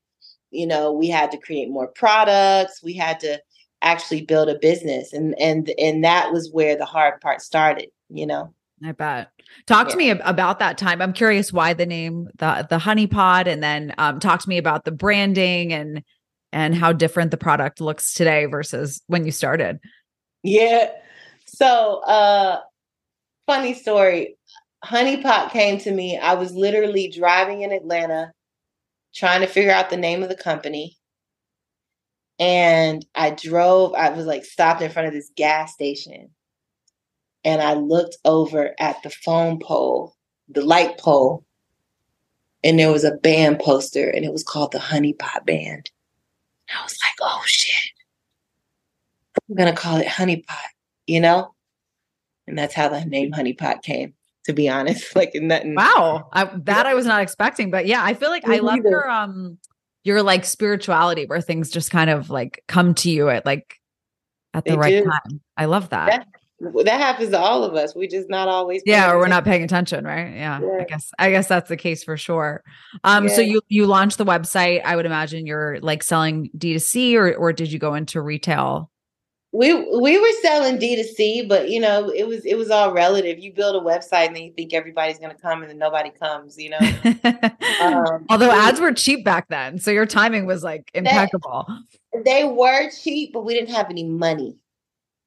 You 0.51 0.67
know, 0.67 0.93
we 0.93 1.09
had 1.09 1.31
to 1.31 1.39
create 1.39 1.71
more 1.71 1.89
products. 1.89 2.83
We 2.83 2.93
had 2.93 3.19
to 3.21 3.41
actually 3.81 4.23
build 4.23 4.51
a 4.51 4.59
business, 4.59 5.15
and 5.15 5.35
and 5.41 5.73
and 5.79 6.05
that 6.05 6.33
was 6.33 6.53
where 6.53 6.77
the 6.77 6.85
hard 6.85 7.19
part 7.23 7.41
started. 7.41 7.89
You 8.11 8.27
know. 8.27 8.55
I 8.85 8.93
bet. 8.93 9.31
Talk 9.67 9.87
yeah. 9.87 9.93
to 9.93 9.97
me 9.97 10.11
about 10.11 10.59
that 10.59 10.77
time. 10.77 11.01
I'm 11.01 11.13
curious 11.13 11.53
why 11.53 11.73
the 11.73 11.87
name 11.87 12.29
the 12.37 12.67
the 12.69 12.79
honey 12.79 13.07
pot 13.07 13.49
and 13.49 13.63
then 13.63 13.95
um, 13.99 14.21
talk 14.21 14.43
to 14.43 14.49
me 14.49 14.59
about 14.59 14.85
the 14.85 14.93
branding 14.93 15.73
and 15.73 16.03
and 16.53 16.75
how 16.75 16.93
different 16.93 17.31
the 17.31 17.37
product 17.37 17.81
looks 17.81 18.13
today 18.15 18.47
versus 18.47 19.03
when 19.07 19.25
you 19.25 19.33
started. 19.33 19.79
Yeah. 20.43 20.91
So, 21.47 22.03
uh 22.05 22.61
funny 23.47 23.75
story. 23.75 24.37
Honey 24.83 25.23
Pot 25.23 25.51
came 25.51 25.79
to 25.79 25.91
me. 25.91 26.19
I 26.19 26.35
was 26.35 26.53
literally 26.53 27.09
driving 27.09 27.63
in 27.63 27.73
Atlanta 27.73 28.33
trying 29.15 29.41
to 29.41 29.47
figure 29.47 29.73
out 29.73 29.91
the 29.91 29.97
name 29.97 30.23
of 30.23 30.29
the 30.29 30.37
company. 30.37 30.97
And 32.39 33.05
I 33.15 33.31
drove, 33.31 33.95
I 33.95 34.11
was 34.11 34.27
like 34.27 34.45
stopped 34.45 34.83
in 34.83 34.91
front 34.91 35.09
of 35.09 35.15
this 35.15 35.31
gas 35.37 35.73
station 35.73 36.34
and 37.45 37.61
I 37.61 37.75
looked 37.75 38.17
over 38.25 38.75
at 38.79 39.03
the 39.03 39.11
phone 39.11 39.59
pole, 39.59 40.17
the 40.49 40.65
light 40.65 40.99
pole, 40.99 41.45
and 42.63 42.79
there 42.79 42.91
was 42.91 43.05
a 43.05 43.13
band 43.13 43.59
poster, 43.59 44.09
and 44.09 44.25
it 44.25 44.33
was 44.33 44.43
called 44.43 44.73
the 44.73 44.79
Honeypot 44.79 45.45
Band. 45.45 45.91
I 46.75 46.83
was 46.83 46.99
like, 47.03 47.15
oh 47.21 47.43
shit. 47.47 47.93
I'm 49.49 49.57
gonna 49.57 49.77
call 49.77 49.99
it 49.99 50.07
Honeypot, 50.07 50.69
you 51.07 51.21
know? 51.21 51.55
And 52.47 52.59
that's 52.59 52.75
how 52.75 52.89
the 52.89 53.05
name 53.05 53.33
Honeypot 53.33 53.83
came, 53.83 54.15
to 54.47 54.53
be 54.53 54.69
honest. 54.69 55.15
Like 55.17 55.33
nothing. 55.35 55.75
Wow. 55.75 56.29
I, 56.33 56.51
that 56.65 56.87
I 56.87 56.95
was 56.95 57.07
not 57.07 57.21
expecting. 57.21 57.71
But 57.71 57.87
yeah, 57.87 58.03
I 58.03 58.15
feel 58.15 58.31
like 58.31 58.49
I 58.49 58.59
love 58.59 58.79
your 58.79 59.09
um 59.11 59.59
your 60.05 60.23
like 60.23 60.45
spirituality 60.45 61.27
where 61.27 61.41
things 61.41 61.71
just 61.71 61.91
kind 61.91 62.11
of 62.11 62.31
like 62.31 62.63
come 62.69 62.95
to 62.95 63.11
you 63.11 63.29
at 63.29 63.45
like 63.45 63.79
at 64.55 64.65
the 64.65 64.73
they 64.73 64.77
right 64.77 64.91
do. 64.91 65.05
time. 65.05 65.41
I 65.57 65.67
love 65.67 65.91
that. 65.91 66.11
that 66.11 66.27
that 66.85 67.01
happens 67.01 67.31
to 67.31 67.39
all 67.39 67.65
of 67.65 67.75
us. 67.75 67.95
We 67.95 68.09
just 68.09 68.29
not 68.29 68.49
always 68.49 68.83
yeah, 68.85 69.11
or 69.11 69.19
we're 69.19 69.29
not 69.29 69.45
paying 69.45 69.63
attention, 69.63 70.05
right? 70.05 70.35
Yeah, 70.35 70.61
yeah, 70.61 70.79
I 70.81 70.85
guess 70.85 71.13
I 71.19 71.31
guess 71.31 71.49
that's 71.49 71.69
the 71.69 71.77
case 71.77 72.05
for 72.05 72.17
sure. 72.17 72.63
Um, 73.03 73.29
yeah. 73.29 73.35
so 73.35 73.41
you 73.41 73.61
you 73.69 73.87
launched 73.87 74.19
the 74.19 74.25
website. 74.25 74.83
I 74.85 74.97
would 74.97 75.07
imagine 75.07 75.47
you're 75.47 75.81
like 75.81 76.03
selling 76.03 76.51
D2C 76.57 77.15
or 77.15 77.35
or 77.35 77.53
did 77.53 77.73
you 77.73 77.79
go 77.79 77.95
into 77.95 78.21
retail? 78.21 78.91
We 79.53 79.73
we 79.73 80.19
were 80.19 80.33
selling 80.43 80.79
D2C, 80.79 81.49
but 81.49 81.71
you 81.71 81.79
know, 81.81 82.09
it 82.09 82.27
was 82.27 82.45
it 82.45 82.57
was 82.57 82.71
all 82.71 82.93
relative. 82.93 83.39
You 83.39 83.53
build 83.53 83.77
a 83.77 83.87
website 83.87 84.27
and 84.27 84.37
then 84.37 84.43
you 84.43 84.53
think 84.53 84.75
everybody's 84.75 85.19
gonna 85.19 85.37
come 85.37 85.63
and 85.63 85.71
then 85.71 85.79
nobody 85.79 86.11
comes, 86.11 86.59
you 86.59 86.71
know. 86.71 86.79
um, 87.81 88.27
Although 88.31 88.51
ads 88.51 88.81
were 88.81 88.93
cheap 88.93 89.25
back 89.25 89.49
then, 89.49 89.79
so 89.79 89.93
your 89.93 90.07
timing 90.07 90.47
was 90.47 90.65
like 90.65 90.91
impeccable. 90.93 91.69
They, 92.13 92.23
they 92.23 92.45
were 92.45 92.91
cheap, 92.91 93.33
but 93.33 93.45
we 93.45 93.55
didn't 93.55 93.71
have 93.71 93.91
any 93.91 94.05
money. 94.05 94.57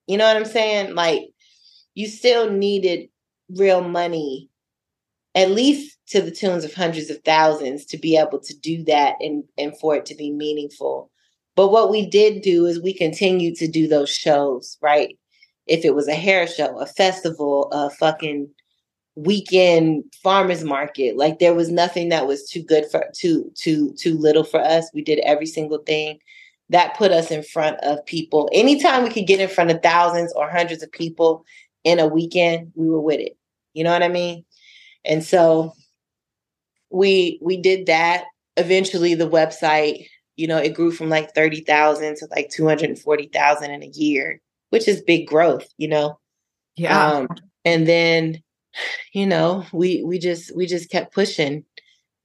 You 0.07 0.17
know 0.17 0.25
what 0.25 0.37
I'm 0.37 0.45
saying? 0.45 0.95
Like 0.95 1.29
you 1.93 2.07
still 2.07 2.49
needed 2.49 3.09
real 3.49 3.81
money, 3.81 4.49
at 5.35 5.51
least 5.51 5.97
to 6.07 6.21
the 6.21 6.31
tunes 6.31 6.63
of 6.63 6.73
hundreds 6.73 7.09
of 7.09 7.21
thousands, 7.23 7.85
to 7.85 7.97
be 7.97 8.17
able 8.17 8.39
to 8.39 8.57
do 8.57 8.83
that 8.85 9.15
and, 9.19 9.43
and 9.57 9.77
for 9.77 9.95
it 9.95 10.05
to 10.07 10.15
be 10.15 10.31
meaningful. 10.31 11.11
But 11.55 11.69
what 11.69 11.89
we 11.89 12.05
did 12.05 12.43
do 12.43 12.65
is 12.65 12.81
we 12.81 12.93
continued 12.93 13.55
to 13.55 13.67
do 13.67 13.87
those 13.87 14.09
shows, 14.09 14.77
right? 14.81 15.17
If 15.65 15.83
it 15.83 15.95
was 15.95 16.07
a 16.07 16.15
hair 16.15 16.47
show, 16.47 16.77
a 16.79 16.85
festival, 16.85 17.67
a 17.71 17.89
fucking 17.89 18.47
weekend 19.15 20.03
farmers 20.21 20.63
market, 20.63 21.17
like 21.17 21.39
there 21.39 21.55
was 21.55 21.69
nothing 21.71 22.09
that 22.09 22.27
was 22.27 22.47
too 22.47 22.61
good 22.61 22.85
for 22.91 23.03
too 23.13 23.51
too 23.55 23.93
too 23.97 24.17
little 24.17 24.43
for 24.43 24.61
us. 24.61 24.89
We 24.93 25.01
did 25.01 25.19
every 25.19 25.47
single 25.47 25.79
thing 25.79 26.19
that 26.69 26.97
put 26.97 27.11
us 27.11 27.31
in 27.31 27.43
front 27.43 27.77
of 27.81 28.05
people. 28.05 28.49
Anytime 28.53 29.03
we 29.03 29.09
could 29.09 29.27
get 29.27 29.39
in 29.39 29.49
front 29.49 29.71
of 29.71 29.81
thousands 29.81 30.33
or 30.33 30.49
hundreds 30.49 30.83
of 30.83 30.91
people 30.91 31.45
in 31.83 31.99
a 31.99 32.07
weekend, 32.07 32.71
we 32.75 32.89
were 32.89 33.01
with 33.01 33.19
it. 33.19 33.37
You 33.73 33.83
know 33.83 33.91
what 33.91 34.03
I 34.03 34.09
mean? 34.09 34.43
And 35.05 35.23
so 35.23 35.73
we 36.89 37.39
we 37.41 37.57
did 37.57 37.85
that. 37.85 38.25
Eventually 38.57 39.13
the 39.13 39.29
website, 39.29 40.07
you 40.35 40.47
know, 40.47 40.57
it 40.57 40.73
grew 40.73 40.91
from 40.91 41.09
like 41.09 41.33
30,000 41.35 42.15
to 42.17 42.27
like 42.31 42.49
240,000 42.49 43.71
in 43.71 43.83
a 43.83 43.87
year, 43.87 44.41
which 44.71 44.87
is 44.87 45.01
big 45.01 45.27
growth, 45.27 45.67
you 45.77 45.87
know. 45.87 46.19
Yeah. 46.75 47.11
Um, 47.11 47.27
and 47.63 47.87
then 47.87 48.41
you 49.13 49.25
know, 49.25 49.65
we 49.73 50.03
we 50.03 50.19
just 50.19 50.55
we 50.55 50.65
just 50.65 50.89
kept 50.89 51.13
pushing. 51.13 51.63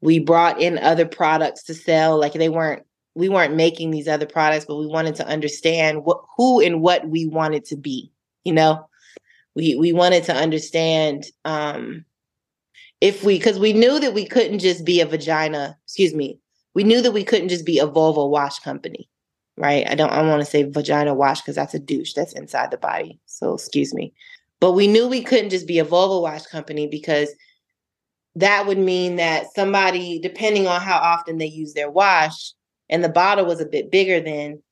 We 0.01 0.19
brought 0.19 0.61
in 0.61 0.79
other 0.79 1.07
products 1.07 1.63
to 1.65 1.75
sell 1.75 2.19
like 2.19 2.33
they 2.33 2.49
weren't 2.49 2.83
we 3.15 3.29
weren't 3.29 3.55
making 3.55 3.91
these 3.91 4.09
other 4.09 4.27
products, 4.27 4.65
but 4.65 4.77
we 4.77 4.87
wanted 4.87 5.15
to 5.17 5.27
understand 5.27 6.05
what 6.05 6.23
who 6.37 6.61
and 6.61 6.81
what 6.81 7.09
we 7.09 7.27
wanted 7.27 7.65
to 7.67 7.77
be. 7.77 8.11
You 8.45 8.55
know, 8.55 8.89
we 9.55 9.75
we 9.77 9.93
wanted 9.93 10.25
to 10.25 10.35
understand 10.35 11.27
um, 11.45 12.05
if 13.01 13.23
we 13.23 13.39
because 13.39 13.59
we 13.59 13.73
knew 13.73 14.01
that 14.01 14.15
we 14.15 14.27
couldn't 14.27 14.61
just 14.61 14.85
be 14.85 15.01
a 15.01 15.07
vagina. 15.07 15.77
Excuse 15.85 16.15
me. 16.15 16.39
We 16.75 16.85
knew 16.85 17.03
that 17.03 17.13
we 17.13 17.25
couldn't 17.25 17.51
just 17.51 17.67
be 17.67 17.79
a 17.79 17.87
vulva 17.87 18.27
wash 18.27 18.59
company, 18.61 19.09
right? 19.59 19.87
I 19.89 19.95
don't. 19.95 20.11
I 20.11 20.23
want 20.23 20.41
to 20.41 20.51
say 20.51 20.63
vagina 20.63 21.15
wash 21.15 21.43
because 21.43 21.57
that's 21.57 21.75
a 21.75 21.79
douche. 21.79 22.15
That's 22.15 22.33
inside 22.33 22.71
the 22.71 22.79
body. 22.79 23.21
So 23.27 23.55
excuse 23.55 23.93
me. 23.93 24.15
But 24.59 24.73
we 24.73 24.87
knew 24.87 25.09
we 25.09 25.23
couldn't 25.23 25.51
just 25.51 25.67
be 25.67 25.81
a 25.81 25.85
vulva 25.85 26.21
wash 26.21 26.47
company 26.47 26.87
because 26.87 27.29
that 28.37 28.67
would 28.67 28.79
mean 28.79 29.17
that 29.17 29.53
somebody, 29.55 30.19
depending 30.19 30.67
on 30.67 30.81
how 30.81 30.97
often 30.97 31.37
they 31.37 31.47
use 31.47 31.75
their 31.75 31.91
wash, 31.91 32.55
and 32.93 33.03
the 33.03 33.09
bottle 33.09 33.47
was 33.47 33.61
a 33.61 33.67
bit 33.67 33.91
bigger 33.91 34.21
than, 34.21 34.63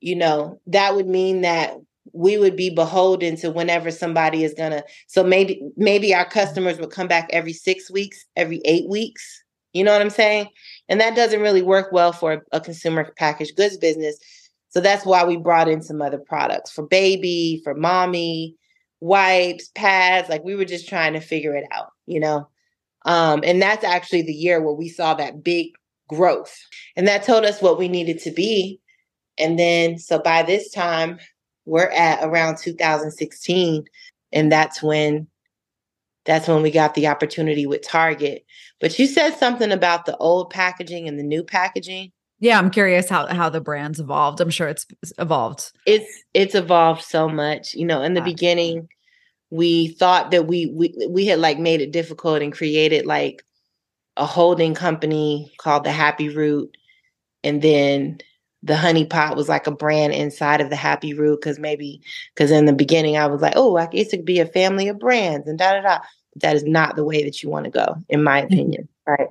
you 0.00 0.14
know, 0.14 0.60
that 0.66 0.94
would 0.94 1.08
mean 1.08 1.40
that 1.40 1.74
we 2.12 2.36
would 2.36 2.54
be 2.54 2.70
beholden 2.70 3.34
to 3.36 3.50
whenever 3.50 3.90
somebody 3.90 4.44
is 4.44 4.54
gonna 4.54 4.84
so 5.06 5.24
maybe 5.24 5.62
maybe 5.76 6.14
our 6.14 6.28
customers 6.28 6.78
would 6.78 6.90
come 6.90 7.08
back 7.08 7.28
every 7.32 7.54
six 7.54 7.90
weeks 7.90 8.26
every 8.36 8.60
eight 8.66 8.86
weeks 8.88 9.42
you 9.72 9.82
know 9.82 9.92
what 9.92 10.02
i'm 10.02 10.10
saying? 10.10 10.48
And 10.88 11.00
that 11.00 11.16
doesn't 11.16 11.40
really 11.40 11.62
work 11.62 11.90
well 11.92 12.12
for 12.12 12.44
a 12.52 12.60
consumer 12.60 13.10
packaged 13.16 13.56
goods 13.56 13.76
business. 13.76 14.18
So 14.68 14.80
that's 14.80 15.04
why 15.04 15.24
we 15.24 15.36
brought 15.36 15.68
in 15.68 15.82
some 15.82 16.00
other 16.00 16.18
products 16.18 16.70
for 16.70 16.86
baby 16.86 17.60
for 17.64 17.74
mommy 17.74 18.54
wipes 19.00 19.70
pads 19.74 20.28
like 20.28 20.44
we 20.44 20.54
were 20.54 20.64
just 20.64 20.88
trying 20.88 21.14
to 21.14 21.20
figure 21.20 21.56
it 21.56 21.64
out 21.72 21.88
you 22.06 22.20
know? 22.20 22.48
Um, 23.06 23.42
and 23.44 23.60
that's 23.60 23.84
actually 23.84 24.22
the 24.22 24.32
year 24.32 24.62
where 24.62 24.74
we 24.74 24.88
saw 24.88 25.14
that 25.14 25.42
big 25.42 25.72
growth. 26.14 26.56
And 26.96 27.06
that 27.08 27.24
told 27.24 27.44
us 27.44 27.62
what 27.62 27.78
we 27.78 27.88
needed 27.88 28.18
to 28.20 28.30
be. 28.30 28.80
And 29.38 29.58
then, 29.58 29.98
so 29.98 30.18
by 30.18 30.42
this 30.42 30.70
time, 30.70 31.18
we're 31.66 31.90
at 31.90 32.22
around 32.22 32.58
2016. 32.58 33.84
And 34.32 34.52
that's 34.52 34.82
when 34.82 35.26
that's 36.24 36.48
when 36.48 36.62
we 36.62 36.70
got 36.70 36.94
the 36.94 37.06
opportunity 37.06 37.66
with 37.66 37.86
Target. 37.86 38.44
But 38.80 38.98
you 38.98 39.06
said 39.06 39.36
something 39.36 39.72
about 39.72 40.06
the 40.06 40.16
old 40.16 40.50
packaging 40.50 41.06
and 41.06 41.18
the 41.18 41.22
new 41.22 41.42
packaging. 41.42 42.12
Yeah, 42.40 42.58
I'm 42.58 42.70
curious 42.70 43.08
how 43.08 43.26
how 43.26 43.48
the 43.48 43.60
brand's 43.60 44.00
evolved. 44.00 44.40
I'm 44.40 44.50
sure 44.50 44.68
it's 44.68 44.86
evolved. 45.18 45.70
It's 45.86 46.24
it's 46.32 46.54
evolved 46.54 47.02
so 47.02 47.28
much. 47.28 47.74
You 47.74 47.86
know, 47.86 48.02
in 48.02 48.14
the 48.14 48.20
yeah. 48.20 48.24
beginning, 48.24 48.88
we 49.50 49.88
thought 49.88 50.30
that 50.32 50.46
we 50.46 50.66
we 50.66 50.94
we 51.08 51.26
had 51.26 51.38
like 51.38 51.58
made 51.58 51.80
it 51.80 51.92
difficult 51.92 52.42
and 52.42 52.52
created 52.52 53.06
like 53.06 53.42
a 54.16 54.26
holding 54.26 54.74
company 54.74 55.52
called 55.58 55.84
the 55.84 55.92
Happy 55.92 56.28
Root. 56.28 56.76
And 57.42 57.60
then 57.60 58.18
the 58.62 58.76
honey 58.76 59.04
pot 59.04 59.36
was 59.36 59.48
like 59.48 59.66
a 59.66 59.70
brand 59.70 60.14
inside 60.14 60.60
of 60.60 60.70
the 60.70 60.76
Happy 60.76 61.12
Root 61.12 61.40
because 61.40 61.58
maybe 61.58 62.00
because 62.34 62.50
in 62.50 62.64
the 62.64 62.72
beginning 62.72 63.16
I 63.16 63.26
was 63.26 63.42
like, 63.42 63.54
oh, 63.56 63.76
I 63.76 63.86
guess 63.86 64.12
it 64.12 64.18
could 64.18 64.24
be 64.24 64.40
a 64.40 64.46
family 64.46 64.88
of 64.88 64.98
brands 64.98 65.46
and 65.46 65.58
da 65.58 65.72
da 65.72 65.80
da. 65.82 65.98
But 66.32 66.42
that 66.42 66.56
is 66.56 66.64
not 66.64 66.96
the 66.96 67.04
way 67.04 67.22
that 67.24 67.42
you 67.42 67.50
want 67.50 67.64
to 67.64 67.70
go, 67.70 67.96
in 68.08 68.22
my 68.22 68.40
mm-hmm. 68.42 68.52
opinion. 68.52 68.88
Right? 69.06 69.28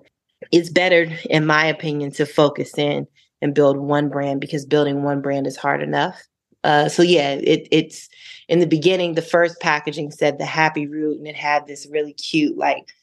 It's 0.52 0.70
better, 0.70 1.08
in 1.30 1.46
my 1.46 1.66
opinion, 1.66 2.12
to 2.12 2.26
focus 2.26 2.78
in 2.78 3.08
and 3.42 3.56
build 3.56 3.78
one 3.78 4.10
brand 4.10 4.40
because 4.40 4.66
building 4.66 5.04
one 5.04 5.22
brand 5.22 5.48
is 5.48 5.58
hard 5.58 5.82
enough. 5.82 6.22
Uh, 6.64 6.88
so 6.88 7.02
yeah, 7.02 7.32
it, 7.32 7.68
it's 7.72 8.08
in 8.48 8.60
the 8.60 8.68
beginning. 8.68 9.16
The 9.16 9.22
first 9.22 9.60
packaging 9.60 10.12
said 10.12 10.38
the 10.38 10.46
Happy 10.46 10.88
Root, 10.88 11.18
and 11.18 11.28
it 11.28 11.36
had 11.36 11.68
this 11.68 11.88
really 11.92 12.14
cute, 12.14 12.58
like 12.58 12.94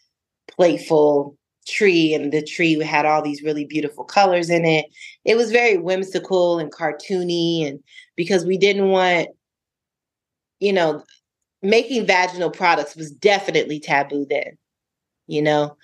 playful 0.49 1.37
tree 1.67 2.15
and 2.15 2.33
the 2.33 2.43
tree 2.43 2.79
had 2.81 3.07
all 3.07 3.23
these 3.23 3.43
really 3.43 3.65
beautiful 3.65 4.05
colors 4.05 4.51
in 4.51 4.65
it. 4.65 4.87
It 5.25 5.37
was 5.37 5.53
very 5.53 5.77
whimsical 5.77 6.59
and 6.59 6.73
cartoony 6.73 7.67
and 7.67 7.81
because 8.17 8.45
we 8.45 8.57
didn't 8.59 8.89
want 8.89 9.29
you 10.59 10.73
know 10.73 11.05
making 11.63 12.07
vaginal 12.07 12.51
products 12.51 12.97
was 12.97 13.11
definitely 13.11 13.81
taboo 13.81 14.27
then. 14.29 14.57
You 15.27 15.43
know, 15.43 15.77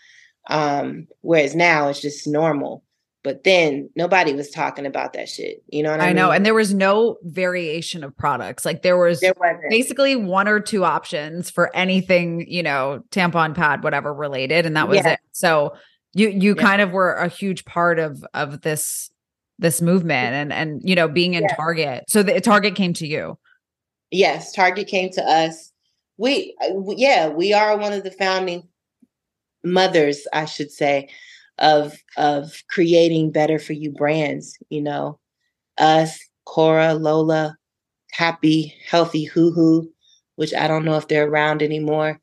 um 0.48 1.06
whereas 1.20 1.54
now 1.54 1.88
it's 1.88 2.00
just 2.00 2.26
normal. 2.26 2.82
But 3.26 3.42
then 3.42 3.90
nobody 3.96 4.34
was 4.34 4.50
talking 4.50 4.86
about 4.86 5.12
that 5.14 5.28
shit. 5.28 5.60
You 5.66 5.82
know 5.82 5.90
what 5.90 5.98
I, 5.98 6.04
I 6.04 6.06
mean? 6.06 6.16
know. 6.16 6.30
And 6.30 6.46
there 6.46 6.54
was 6.54 6.72
no 6.72 7.16
variation 7.24 8.04
of 8.04 8.16
products. 8.16 8.64
Like 8.64 8.82
there 8.82 8.96
was 8.96 9.18
there 9.18 9.34
basically 9.68 10.14
one 10.14 10.46
or 10.46 10.60
two 10.60 10.84
options 10.84 11.50
for 11.50 11.74
anything, 11.74 12.46
you 12.48 12.62
know, 12.62 13.02
tampon 13.10 13.52
pad, 13.52 13.82
whatever 13.82 14.14
related. 14.14 14.64
And 14.64 14.76
that 14.76 14.86
was 14.86 14.98
yeah. 14.98 15.14
it. 15.14 15.20
So 15.32 15.74
you 16.14 16.28
you 16.28 16.54
yeah. 16.54 16.62
kind 16.62 16.80
of 16.80 16.92
were 16.92 17.14
a 17.14 17.26
huge 17.26 17.64
part 17.64 17.98
of 17.98 18.24
of 18.32 18.60
this 18.60 19.10
this 19.58 19.82
movement 19.82 20.34
and 20.34 20.52
and 20.52 20.80
you 20.88 20.94
know 20.94 21.08
being 21.08 21.34
in 21.34 21.42
yeah. 21.42 21.56
Target. 21.56 22.04
So 22.06 22.22
the 22.22 22.40
Target 22.40 22.76
came 22.76 22.92
to 22.92 23.08
you. 23.08 23.36
Yes, 24.12 24.52
Target 24.52 24.86
came 24.86 25.10
to 25.10 25.22
us. 25.24 25.72
We 26.16 26.54
uh, 26.62 26.94
yeah, 26.96 27.26
we 27.30 27.52
are 27.52 27.76
one 27.76 27.92
of 27.92 28.04
the 28.04 28.12
founding 28.12 28.68
mothers, 29.64 30.28
I 30.32 30.44
should 30.44 30.70
say, 30.70 31.08
of 31.59 31.96
of 32.16 32.62
creating 32.70 33.30
better 33.30 33.59
for 33.59 33.72
you 33.72 33.90
brands 33.90 34.57
you 34.70 34.80
know? 34.80 35.18
Us 35.78 36.18
cora 36.44 36.94
lola 36.94 37.57
happy 38.12 38.74
healthy 38.88 39.24
hoo 39.24 39.52
hoo 39.52 39.90
which 40.36 40.54
i 40.54 40.66
don't 40.68 40.84
know 40.84 40.96
if 40.96 41.09
they're 41.09 41.28
around 41.28 41.62
anymore. 41.62 42.20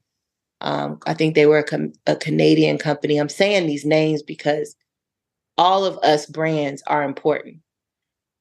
Um, 0.61 0.99
i 1.05 1.13
think 1.13 1.35
they 1.35 1.45
were 1.45 1.59
a, 1.59 1.63
com- 1.63 1.93
a 2.07 2.15
canadian 2.15 2.77
company. 2.77 3.17
I'm 3.17 3.29
saying 3.29 3.67
these 3.67 3.85
names 3.85 4.23
because 4.23 4.75
all 5.57 5.85
of 5.85 5.97
us 5.99 6.25
brands 6.25 6.81
are 6.87 7.03
important. 7.03 7.57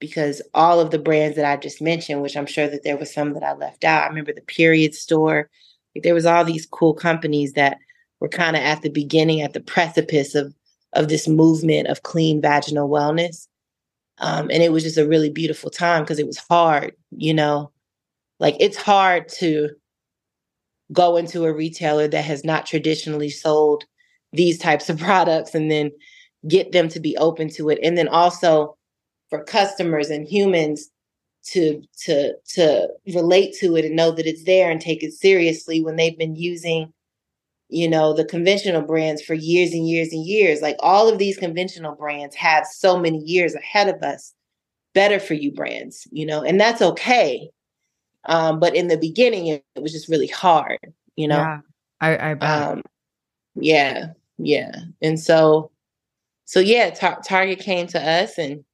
Because 0.00 0.42
all 0.54 0.80
of 0.80 0.90
the 0.90 0.98
brands 0.98 1.36
that 1.36 1.44
i 1.44 1.56
just 1.56 1.80
mentioned 1.80 2.22
which 2.22 2.36
i'm 2.36 2.46
sure 2.46 2.68
that 2.68 2.82
there 2.84 2.96
was 2.96 3.12
some 3.12 3.34
that 3.34 3.42
i 3.42 3.52
left 3.54 3.84
out. 3.84 4.04
I 4.04 4.08
remember 4.08 4.32
the 4.32 4.42
period 4.42 4.94
store. 4.94 5.48
There 6.02 6.14
was 6.14 6.26
all 6.26 6.44
these 6.44 6.66
cool 6.66 6.94
companies 6.94 7.52
that 7.52 7.78
were 8.20 8.28
kind 8.28 8.56
of 8.56 8.62
at 8.62 8.82
the 8.82 8.88
beginning, 8.88 9.42
at 9.42 9.52
the 9.52 9.60
precipice 9.60 10.34
of 10.34 10.54
of 10.92 11.08
this 11.08 11.26
movement 11.26 11.88
of 11.88 12.02
clean 12.02 12.40
vaginal 12.40 12.88
wellness. 12.88 13.46
Um, 14.18 14.50
and 14.50 14.62
it 14.62 14.72
was 14.72 14.82
just 14.82 14.98
a 14.98 15.08
really 15.08 15.30
beautiful 15.30 15.70
time 15.70 16.02
because 16.02 16.18
it 16.18 16.26
was 16.26 16.38
hard, 16.38 16.94
you 17.10 17.34
know, 17.34 17.72
like 18.38 18.56
it's 18.60 18.76
hard 18.76 19.28
to 19.40 19.70
go 20.92 21.16
into 21.16 21.44
a 21.44 21.52
retailer 21.52 22.06
that 22.08 22.24
has 22.24 22.44
not 22.44 22.66
traditionally 22.66 23.30
sold 23.30 23.84
these 24.32 24.58
types 24.58 24.90
of 24.90 24.98
products 24.98 25.54
and 25.54 25.70
then 25.70 25.90
get 26.48 26.72
them 26.72 26.88
to 26.88 27.00
be 27.00 27.16
open 27.16 27.48
to 27.48 27.70
it. 27.70 27.78
And 27.82 27.96
then 27.96 28.08
also 28.08 28.76
for 29.30 29.42
customers 29.42 30.10
and 30.10 30.28
humans 30.28 30.90
to 31.44 31.82
to 32.04 32.34
to 32.46 32.88
relate 33.14 33.54
to 33.58 33.76
it 33.76 33.84
and 33.84 33.96
know 33.96 34.12
that 34.12 34.26
it's 34.26 34.44
there 34.44 34.70
and 34.70 34.80
take 34.80 35.02
it 35.02 35.12
seriously 35.12 35.80
when 35.82 35.96
they've 35.96 36.18
been 36.18 36.36
using 36.36 36.92
you 37.72 37.88
know 37.88 38.12
the 38.12 38.24
conventional 38.24 38.82
brands 38.82 39.22
for 39.22 39.34
years 39.34 39.72
and 39.72 39.88
years 39.88 40.12
and 40.12 40.26
years 40.26 40.60
like 40.60 40.76
all 40.80 41.08
of 41.08 41.18
these 41.18 41.36
conventional 41.38 41.94
brands 41.94 42.34
have 42.34 42.66
so 42.66 42.98
many 42.98 43.18
years 43.18 43.54
ahead 43.54 43.88
of 43.88 44.02
us 44.02 44.34
better 44.94 45.18
for 45.18 45.34
you 45.34 45.50
brands 45.50 46.06
you 46.12 46.26
know 46.26 46.42
and 46.42 46.60
that's 46.60 46.82
okay 46.82 47.48
um 48.26 48.60
but 48.60 48.76
in 48.76 48.88
the 48.88 48.98
beginning 48.98 49.46
it, 49.46 49.64
it 49.74 49.82
was 49.82 49.92
just 49.92 50.08
really 50.08 50.26
hard 50.26 50.78
you 51.16 51.26
know 51.26 51.38
yeah, 51.38 51.60
I, 52.00 52.30
I 52.30 52.34
bet. 52.34 52.50
um 52.50 52.82
yeah 53.54 54.08
yeah 54.36 54.74
and 55.00 55.18
so 55.18 55.70
so 56.44 56.60
yeah 56.60 56.90
Tar- 56.90 57.22
target 57.24 57.58
came 57.58 57.86
to 57.88 58.00
us 58.00 58.36
and 58.36 58.64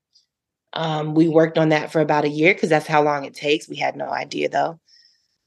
um, 0.74 1.14
we 1.14 1.28
worked 1.28 1.58
on 1.58 1.70
that 1.70 1.90
for 1.90 2.00
about 2.00 2.24
a 2.24 2.28
year 2.28 2.52
because 2.52 2.68
that's 2.68 2.86
how 2.86 3.02
long 3.02 3.24
it 3.24 3.34
takes. 3.34 3.68
We 3.68 3.76
had 3.76 3.96
no 3.96 4.10
idea 4.10 4.48
though. 4.48 4.78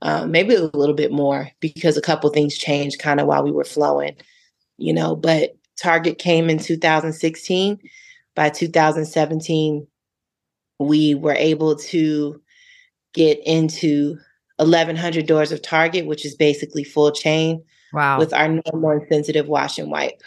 Um, 0.04 0.32
maybe 0.32 0.56
a 0.56 0.64
little 0.64 0.96
bit 0.96 1.12
more 1.12 1.52
because 1.60 1.96
a 1.96 2.02
couple 2.02 2.30
things 2.32 2.58
changed 2.58 3.00
kind 3.00 3.20
of 3.20 3.28
while 3.28 3.44
we 3.44 3.52
were 3.52 3.64
flowing, 3.64 4.16
you 4.78 4.94
know. 4.94 5.16
But 5.16 5.56
Target 5.80 6.18
came 6.18 6.50
in 6.50 6.58
2016. 6.58 7.80
By 8.34 8.50
2017, 8.50 9.86
we 10.80 11.16
were 11.16 11.34
able 11.34 11.76
to 11.76 12.42
get 13.14 13.40
into 13.46 14.18
1,100 14.58 15.26
doors 15.26 15.52
of 15.52 15.62
Target, 15.62 16.06
which 16.06 16.26
is 16.26 16.36
basically 16.36 16.84
full 16.84 17.12
chain. 17.12 17.64
Wow. 17.94 18.20
With 18.20 18.34
our 18.34 18.48
normal 18.48 18.92
and 18.92 19.08
sensitive 19.10 19.48
wash 19.48 19.78
and 19.78 19.92
wipe. 19.92 20.22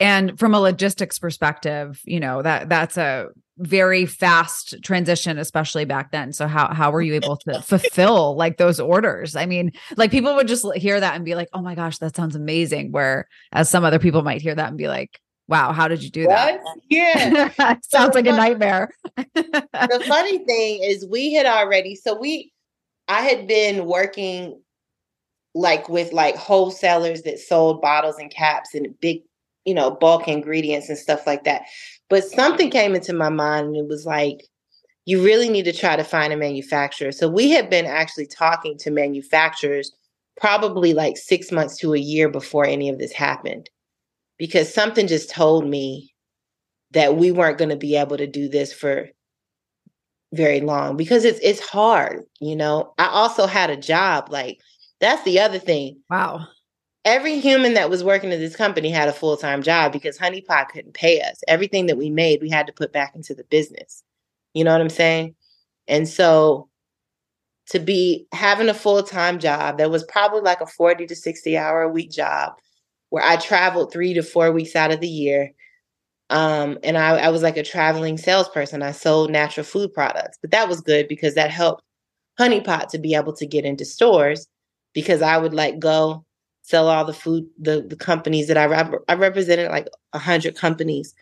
And 0.00 0.38
from 0.38 0.54
a 0.54 0.60
logistics 0.60 1.18
perspective, 1.18 2.00
you 2.04 2.20
know 2.20 2.42
that 2.42 2.68
that's 2.68 2.96
a 2.96 3.28
very 3.58 4.04
fast 4.04 4.74
transition 4.82 5.38
especially 5.38 5.84
back 5.84 6.10
then. 6.10 6.32
So 6.32 6.46
how 6.48 6.72
how 6.72 6.90
were 6.90 7.02
you 7.02 7.14
able 7.14 7.36
to 7.38 7.62
fulfill 7.62 8.36
like 8.36 8.56
those 8.56 8.80
orders? 8.80 9.36
I 9.36 9.46
mean 9.46 9.72
like 9.96 10.10
people 10.10 10.34
would 10.34 10.48
just 10.48 10.66
hear 10.74 10.98
that 10.98 11.14
and 11.14 11.24
be 11.24 11.34
like 11.34 11.48
oh 11.52 11.62
my 11.62 11.74
gosh 11.74 11.98
that 11.98 12.16
sounds 12.16 12.34
amazing 12.34 12.90
where 12.92 13.28
as 13.52 13.68
some 13.68 13.84
other 13.84 13.98
people 13.98 14.22
might 14.22 14.42
hear 14.42 14.54
that 14.54 14.68
and 14.68 14.78
be 14.78 14.88
like 14.88 15.20
wow 15.46 15.72
how 15.72 15.86
did 15.86 16.02
you 16.02 16.10
do 16.10 16.26
that? 16.26 16.60
Yeah. 16.88 17.76
Sounds 17.82 18.14
like 18.14 18.26
a 18.26 18.32
nightmare. 18.32 18.90
the 19.16 20.04
funny 20.08 20.38
thing 20.44 20.82
is 20.82 21.06
we 21.06 21.32
had 21.34 21.46
already 21.46 21.94
so 21.94 22.18
we 22.18 22.52
i 23.08 23.20
had 23.20 23.46
been 23.46 23.84
working 23.86 24.58
like 25.54 25.88
with 25.88 26.12
like 26.12 26.34
wholesalers 26.34 27.22
that 27.22 27.38
sold 27.38 27.80
bottles 27.80 28.18
and 28.18 28.30
caps 28.30 28.74
and 28.74 28.98
big 29.00 29.22
you 29.64 29.74
know 29.74 29.90
bulk 29.90 30.28
ingredients 30.28 30.88
and 30.88 30.98
stuff 30.98 31.26
like 31.26 31.44
that 31.44 31.62
but 32.08 32.24
something 32.24 32.70
came 32.70 32.94
into 32.94 33.12
my 33.12 33.28
mind 33.28 33.68
and 33.68 33.76
it 33.76 33.88
was 33.88 34.06
like, 34.06 34.46
you 35.06 35.22
really 35.22 35.48
need 35.48 35.64
to 35.64 35.72
try 35.72 35.96
to 35.96 36.04
find 36.04 36.32
a 36.32 36.36
manufacturer. 36.36 37.12
So 37.12 37.28
we 37.28 37.50
had 37.50 37.68
been 37.68 37.86
actually 37.86 38.26
talking 38.26 38.78
to 38.78 38.90
manufacturers 38.90 39.92
probably 40.40 40.94
like 40.94 41.16
six 41.16 41.52
months 41.52 41.76
to 41.78 41.94
a 41.94 41.98
year 41.98 42.28
before 42.28 42.64
any 42.64 42.88
of 42.88 42.98
this 42.98 43.12
happened 43.12 43.70
because 44.38 44.72
something 44.72 45.06
just 45.06 45.30
told 45.30 45.66
me 45.66 46.12
that 46.90 47.16
we 47.16 47.30
weren't 47.30 47.58
going 47.58 47.70
to 47.70 47.76
be 47.76 47.96
able 47.96 48.16
to 48.16 48.26
do 48.26 48.48
this 48.48 48.72
for 48.72 49.08
very 50.32 50.60
long 50.60 50.96
because 50.96 51.24
it's 51.24 51.38
it's 51.40 51.60
hard 51.60 52.24
you 52.40 52.56
know? 52.56 52.92
I 52.98 53.06
also 53.06 53.46
had 53.46 53.70
a 53.70 53.76
job 53.76 54.28
like 54.30 54.58
that's 55.00 55.22
the 55.22 55.38
other 55.38 55.58
thing. 55.58 56.00
Wow 56.10 56.48
every 57.04 57.38
human 57.38 57.74
that 57.74 57.90
was 57.90 58.02
working 58.02 58.32
at 58.32 58.38
this 58.38 58.56
company 58.56 58.90
had 58.90 59.08
a 59.08 59.12
full-time 59.12 59.62
job 59.62 59.92
because 59.92 60.18
honeypot 60.18 60.68
couldn't 60.68 60.94
pay 60.94 61.20
us. 61.20 61.42
Everything 61.46 61.86
that 61.86 61.98
we 61.98 62.10
made 62.10 62.40
we 62.40 62.48
had 62.48 62.66
to 62.66 62.72
put 62.72 62.92
back 62.92 63.14
into 63.14 63.34
the 63.34 63.44
business. 63.44 64.02
You 64.54 64.64
know 64.64 64.72
what 64.72 64.80
i'm 64.80 64.90
saying? 64.90 65.34
And 65.86 66.08
so 66.08 66.68
to 67.68 67.78
be 67.78 68.26
having 68.32 68.68
a 68.68 68.74
full-time 68.74 69.38
job 69.38 69.78
that 69.78 69.90
was 69.90 70.04
probably 70.04 70.40
like 70.40 70.60
a 70.60 70.66
40 70.66 71.06
to 71.06 71.16
60 71.16 71.56
hour 71.56 71.82
a 71.82 71.88
week 71.88 72.10
job 72.10 72.52
where 73.10 73.24
i 73.24 73.36
traveled 73.36 73.92
three 73.92 74.14
to 74.14 74.22
four 74.22 74.52
weeks 74.52 74.76
out 74.76 74.92
of 74.92 75.00
the 75.00 75.08
year. 75.08 75.52
Um, 76.30 76.78
and 76.82 76.96
I, 76.96 77.18
I 77.18 77.28
was 77.28 77.42
like 77.42 77.58
a 77.58 77.62
traveling 77.62 78.16
salesperson. 78.16 78.82
I 78.82 78.92
sold 78.92 79.30
natural 79.30 79.64
food 79.64 79.92
products 79.92 80.38
but 80.40 80.50
that 80.52 80.68
was 80.68 80.80
good 80.80 81.08
because 81.08 81.34
that 81.34 81.50
helped 81.50 81.82
honeypot 82.40 82.88
to 82.88 82.98
be 82.98 83.14
able 83.14 83.34
to 83.34 83.46
get 83.46 83.64
into 83.64 83.84
stores 83.84 84.48
because 84.92 85.22
i 85.22 85.38
would 85.38 85.54
like 85.54 85.78
go 85.78 86.24
sell 86.64 86.88
all 86.88 87.04
the 87.04 87.12
food 87.12 87.46
the 87.60 87.84
the 87.86 87.96
companies 87.96 88.48
that 88.48 88.56
I 88.56 88.64
rep- 88.64 89.04
I 89.06 89.14
represented 89.14 89.70
like 89.70 89.86
a 90.12 90.18
hundred 90.18 90.56
companies. 90.56 91.14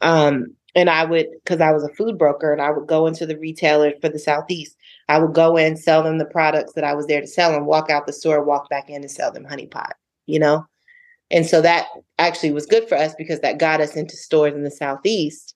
Um, 0.00 0.54
and 0.76 0.88
I 0.88 1.04
would 1.04 1.26
because 1.42 1.60
I 1.60 1.72
was 1.72 1.82
a 1.82 1.92
food 1.94 2.16
broker 2.16 2.52
and 2.52 2.62
I 2.62 2.70
would 2.70 2.86
go 2.86 3.08
into 3.08 3.26
the 3.26 3.36
retailers 3.36 3.94
for 4.00 4.08
the 4.08 4.20
southeast. 4.20 4.76
I 5.08 5.18
would 5.18 5.34
go 5.34 5.56
in, 5.56 5.76
sell 5.76 6.04
them 6.04 6.18
the 6.18 6.24
products 6.24 6.74
that 6.74 6.84
I 6.84 6.94
was 6.94 7.06
there 7.06 7.20
to 7.20 7.26
sell, 7.26 7.54
and 7.54 7.66
walk 7.66 7.90
out 7.90 8.06
the 8.06 8.12
store, 8.12 8.44
walk 8.44 8.70
back 8.70 8.88
in 8.88 9.02
and 9.02 9.10
sell 9.10 9.32
them 9.32 9.44
honey 9.44 9.66
pot. 9.66 9.94
You 10.26 10.38
know, 10.38 10.64
and 11.30 11.44
so 11.44 11.60
that 11.62 11.86
actually 12.18 12.52
was 12.52 12.66
good 12.66 12.88
for 12.88 12.96
us 12.96 13.14
because 13.18 13.40
that 13.40 13.58
got 13.58 13.80
us 13.80 13.96
into 13.96 14.16
stores 14.16 14.54
in 14.54 14.62
the 14.62 14.70
southeast. 14.70 15.54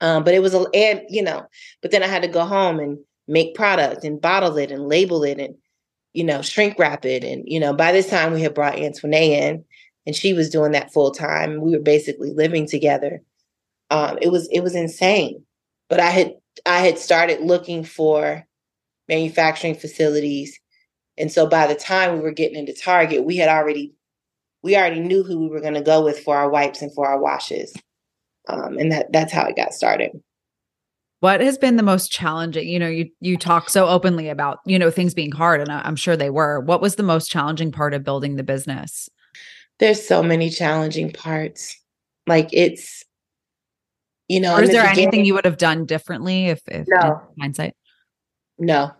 Um, 0.00 0.24
but 0.24 0.34
it 0.34 0.42
was 0.42 0.54
a 0.54 0.64
and 0.74 1.02
you 1.08 1.22
know, 1.22 1.46
but 1.80 1.92
then 1.92 2.02
I 2.02 2.08
had 2.08 2.22
to 2.22 2.28
go 2.28 2.44
home 2.44 2.80
and 2.80 2.98
make 3.28 3.54
product 3.54 4.02
and 4.02 4.20
bottle 4.20 4.58
it 4.58 4.72
and 4.72 4.88
label 4.88 5.22
it 5.22 5.38
and 5.38 5.54
you 6.12 6.24
know, 6.24 6.42
shrink 6.42 6.78
wrap 6.78 7.04
it. 7.04 7.24
And, 7.24 7.44
you 7.46 7.60
know, 7.60 7.72
by 7.72 7.92
this 7.92 8.08
time 8.08 8.32
we 8.32 8.42
had 8.42 8.54
brought 8.54 8.78
Antoinette 8.78 9.22
in 9.22 9.64
and 10.06 10.16
she 10.16 10.32
was 10.32 10.50
doing 10.50 10.72
that 10.72 10.92
full 10.92 11.10
time. 11.10 11.60
We 11.60 11.72
were 11.72 11.82
basically 11.82 12.32
living 12.32 12.66
together. 12.66 13.22
Um, 13.90 14.18
it 14.20 14.28
was 14.28 14.48
it 14.50 14.60
was 14.60 14.74
insane. 14.74 15.44
But 15.88 16.00
I 16.00 16.10
had 16.10 16.34
I 16.66 16.80
had 16.80 16.98
started 16.98 17.40
looking 17.40 17.84
for 17.84 18.44
manufacturing 19.08 19.74
facilities. 19.74 20.58
And 21.18 21.30
so 21.30 21.46
by 21.46 21.66
the 21.66 21.74
time 21.74 22.14
we 22.14 22.20
were 22.20 22.32
getting 22.32 22.58
into 22.58 22.74
Target, 22.74 23.24
we 23.24 23.36
had 23.36 23.48
already 23.48 23.94
we 24.62 24.76
already 24.76 25.00
knew 25.00 25.22
who 25.22 25.40
we 25.40 25.48
were 25.48 25.60
going 25.60 25.74
to 25.74 25.82
go 25.82 26.04
with 26.04 26.20
for 26.20 26.36
our 26.36 26.48
wipes 26.50 26.82
and 26.82 26.94
for 26.94 27.08
our 27.08 27.20
washes. 27.20 27.74
Um, 28.48 28.78
and 28.78 28.92
that 28.92 29.12
that's 29.12 29.32
how 29.32 29.46
it 29.46 29.56
got 29.56 29.72
started 29.72 30.12
what 31.22 31.40
has 31.40 31.56
been 31.56 31.76
the 31.76 31.84
most 31.84 32.10
challenging 32.10 32.66
you 32.66 32.80
know 32.80 32.88
you 32.88 33.08
you 33.20 33.36
talk 33.36 33.70
so 33.70 33.86
openly 33.86 34.28
about 34.28 34.58
you 34.66 34.76
know 34.76 34.90
things 34.90 35.14
being 35.14 35.30
hard 35.30 35.60
and 35.60 35.70
i'm 35.70 35.94
sure 35.94 36.16
they 36.16 36.30
were. 36.30 36.58
What 36.60 36.82
was 36.82 36.96
the 36.96 37.04
most 37.04 37.30
challenging 37.30 37.70
part 37.70 37.94
of 37.94 38.02
building 38.02 38.34
the 38.34 38.42
business? 38.42 39.08
There's 39.78 40.04
so 40.04 40.22
many 40.22 40.50
challenging 40.50 41.12
parts. 41.12 41.78
Like 42.26 42.48
it's 42.52 43.04
you 44.26 44.40
know 44.40 44.56
or 44.56 44.62
is 44.62 44.70
there 44.70 44.84
anything 44.84 45.24
you 45.24 45.34
would 45.34 45.44
have 45.44 45.58
done 45.58 45.86
differently 45.86 46.46
if, 46.46 46.60
if 46.66 46.86
no. 46.88 47.20
hindsight? 47.40 47.74
No. 48.58 48.90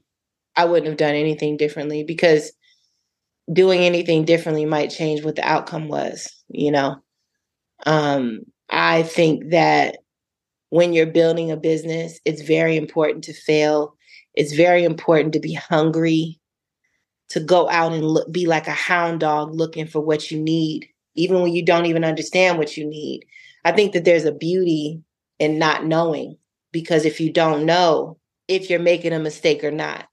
I 0.54 0.64
wouldn't 0.66 0.86
have 0.86 0.98
done 0.98 1.14
anything 1.14 1.56
differently 1.56 2.04
because 2.04 2.52
doing 3.52 3.80
anything 3.80 4.24
differently 4.24 4.64
might 4.64 4.90
change 4.90 5.24
what 5.24 5.34
the 5.34 5.46
outcome 5.48 5.88
was 5.88 6.30
you 6.48 6.70
know? 6.70 7.02
Um 7.84 8.42
i 8.70 9.02
think 9.02 9.50
that 9.50 9.98
when 10.72 10.94
you're 10.94 11.04
building 11.04 11.50
a 11.50 11.56
business, 11.58 12.18
it's 12.24 12.40
very 12.40 12.78
important 12.78 13.22
to 13.24 13.34
fail. 13.34 13.94
It's 14.32 14.54
very 14.54 14.84
important 14.84 15.34
to 15.34 15.38
be 15.38 15.52
hungry, 15.52 16.40
to 17.28 17.40
go 17.40 17.68
out 17.68 17.92
and 17.92 18.02
look, 18.02 18.32
be 18.32 18.46
like 18.46 18.66
a 18.66 18.70
hound 18.70 19.20
dog 19.20 19.54
looking 19.54 19.86
for 19.86 20.00
what 20.00 20.30
you 20.30 20.40
need, 20.40 20.88
even 21.14 21.42
when 21.42 21.52
you 21.52 21.62
don't 21.62 21.84
even 21.84 22.04
understand 22.04 22.56
what 22.56 22.74
you 22.74 22.86
need. 22.86 23.22
I 23.66 23.72
think 23.72 23.92
that 23.92 24.06
there's 24.06 24.24
a 24.24 24.32
beauty 24.32 25.02
in 25.38 25.58
not 25.58 25.84
knowing 25.84 26.38
because 26.72 27.04
if 27.04 27.20
you 27.20 27.30
don't 27.30 27.66
know 27.66 28.16
if 28.48 28.70
you're 28.70 28.80
making 28.80 29.12
a 29.12 29.18
mistake 29.18 29.62
or 29.62 29.70
not, 29.70 30.08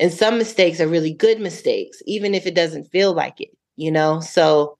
and 0.00 0.12
some 0.12 0.36
mistakes 0.36 0.80
are 0.80 0.88
really 0.88 1.14
good 1.14 1.38
mistakes, 1.38 2.02
even 2.06 2.34
if 2.34 2.44
it 2.44 2.56
doesn't 2.56 2.90
feel 2.90 3.12
like 3.14 3.40
it, 3.40 3.50
you 3.76 3.92
know? 3.92 4.18
So 4.18 4.78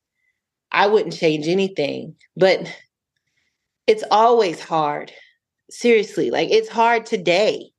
I 0.72 0.88
wouldn't 0.88 1.14
change 1.14 1.46
anything, 1.46 2.16
but 2.36 2.66
it's 3.86 4.04
always 4.10 4.60
hard. 4.60 5.12
Seriously, 5.70 6.30
like 6.30 6.50
it's 6.50 6.68
hard 6.68 7.06
today 7.06 7.70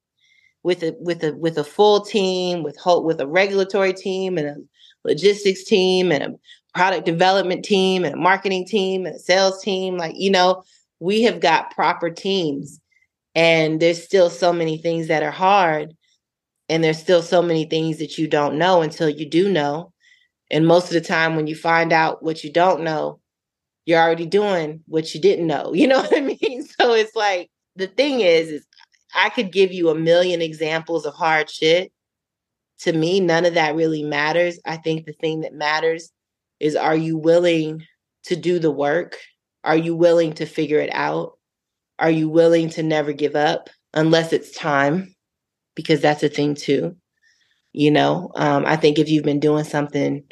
with 0.64 0.84
a 0.84 0.96
with 1.00 1.24
a 1.24 1.34
with 1.36 1.58
a 1.58 1.64
full 1.64 2.02
team, 2.02 2.64
with 2.64 2.78
whole, 2.78 3.04
with 3.04 3.22
a 3.22 3.28
regulatory 3.28 3.94
team 3.94 4.38
and 4.38 4.48
a 4.48 4.56
logistics 5.06 5.64
team 5.64 6.12
and 6.12 6.24
a 6.24 6.30
product 6.74 7.06
development 7.06 7.64
team 7.66 8.04
and 8.06 8.16
a 8.16 8.18
marketing 8.18 8.66
team 8.66 9.06
and 9.06 9.16
a 9.16 9.20
sales 9.20 9.62
team. 9.62 9.98
Like, 9.98 10.16
you 10.18 10.32
know, 10.32 10.64
we 11.00 11.24
have 11.24 11.40
got 11.40 11.72
proper 11.76 12.10
teams 12.10 12.80
and 13.36 13.80
there's 13.80 14.04
still 14.04 14.30
so 14.30 14.54
many 14.54 14.78
things 14.78 15.08
that 15.08 15.24
are 15.24 15.32
hard 15.32 15.94
and 16.70 16.84
there's 16.84 17.00
still 17.00 17.22
so 17.22 17.42
many 17.42 17.66
things 17.66 18.00
that 18.00 18.18
you 18.18 18.28
don't 18.28 18.58
know 18.58 18.82
until 18.82 19.10
you 19.10 19.30
do 19.30 19.50
know 19.50 19.92
And 20.52 20.68
most 20.68 20.88
of 20.88 20.94
the 20.94 21.02
time, 21.02 21.36
when 21.36 21.48
you 21.48 21.56
find 21.56 21.94
out 21.94 22.24
what 22.24 22.44
you 22.44 22.54
don't 22.54 22.84
know, 22.84 23.20
you're 23.86 24.00
already 24.00 24.26
doing 24.26 24.82
what 24.88 25.14
you 25.14 25.22
didn't 25.22 25.48
know. 25.48 25.74
You 25.84 25.88
know 25.88 26.02
what 26.02 26.16
I 26.16 26.22
mean? 26.22 26.64
So 26.64 26.94
it's 26.94 27.16
like 27.16 27.50
the 27.76 27.88
thing 27.88 28.22
is, 28.22 28.50
is 28.50 28.66
I 29.14 29.30
could 29.30 29.52
give 29.52 29.72
you 29.72 29.90
a 29.90 29.96
million 29.96 30.42
examples 30.42 31.06
of 31.06 31.14
hard 31.14 31.50
shit. 31.50 31.92
To 32.80 32.94
me, 32.94 33.20
none 33.20 33.46
of 33.46 33.54
that 33.54 33.76
really 33.76 34.04
matters. 34.04 34.60
I 34.66 34.78
think 34.78 35.06
the 35.06 35.14
thing 35.14 35.42
that 35.42 35.54
matters 35.54 36.12
is 36.60 36.76
are 36.76 36.96
you 36.96 37.18
willing 37.18 37.84
to 38.26 38.36
do 38.36 38.60
the 38.60 38.72
work? 38.72 39.18
Are 39.64 39.78
you 39.78 39.96
willing 39.96 40.34
to 40.34 40.46
figure 40.46 40.80
it 40.80 40.90
out? 40.94 41.38
Are 42.00 42.10
you 42.10 42.28
willing 42.28 42.70
to 42.72 42.84
never 42.84 43.14
give 43.14 43.36
up 43.36 43.70
unless 43.94 44.34
it's 44.34 44.52
time? 44.52 45.16
Because 45.76 46.02
that's 46.02 46.24
a 46.24 46.30
thing 46.30 46.56
too. 46.56 46.96
You 47.72 47.92
know, 47.92 48.32
um, 48.36 48.66
I 48.66 48.76
think 48.76 49.00
if 49.00 49.10
you've 49.10 49.24
been 49.24 49.40
doing 49.40 49.64
something 49.64 50.24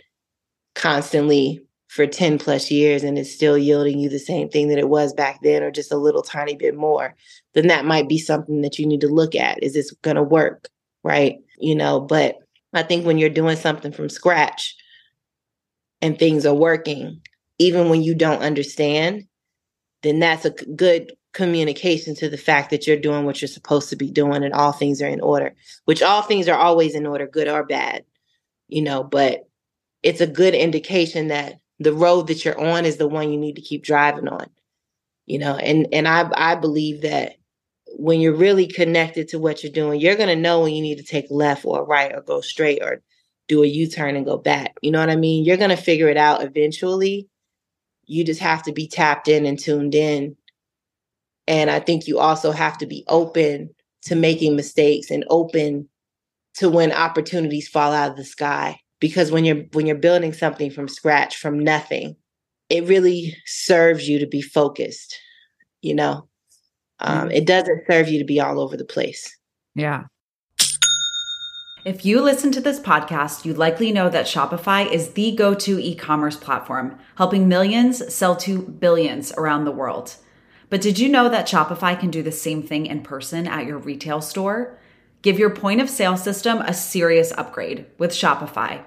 constantly 0.76 1.66
for 1.92 2.08
10 2.08 2.40
plus 2.40 2.72
years 2.72 3.04
and 3.04 3.18
it's 3.18 3.34
still 3.34 3.58
yielding 3.58 4.00
you 4.00 4.08
the 4.08 4.18
same 4.18 4.48
thing 4.48 4.70
that 4.70 4.78
it 4.78 4.88
was 4.88 5.12
back 5.14 5.42
then 5.44 5.62
or 5.62 5.70
just 5.70 5.92
a 5.92 5.98
little 5.98 6.22
tiny 6.22 6.56
bit 6.56 6.74
more, 6.74 7.14
then 7.54 7.68
that 7.68 7.84
might 7.84 8.08
be 8.08 8.18
something 8.18 8.62
that 8.62 8.80
you 8.80 8.86
need 8.86 9.02
to 9.02 9.10
look 9.10 9.36
at. 9.36 9.62
Is 9.62 9.74
this 9.74 9.92
going 10.02 10.16
to 10.16 10.24
work? 10.24 10.70
Right. 11.04 11.40
You 11.60 11.76
know, 11.76 12.00
but 12.00 12.38
I 12.74 12.84
think 12.84 13.06
when 13.06 13.18
you're 13.18 13.28
doing 13.28 13.58
something 13.58 13.92
from 13.92 14.08
scratch 14.08 14.74
and 16.02 16.18
things 16.18 16.46
are 16.46 16.54
working, 16.54 17.20
even 17.60 17.90
when 17.90 18.02
you 18.02 18.16
don't 18.16 18.42
understand, 18.42 19.28
then 20.02 20.20
that's 20.20 20.46
a 20.46 20.52
good 20.52 21.12
communication 21.34 22.16
to 22.16 22.30
the 22.30 22.38
fact 22.38 22.70
that 22.70 22.88
you're 22.88 22.96
doing 22.96 23.26
what 23.26 23.42
you're 23.42 23.50
supposed 23.50 23.90
to 23.90 23.98
be 23.98 24.10
doing 24.10 24.46
and 24.46 24.54
all 24.54 24.72
things 24.72 25.02
are 25.02 25.10
in 25.10 25.20
order, 25.20 25.54
which 25.84 26.02
all 26.02 26.22
things 26.22 26.48
are 26.48 26.58
always 26.58 26.96
in 26.96 27.06
order, 27.06 27.28
good 27.28 27.50
or 27.50 27.66
bad, 27.66 28.06
you 28.70 28.82
know, 28.82 29.04
but 29.04 29.42
it's 30.04 30.22
a 30.22 30.28
good 30.28 30.56
indication 30.56 31.28
that 31.28 31.61
the 31.82 31.94
road 31.94 32.28
that 32.28 32.46
you're 32.46 32.60
on 32.60 32.86
is 32.86 32.98
the 32.98 33.08
one 33.08 33.32
you 33.32 33.38
need 33.38 33.56
to 33.56 33.62
keep 33.62 33.84
driving 33.84 34.28
on 34.28 34.48
you 35.26 35.40
know 35.40 35.56
and 35.56 35.88
and 35.92 36.08
i 36.08 36.30
i 36.36 36.56
believe 36.56 37.02
that 37.02 37.36
when 37.98 38.22
you're 38.22 38.36
really 38.36 38.68
connected 38.68 39.28
to 39.28 39.40
what 39.40 39.64
you're 39.64 39.72
doing 39.72 40.00
you're 40.00 40.16
going 40.16 40.30
to 40.30 40.36
know 40.36 40.62
when 40.62 40.74
you 40.74 40.82
need 40.82 40.98
to 40.98 41.04
take 41.04 41.26
left 41.30 41.66
or 41.66 41.86
right 41.86 42.14
or 42.14 42.22
go 42.22 42.42
straight 42.42 42.82
or 42.82 43.02
do 43.48 43.64
a 43.64 43.68
u-turn 43.68 44.16
and 44.16 44.26
go 44.26 44.38
back 44.38 44.76
you 44.82 44.92
know 44.92 45.00
what 45.00 45.10
i 45.10 45.16
mean? 45.16 45.44
You're 45.44 45.58
going 45.58 45.72
to 45.72 45.76
figure 45.76 46.08
it 46.08 46.18
out 46.18 46.44
eventually. 46.44 47.28
You 48.06 48.24
just 48.24 48.42
have 48.42 48.64
to 48.64 48.72
be 48.72 48.88
tapped 48.88 49.28
in 49.28 49.46
and 49.46 49.58
tuned 49.58 49.96
in. 49.96 50.36
And 51.48 51.70
i 51.70 51.80
think 51.80 52.08
you 52.08 52.20
also 52.20 52.52
have 52.52 52.78
to 52.78 52.86
be 52.86 53.04
open 53.08 53.72
to 54.04 54.16
making 54.16 54.56
mistakes 54.56 55.12
and 55.12 55.26
open 55.30 55.90
to 56.56 56.70
when 56.70 56.92
opportunities 56.92 57.68
fall 57.68 57.92
out 57.92 58.12
of 58.12 58.18
the 58.18 58.26
sky 58.26 58.81
because 59.02 59.32
when 59.32 59.44
you're 59.44 59.66
when 59.74 59.86
you're 59.86 59.98
building 59.98 60.32
something 60.32 60.72
from 60.72 60.88
scratch 60.88 61.36
from 61.36 61.60
nothing 61.60 62.16
it 62.70 62.88
really 62.88 63.36
serves 63.46 64.08
you 64.08 64.18
to 64.20 64.28
be 64.28 64.42
focused 64.42 65.18
you 65.82 65.94
know 65.94 66.28
um, 67.00 67.28
mm-hmm. 67.28 67.32
it 67.32 67.46
doesn't 67.46 67.84
serve 67.90 68.08
you 68.08 68.18
to 68.18 68.26
be 68.26 68.40
all 68.40 68.62
over 68.62 68.78
the 68.78 68.86
place 68.86 69.38
yeah 69.76 70.04
if 71.84 72.06
you 72.06 72.22
listen 72.22 72.52
to 72.52 72.62
this 72.62 72.80
podcast, 72.80 73.44
you 73.44 73.56
likely 73.56 73.92
know 73.92 74.08
that 74.08 74.28
Shopify 74.28 74.88
is 74.88 75.14
the 75.14 75.32
go 75.32 75.56
to 75.56 75.80
e 75.80 75.96
commerce 75.96 76.38
platform, 76.38 77.00
helping 77.16 77.48
millions 77.48 78.14
sell 78.14 78.36
to 78.36 78.62
billions 78.62 79.32
around 79.32 79.66
the 79.66 79.72
world. 79.72 80.16
But 80.70 80.82
did 80.82 81.00
you 81.00 81.10
know 81.10 81.28
that 81.30 81.48
Shopify 81.48 82.00
can 82.00 82.12
do 82.12 82.22
the 82.22 82.32
same 82.32 82.62
thing 82.62 82.86
in 82.86 83.02
person 83.02 83.48
at 83.48 83.66
your 83.66 83.80
retail 83.80 84.22
store? 84.22 84.80
Give 85.22 85.38
your 85.38 85.52
point 85.52 85.82
of 85.82 85.90
sale 85.90 86.18
system 86.18 86.60
a 86.62 86.74
serious 86.74 87.32
upgrade 87.34 87.86
with 88.00 88.12
Shopify. 88.12 88.84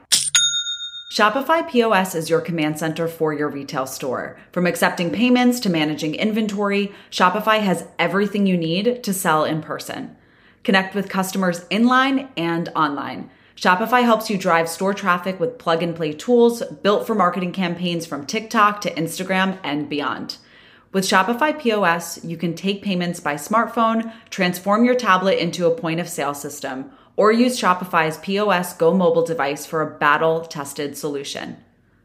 Shopify 1.13 1.69
POS 1.71 2.17
is 2.17 2.29
your 2.29 2.41
command 2.41 2.77
center 2.77 3.07
for 3.07 3.33
your 3.33 3.49
retail 3.49 3.87
store. 3.87 4.37
From 4.51 4.67
accepting 4.67 5.13
payments 5.13 5.61
to 5.61 5.71
managing 5.71 6.17
inventory, 6.17 6.93
Shopify 7.09 7.61
has 7.61 7.87
everything 8.01 8.49
you 8.49 8.57
need 8.57 9.05
to 9.05 9.15
sell 9.15 9.45
in 9.45 9.63
person. 9.63 10.17
Connect 10.65 10.93
with 10.97 11.09
customers 11.09 11.67
inline 11.67 12.29
and 12.37 12.69
online. 12.75 13.31
Shopify 13.55 14.03
helps 14.03 14.29
you 14.29 14.37
drive 14.37 14.69
store 14.69 14.93
traffic 14.93 15.39
with 15.39 15.59
plug 15.59 15.85
and 15.85 15.95
play 15.95 16.13
tools 16.13 16.65
built 16.83 17.07
for 17.07 17.15
marketing 17.15 17.53
campaigns 17.53 18.07
from 18.07 18.27
TikTok 18.27 18.81
to 18.81 18.95
Instagram 18.95 19.61
and 19.63 19.89
beyond. 19.89 20.39
With 20.95 21.05
Shopify 21.05 21.59
POS, 21.59 22.25
you 22.25 22.37
can 22.37 22.55
take 22.55 22.81
payments 22.81 23.19
by 23.19 23.35
smartphone, 23.35 24.13
transform 24.31 24.85
your 24.85 24.95
tablet 24.95 25.43
into 25.43 25.67
a 25.67 25.75
point 25.75 25.99
of 25.99 26.09
sale 26.09 26.35
system 26.35 26.93
or 27.17 27.33
use 27.33 27.61
Shopify's 27.61 28.17
POS 28.19 28.75
Go 28.77 28.95
mobile 28.95 29.27
device 29.27 29.67
for 29.67 29.83
a 29.83 29.99
battle 29.99 30.43
tested 30.43 30.97
solution. 30.97 31.57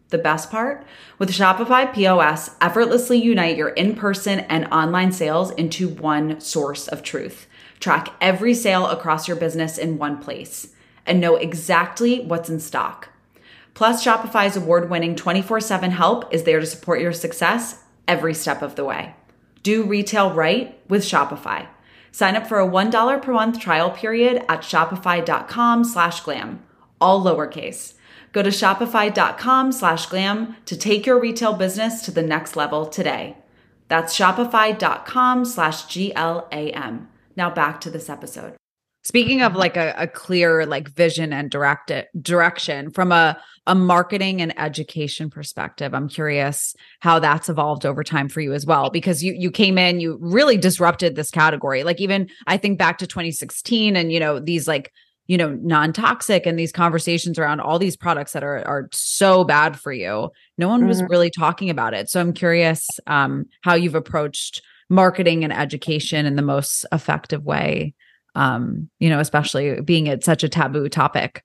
The 0.07 0.17
best 0.17 0.49
part? 0.49 0.87
With 1.19 1.29
Shopify 1.29 1.93
POS, 1.93 2.55
effortlessly 2.61 3.19
unite 3.19 3.57
your 3.57 3.69
in 3.69 3.93
person 3.93 4.39
and 4.39 4.65
online 4.71 5.11
sales 5.11 5.51
into 5.51 5.87
one 5.87 6.41
source 6.41 6.87
of 6.87 7.03
truth. 7.03 7.45
Track 7.79 8.11
every 8.19 8.55
sale 8.55 8.87
across 8.87 9.27
your 9.27 9.37
business 9.37 9.77
in 9.77 9.99
one 9.99 10.17
place 10.17 10.73
and 11.05 11.21
know 11.21 11.35
exactly 11.35 12.21
what's 12.21 12.49
in 12.49 12.59
stock. 12.59 13.09
Plus, 13.75 14.03
Shopify's 14.03 14.57
award 14.57 14.89
winning 14.89 15.15
24 15.15 15.59
7 15.59 15.91
help 15.91 16.33
is 16.33 16.41
there 16.41 16.59
to 16.59 16.65
support 16.65 17.01
your 17.01 17.13
success 17.13 17.83
every 18.09 18.33
step 18.33 18.61
of 18.61 18.75
the 18.75 18.83
way. 18.83 19.15
Do 19.63 19.83
retail 19.83 20.33
right 20.33 20.77
with 20.89 21.03
Shopify. 21.03 21.67
Sign 22.11 22.35
up 22.35 22.47
for 22.47 22.59
a 22.59 22.67
$1 22.67 23.21
per 23.21 23.33
month 23.33 23.59
trial 23.59 23.91
period 23.91 24.43
at 24.49 24.61
shopify.com 24.61 25.83
slash 25.83 26.21
glam, 26.21 26.63
all 26.99 27.23
lowercase. 27.23 27.93
Go 28.31 28.43
to 28.43 28.49
shopify.com 28.49 29.71
slash 29.71 30.05
glam 30.07 30.57
to 30.65 30.75
take 30.75 31.05
your 31.05 31.19
retail 31.19 31.53
business 31.53 32.03
to 32.03 32.11
the 32.11 32.23
next 32.23 32.55
level 32.55 32.85
today. 32.85 33.37
That's 33.87 34.17
shopify.com 34.17 35.45
slash 35.45 35.85
G-L-A-M. 35.85 37.07
Now 37.35 37.49
back 37.49 37.81
to 37.81 37.89
this 37.89 38.09
episode. 38.09 38.58
Speaking 39.03 39.41
of 39.41 39.55
like 39.55 39.77
a, 39.77 39.93
a 39.97 40.07
clear 40.07 40.65
like 40.65 40.89
vision 40.89 41.31
and 41.31 41.49
direct 41.49 41.91
direction 42.21 42.91
from 42.91 43.11
a 43.11 43.39
a 43.65 43.75
marketing 43.75 44.41
and 44.41 44.57
education 44.59 45.29
perspective, 45.29 45.93
I'm 45.93 46.09
curious 46.09 46.75
how 47.01 47.19
that's 47.19 47.49
evolved 47.49 47.85
over 47.85 48.03
time 48.03 48.27
for 48.27 48.41
you 48.41 48.51
as 48.53 48.65
well. 48.65 48.89
Because 48.89 49.23
you 49.23 49.33
you 49.33 49.51
came 49.51 49.77
in, 49.77 49.99
you 49.99 50.17
really 50.19 50.57
disrupted 50.57 51.15
this 51.15 51.31
category. 51.31 51.83
Like 51.83 52.01
even 52.01 52.29
I 52.47 52.57
think 52.57 52.77
back 52.77 52.97
to 52.97 53.07
2016 53.07 53.95
and 53.95 54.11
you 54.11 54.19
know 54.19 54.39
these 54.39 54.67
like 54.67 54.91
you 55.27 55.37
know 55.37 55.53
non-toxic 55.61 56.45
and 56.45 56.59
these 56.59 56.71
conversations 56.71 57.39
around 57.39 57.61
all 57.61 57.79
these 57.79 57.95
products 57.95 58.33
that 58.33 58.43
are 58.43 58.67
are 58.67 58.89
so 58.91 59.43
bad 59.43 59.79
for 59.79 59.93
you 59.93 60.29
no 60.57 60.67
one 60.67 60.87
was 60.87 60.97
mm-hmm. 60.97 61.11
really 61.11 61.29
talking 61.29 61.69
about 61.69 61.93
it 61.93 62.09
so 62.09 62.19
i'm 62.19 62.33
curious 62.33 62.87
um, 63.05 63.45
how 63.61 63.75
you've 63.75 63.95
approached 63.95 64.63
marketing 64.89 65.43
and 65.43 65.53
education 65.53 66.25
in 66.25 66.35
the 66.35 66.41
most 66.41 66.83
effective 66.91 67.45
way 67.45 67.93
um, 68.35 68.89
you 68.99 69.09
know, 69.09 69.19
especially 69.19 69.81
being 69.81 70.07
it 70.07 70.23
such 70.23 70.43
a 70.43 70.49
taboo 70.49 70.89
topic? 70.89 71.43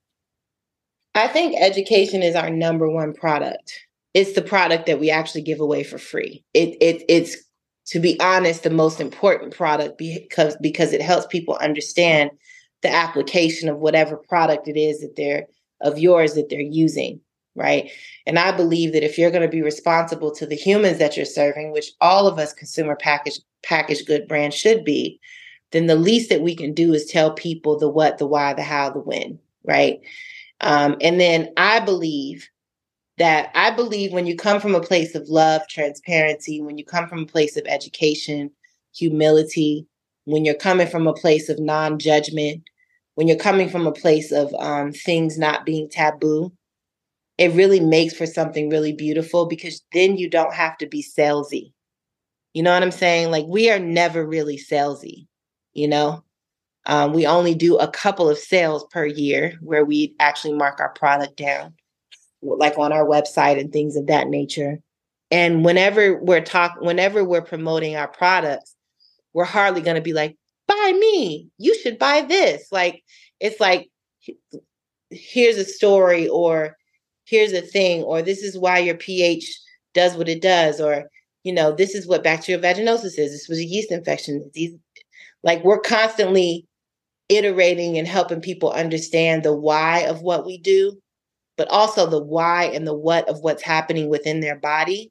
I 1.14 1.28
think 1.28 1.57
education 1.59 2.22
is 2.22 2.35
our 2.35 2.51
number 2.51 2.91
one 2.91 3.14
product. 3.14 3.80
It's 4.14 4.32
the 4.32 4.43
product 4.43 4.87
that 4.87 5.01
we 5.01 5.11
actually 5.11 5.43
give 5.43 5.61
away 5.61 5.85
for 5.85 5.99
free. 5.99 6.45
It, 6.55 6.76
it 6.80 7.05
it's 7.09 7.37
to 7.87 8.01
be 8.01 8.18
honest 8.20 8.62
the 8.62 8.70
most 8.70 9.01
important 9.01 9.55
product 9.55 9.99
because 9.99 10.57
because 10.61 10.93
it 10.93 11.03
helps 11.03 11.26
people 11.26 11.57
understand 11.57 12.30
the 12.82 12.91
application 12.91 13.68
of 13.68 13.78
whatever 13.78 14.16
product 14.16 14.68
it 14.68 14.78
is 14.78 15.01
that 15.01 15.16
they're 15.16 15.47
of 15.80 15.99
yours 15.99 16.35
that 16.35 16.49
they're 16.49 16.61
using 16.61 17.20
right 17.55 17.91
and 18.26 18.39
i 18.39 18.51
believe 18.53 18.93
that 18.93 19.05
if 19.05 19.18
you're 19.18 19.30
going 19.30 19.43
to 19.43 19.49
be 19.49 19.62
responsible 19.62 20.30
to 20.30 20.47
the 20.47 20.57
humans 20.57 20.99
that 20.99 21.16
you're 21.16 21.26
serving 21.26 21.72
which 21.72 21.93
all 22.01 22.26
of 22.26 22.39
us 22.39 22.53
consumer 22.53 22.97
package 22.97 23.41
packaged 23.62 24.07
good 24.07 24.26
brands 24.28 24.57
should 24.57 24.85
be 24.85 25.20
then 25.72 25.86
the 25.86 25.96
least 25.96 26.30
that 26.30 26.40
we 26.40 26.54
can 26.54 26.72
do 26.72 26.94
is 26.94 27.06
tell 27.06 27.32
people 27.32 27.78
the 27.78 27.88
what, 27.88 28.18
the 28.18 28.26
why, 28.26 28.54
the 28.54 28.62
how, 28.62 28.90
the 28.90 29.00
when, 29.00 29.38
right? 29.64 30.00
Um, 30.60 30.96
and 31.00 31.20
then 31.20 31.52
I 31.56 31.80
believe 31.80 32.48
that 33.18 33.50
I 33.54 33.70
believe 33.70 34.12
when 34.12 34.26
you 34.26 34.36
come 34.36 34.60
from 34.60 34.74
a 34.74 34.80
place 34.80 35.14
of 35.14 35.28
love, 35.28 35.62
transparency, 35.68 36.60
when 36.60 36.78
you 36.78 36.84
come 36.84 37.08
from 37.08 37.20
a 37.20 37.26
place 37.26 37.56
of 37.56 37.64
education, 37.66 38.50
humility, 38.94 39.86
when 40.24 40.44
you're 40.44 40.54
coming 40.54 40.86
from 40.86 41.06
a 41.06 41.12
place 41.12 41.48
of 41.48 41.58
non 41.58 41.98
judgment, 41.98 42.62
when 43.14 43.28
you're 43.28 43.36
coming 43.36 43.68
from 43.68 43.86
a 43.86 43.92
place 43.92 44.32
of 44.32 44.52
um, 44.58 44.92
things 44.92 45.38
not 45.38 45.66
being 45.66 45.88
taboo, 45.88 46.52
it 47.38 47.52
really 47.52 47.80
makes 47.80 48.14
for 48.14 48.26
something 48.26 48.70
really 48.70 48.92
beautiful 48.92 49.46
because 49.46 49.82
then 49.92 50.16
you 50.16 50.28
don't 50.28 50.54
have 50.54 50.76
to 50.78 50.86
be 50.86 51.02
salesy. 51.02 51.72
You 52.52 52.62
know 52.62 52.72
what 52.72 52.82
I'm 52.82 52.92
saying? 52.92 53.30
Like, 53.30 53.46
we 53.48 53.70
are 53.70 53.80
never 53.80 54.24
really 54.24 54.56
salesy 54.56 55.26
you 55.75 55.89
know 55.89 56.22
um, 56.87 57.14
we 57.14 57.27
only 57.27 57.55
do 57.55 57.79
a 57.79 57.89
couple 57.89 58.29
of 58.29 58.39
sales 58.39 58.85
per 58.91 59.07
year 59.07 59.55
where 59.61 59.85
we 59.85 60.14
actually 60.20 60.53
mark 60.53 60.81
our 60.81 60.91
product 60.91 61.37
down 61.37 61.75
like 62.43 62.79
on 62.79 62.93
our 62.93 63.07
website 63.07 63.59
and 63.59 63.72
things 63.72 63.97
of 63.97 64.07
that 64.07 64.29
nature 64.29 64.79
and 65.31 65.64
whenever 65.64 66.22
we're 66.22 66.43
talk 66.43 66.77
whenever 66.81 67.25
we're 67.25 67.43
promoting 67.43 67.97
our 67.97 68.09
products 68.09 68.75
we're 69.33 69.45
hardly 69.45 69.81
going 69.81 69.97
to 69.97 70.03
be 70.03 70.12
like 70.12 70.37
buy 70.66 70.93
me 70.99 71.49
you 71.59 71.79
should 71.81 71.99
buy 71.99 72.20
this 72.22 72.68
like 72.70 73.03
it's 73.41 73.61
like 73.61 73.91
here's 75.11 75.57
a 75.57 75.64
story 75.64 76.29
or 76.29 76.77
here's 77.27 77.53
a 77.53 77.61
thing, 77.61 78.03
or 78.03 78.22
this 78.22 78.43
is 78.43 78.59
why 78.59 78.79
your 78.79 78.97
pH 78.97 79.61
does 79.95 80.16
what 80.16 80.29
it 80.29 80.43
does, 80.43 80.81
or 80.81 81.11
you 81.43 81.53
know, 81.53 81.72
this 81.72 81.95
is 81.95 82.07
what 82.07 82.25
bacterial 82.25 82.62
vaginosis 82.62 83.18
is. 83.18 83.33
This 83.33 83.49
was 83.49 83.59
a 83.59 83.64
yeast 83.64 83.91
infection. 83.91 84.51
These, 84.55 84.75
like 85.45 85.62
we're 85.62 85.78
constantly 85.78 86.66
iterating 87.28 87.97
and 87.99 88.09
helping 88.09 88.40
people 88.40 88.72
understand 88.72 89.42
the 89.42 89.55
why 89.55 90.01
of 90.01 90.22
what 90.22 90.45
we 90.45 90.59
do, 90.59 90.99
but 91.57 91.68
also 91.68 92.09
the 92.09 92.22
why 92.22 92.64
and 92.64 92.86
the 92.86 92.95
what 92.95 93.28
of 93.28 93.40
what's 93.40 93.62
happening 93.62 94.09
within 94.09 94.40
their 94.40 94.59
body. 94.59 95.11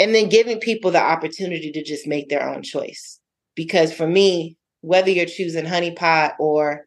And 0.00 0.12
then 0.12 0.28
giving 0.28 0.58
people 0.58 0.90
the 0.90 1.00
opportunity 1.00 1.70
to 1.70 1.84
just 1.84 2.06
make 2.06 2.28
their 2.28 2.48
own 2.48 2.62
choice. 2.62 3.20
Because 3.54 3.92
for 3.92 4.08
me, 4.08 4.56
whether 4.80 5.10
you're 5.10 5.26
choosing 5.26 5.64
honeypot 5.64 6.32
or 6.40 6.86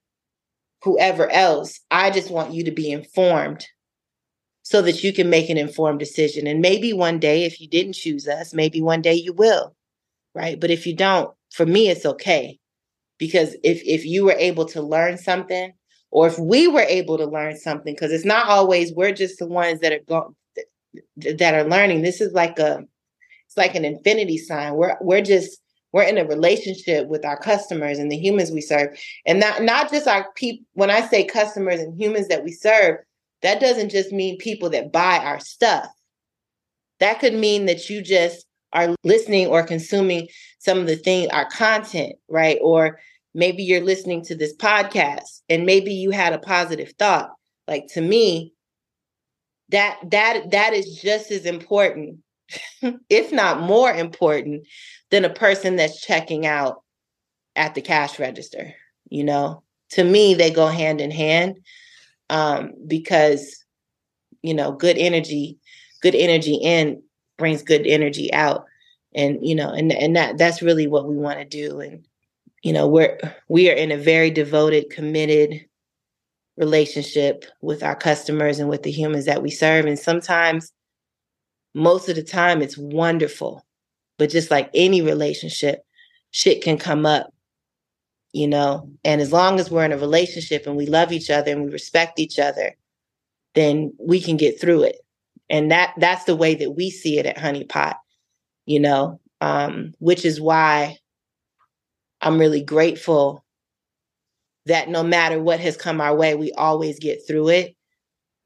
whoever 0.84 1.30
else, 1.30 1.80
I 1.90 2.12
just 2.12 2.30
want 2.30 2.54
you 2.54 2.66
to 2.66 2.72
be 2.72 2.92
informed 2.92 3.66
so 4.64 4.82
that 4.82 5.04
you 5.04 5.14
can 5.14 5.30
make 5.30 5.50
an 5.50 5.58
informed 5.58 6.00
decision. 6.00 6.48
And 6.48 6.60
maybe 6.60 6.92
one 6.92 7.20
day, 7.20 7.46
if 7.46 7.62
you 7.62 7.70
didn't 7.70 7.94
choose 7.94 8.28
us, 8.28 8.54
maybe 8.54 8.82
one 8.82 9.02
day 9.02 9.14
you 9.14 9.32
will, 9.32 9.74
right? 10.36 10.60
But 10.60 10.72
if 10.72 10.86
you 10.86 10.94
don't, 10.94 11.34
for 11.52 11.66
me, 11.66 11.88
it's 11.88 12.06
okay. 12.06 12.60
Because 13.18 13.56
if, 13.64 13.82
if 13.84 14.06
you 14.06 14.26
were 14.26 14.36
able 14.38 14.66
to 14.66 14.82
learn 14.82 15.18
something, 15.18 15.74
or 16.12 16.28
if 16.28 16.40
we 16.40 16.68
were 16.68 16.82
able 16.82 17.18
to 17.18 17.26
learn 17.26 17.58
something, 17.58 17.94
because 17.94 18.12
it's 18.12 18.26
not 18.26 18.48
always 18.48 18.94
we're 18.94 19.12
just 19.12 19.40
the 19.40 19.48
ones 19.48 19.82
that 19.82 19.92
are 19.92 20.04
going 20.08 20.36
that 21.16 21.54
are 21.54 21.68
learning. 21.68 22.02
This 22.02 22.22
is 22.22 22.34
like 22.34 22.58
a 22.60 22.84
it's 23.46 23.58
like 23.58 23.76
an 23.76 23.86
infinity 23.86 24.38
sign. 24.38 24.76
We're 24.76 24.98
we're 25.02 25.22
just 25.22 25.60
we're 25.92 26.04
in 26.04 26.18
a 26.18 26.26
relationship 26.26 27.08
with 27.08 27.26
our 27.26 27.38
customers 27.38 28.00
and 28.00 28.12
the 28.12 28.18
humans 28.18 28.52
we 28.52 28.62
serve 28.62 28.98
and 29.26 29.40
not 29.40 29.64
not 29.64 29.90
just 29.90 30.06
our 30.06 30.28
people 30.36 30.66
when 30.74 30.92
i 30.92 31.00
say 31.02 31.24
customers 31.24 31.80
and 31.80 32.00
humans 32.00 32.28
that 32.28 32.44
we 32.44 32.52
serve 32.52 32.98
that 33.42 33.60
doesn't 33.60 33.90
just 33.90 34.12
mean 34.12 34.38
people 34.38 34.70
that 34.72 34.92
buy 34.92 35.20
our 35.20 35.40
stuff. 35.40 35.88
That 37.00 37.20
could 37.20 37.34
mean 37.34 37.66
that 37.68 37.90
you 37.90 38.02
just 38.02 38.47
are 38.74 38.96
listening 39.04 39.48
or 39.48 39.64
consuming 39.64 40.28
some 40.60 40.78
of 40.80 40.88
the 40.88 40.96
thing, 40.96 41.30
our 41.32 41.48
content, 41.50 42.14
right? 42.30 42.58
Or 42.62 43.00
maybe 43.34 43.64
you're 43.64 43.82
listening 43.82 44.24
to 44.26 44.36
this 44.36 44.56
podcast 44.56 45.42
and 45.50 45.66
maybe 45.66 45.94
you 45.94 46.12
had 46.12 46.34
a 46.34 46.40
positive 46.40 46.94
thought. 47.00 47.32
Like 47.68 47.88
to 47.94 48.02
me, 48.02 48.54
that 49.70 50.00
that 50.12 50.52
that 50.52 50.74
is 50.74 51.02
just 51.02 51.32
as 51.32 51.46
important, 51.46 52.20
if 53.10 53.32
not 53.32 53.62
more 53.62 53.92
important, 53.92 54.66
than 55.12 55.26
a 55.26 55.34
person 55.34 55.76
that's 55.76 56.02
checking 56.02 56.46
out 56.46 56.84
at 57.56 57.76
the 57.76 57.82
cash 57.82 58.20
register. 58.20 58.74
You 59.10 59.24
know, 59.24 59.64
to 59.92 60.04
me, 60.04 60.34
they 60.34 60.52
go 60.52 60.68
hand 60.68 61.02
in 61.02 61.12
hand 61.12 61.58
um, 62.30 62.72
because 62.88 63.64
you 64.42 64.54
know 64.54 64.72
good 64.72 64.98
energy 64.98 65.58
good 66.02 66.16
energy 66.16 66.56
in 66.56 67.02
brings 67.38 67.62
good 67.62 67.86
energy 67.86 68.32
out. 68.34 68.66
And 69.16 69.40
you 69.42 69.56
know 69.56 69.72
and 69.72 69.92
and 69.92 70.16
that 70.16 70.38
that's 70.38 70.62
really 70.62 70.88
what 70.88 71.08
we 71.08 71.16
want 71.16 71.40
to 71.40 71.46
do. 71.46 71.80
And 71.80 72.06
you 72.64 72.74
know 72.74 72.88
we're 72.88 73.18
we 73.48 73.70
are 73.70 73.76
in 73.76 73.92
a 73.92 73.98
very 73.98 74.30
devoted 74.30 74.90
committed 74.90 75.66
relationship 76.58 77.46
with 77.62 77.84
our 77.84 77.96
customers 77.96 78.60
and 78.60 78.70
with 78.70 78.84
the 78.84 78.92
humans 78.92 79.26
that 79.26 79.42
we 79.42 79.50
serve. 79.50 79.86
And 79.86 79.98
sometimes 79.98 80.72
most 81.74 82.10
of 82.10 82.16
the 82.16 82.24
time 82.24 82.62
it's 82.62 82.78
wonderful. 82.78 83.66
But 84.18 84.30
just 84.32 84.52
like 84.52 84.70
any 84.74 85.02
relationship 85.02 85.86
shit 86.32 86.62
can 86.62 86.78
come 86.78 87.06
up 87.06 87.32
you 88.34 88.48
know? 88.48 88.88
And 89.04 89.20
as 89.22 89.32
long 89.32 89.60
as 89.60 89.72
we're 89.72 89.86
in 89.86 89.94
a 89.94 89.98
relationship 89.98 90.68
and 90.68 90.76
we 90.76 90.86
love 90.86 91.12
each 91.12 91.32
other 91.32 91.52
and 91.52 91.64
we 91.64 91.72
respect 91.72 92.20
each 92.20 92.40
other 92.40 92.76
then 93.56 93.92
we 94.00 94.22
can 94.22 94.38
get 94.38 94.62
through 94.62 94.84
it 94.84 94.98
and 95.50 95.72
that 95.72 95.94
that's 95.98 96.26
the 96.26 96.36
way 96.36 96.56
that 96.56 96.72
we 96.72 96.90
see 96.90 97.18
it 97.18 97.26
at 97.26 97.38
honeypot 97.38 97.96
you 98.66 98.80
know 98.80 99.20
um, 99.40 99.94
which 100.00 100.26
is 100.26 100.42
why 100.42 100.98
i'm 102.22 102.40
really 102.40 102.64
grateful 102.64 103.44
that 104.66 104.90
no 104.90 105.04
matter 105.04 105.42
what 105.42 105.60
has 105.60 105.78
come 105.78 106.02
our 106.02 106.16
way 106.16 106.36
we 106.36 106.52
always 106.54 107.00
get 107.00 107.20
through 107.28 107.50
it 107.50 107.76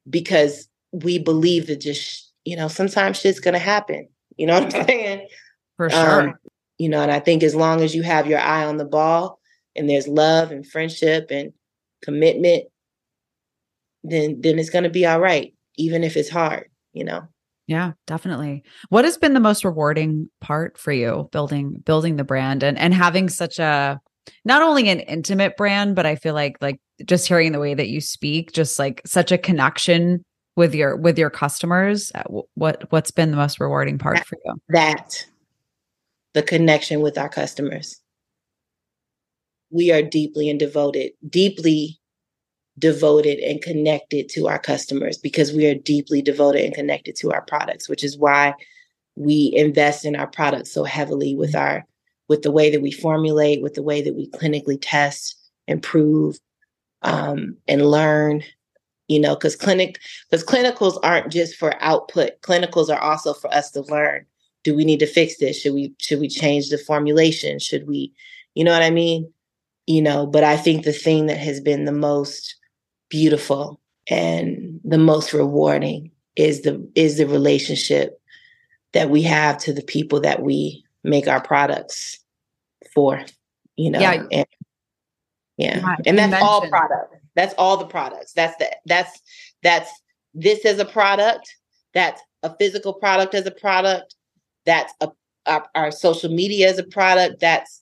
because 0.09 0.67
we 0.91 1.17
believe 1.17 1.67
that 1.67 1.79
just 1.79 2.31
you 2.45 2.55
know 2.55 2.67
sometimes 2.67 3.19
shit's 3.19 3.39
gonna 3.39 3.59
happen. 3.59 4.07
You 4.37 4.47
know 4.47 4.59
what 4.59 4.75
i'm 4.75 4.85
saying? 4.87 5.27
For 5.77 5.89
sure. 5.89 6.29
um, 6.29 6.33
you 6.77 6.89
know 6.89 7.01
and 7.01 7.11
i 7.11 7.19
think 7.19 7.43
as 7.43 7.55
long 7.55 7.81
as 7.81 7.95
you 7.95 8.03
have 8.03 8.27
your 8.27 8.39
eye 8.39 8.65
on 8.65 8.77
the 8.77 8.85
ball 8.85 9.39
and 9.75 9.89
there's 9.89 10.07
love 10.07 10.51
and 10.51 10.67
friendship 10.67 11.27
and 11.31 11.53
commitment, 12.01 12.65
then 14.03 14.41
then 14.41 14.59
it's 14.59 14.69
going 14.69 14.83
to 14.83 14.89
be 14.89 15.05
all 15.05 15.19
right, 15.19 15.53
even 15.77 16.03
if 16.03 16.17
it's 16.17 16.29
hard, 16.29 16.69
you 16.93 17.03
know. 17.03 17.27
Yeah, 17.67 17.93
definitely. 18.07 18.63
What 18.89 19.05
has 19.05 19.17
been 19.17 19.33
the 19.33 19.39
most 19.39 19.63
rewarding 19.63 20.29
part 20.41 20.77
for 20.77 20.91
you 20.91 21.29
building 21.31 21.81
building 21.85 22.17
the 22.17 22.23
brand 22.23 22.63
and 22.63 22.77
and 22.77 22.93
having 22.93 23.29
such 23.29 23.59
a 23.59 23.99
not 24.45 24.61
only 24.61 24.89
an 24.89 24.99
intimate 25.01 25.57
brand, 25.57 25.95
but 25.95 26.05
I 26.05 26.15
feel 26.15 26.33
like 26.33 26.57
like 26.61 26.79
just 27.05 27.27
hearing 27.27 27.51
the 27.51 27.59
way 27.59 27.73
that 27.73 27.87
you 27.87 28.01
speak, 28.01 28.51
just 28.51 28.77
like 28.77 29.01
such 29.05 29.31
a 29.31 29.37
connection 29.37 30.23
with 30.55 30.75
your 30.75 30.97
with 30.97 31.17
your 31.17 31.29
customers. 31.29 32.11
Uh, 32.13 32.23
what 32.55 32.91
what's 32.91 33.11
been 33.11 33.31
the 33.31 33.37
most 33.37 33.59
rewarding 33.59 33.97
part 33.97 34.17
that, 34.17 34.27
for 34.27 34.37
you? 34.43 34.53
That 34.69 35.25
the 36.33 36.43
connection 36.43 37.01
with 37.01 37.17
our 37.17 37.29
customers 37.29 38.01
we 39.71 39.91
are 39.91 40.01
deeply 40.01 40.49
and 40.49 40.59
devoted, 40.59 41.11
deeply 41.27 42.00
devoted 42.79 43.39
and 43.39 43.61
connected 43.61 44.29
to 44.29 44.47
our 44.47 44.59
customers 44.59 45.17
because 45.17 45.51
we 45.53 45.65
are 45.67 45.75
deeply 45.75 46.21
devoted 46.21 46.63
and 46.63 46.73
connected 46.73 47.15
to 47.17 47.31
our 47.31 47.41
products, 47.41 47.89
which 47.89 48.03
is 48.03 48.17
why 48.17 48.53
we 49.15 49.51
invest 49.55 50.05
in 50.05 50.15
our 50.15 50.27
products 50.27 50.71
so 50.71 50.83
heavily 50.83 51.35
with 51.35 51.55
our 51.55 51.85
with 52.29 52.43
the 52.43 52.51
way 52.51 52.71
that 52.71 52.81
we 52.81 52.91
formulate, 52.91 53.61
with 53.61 53.73
the 53.73 53.83
way 53.83 54.01
that 54.01 54.15
we 54.15 54.29
clinically 54.29 54.77
test, 54.79 55.35
improve, 55.67 56.39
um, 57.01 57.57
and 57.67 57.89
learn. 57.89 58.43
You 59.09 59.19
know, 59.19 59.35
because 59.35 59.57
clinic 59.57 59.99
because 60.29 60.45
clinicals 60.45 60.97
aren't 61.03 61.31
just 61.31 61.55
for 61.55 61.75
output. 61.83 62.41
Clinicals 62.41 62.89
are 62.89 63.01
also 63.01 63.33
for 63.33 63.53
us 63.53 63.69
to 63.71 63.81
learn. 63.81 64.25
Do 64.63 64.73
we 64.73 64.85
need 64.85 64.99
to 64.99 65.07
fix 65.07 65.37
this? 65.37 65.59
Should 65.59 65.73
we 65.73 65.93
should 65.97 66.21
we 66.21 66.29
change 66.29 66.69
the 66.69 66.77
formulation? 66.77 67.59
Should 67.59 67.87
we, 67.87 68.13
you 68.55 68.63
know 68.63 68.71
what 68.71 68.83
I 68.83 68.91
mean? 68.91 69.33
you 69.87 70.01
know, 70.01 70.25
but 70.25 70.43
I 70.43 70.57
think 70.57 70.83
the 70.83 70.93
thing 70.93 71.25
that 71.27 71.37
has 71.37 71.59
been 71.59 71.85
the 71.85 71.91
most 71.91 72.55
beautiful 73.11 73.79
and 74.09 74.79
the 74.83 74.97
most 74.97 75.33
rewarding 75.33 76.09
is 76.35 76.61
the 76.61 76.89
is 76.95 77.17
the 77.17 77.27
relationship 77.27 78.19
that 78.93 79.09
we 79.09 79.21
have 79.21 79.57
to 79.59 79.73
the 79.73 79.83
people 79.83 80.19
that 80.21 80.41
we 80.41 80.83
make 81.03 81.27
our 81.27 81.41
products 81.41 82.19
for, 82.93 83.23
you 83.75 83.91
know. 83.91 83.99
Yeah. 83.99 84.13
And, 84.31 84.45
yeah. 85.57 85.79
yeah. 85.79 85.95
And 86.05 86.17
that's 86.17 86.43
all 86.43 86.67
products. 86.67 87.17
That's 87.35 87.53
all 87.57 87.77
the 87.77 87.85
products. 87.85 88.33
That's 88.33 88.57
the 88.57 88.69
that's 88.85 89.21
that's 89.61 89.91
this 90.33 90.65
as 90.65 90.79
a 90.79 90.85
product, 90.85 91.55
that's 91.93 92.21
a 92.43 92.55
physical 92.57 92.93
product 92.93 93.35
as 93.35 93.45
a 93.45 93.51
product, 93.51 94.15
that's 94.65 94.93
a 95.01 95.09
our, 95.47 95.67
our 95.75 95.91
social 95.91 96.31
media 96.31 96.69
as 96.69 96.77
a 96.77 96.83
product, 96.83 97.39
that's 97.39 97.80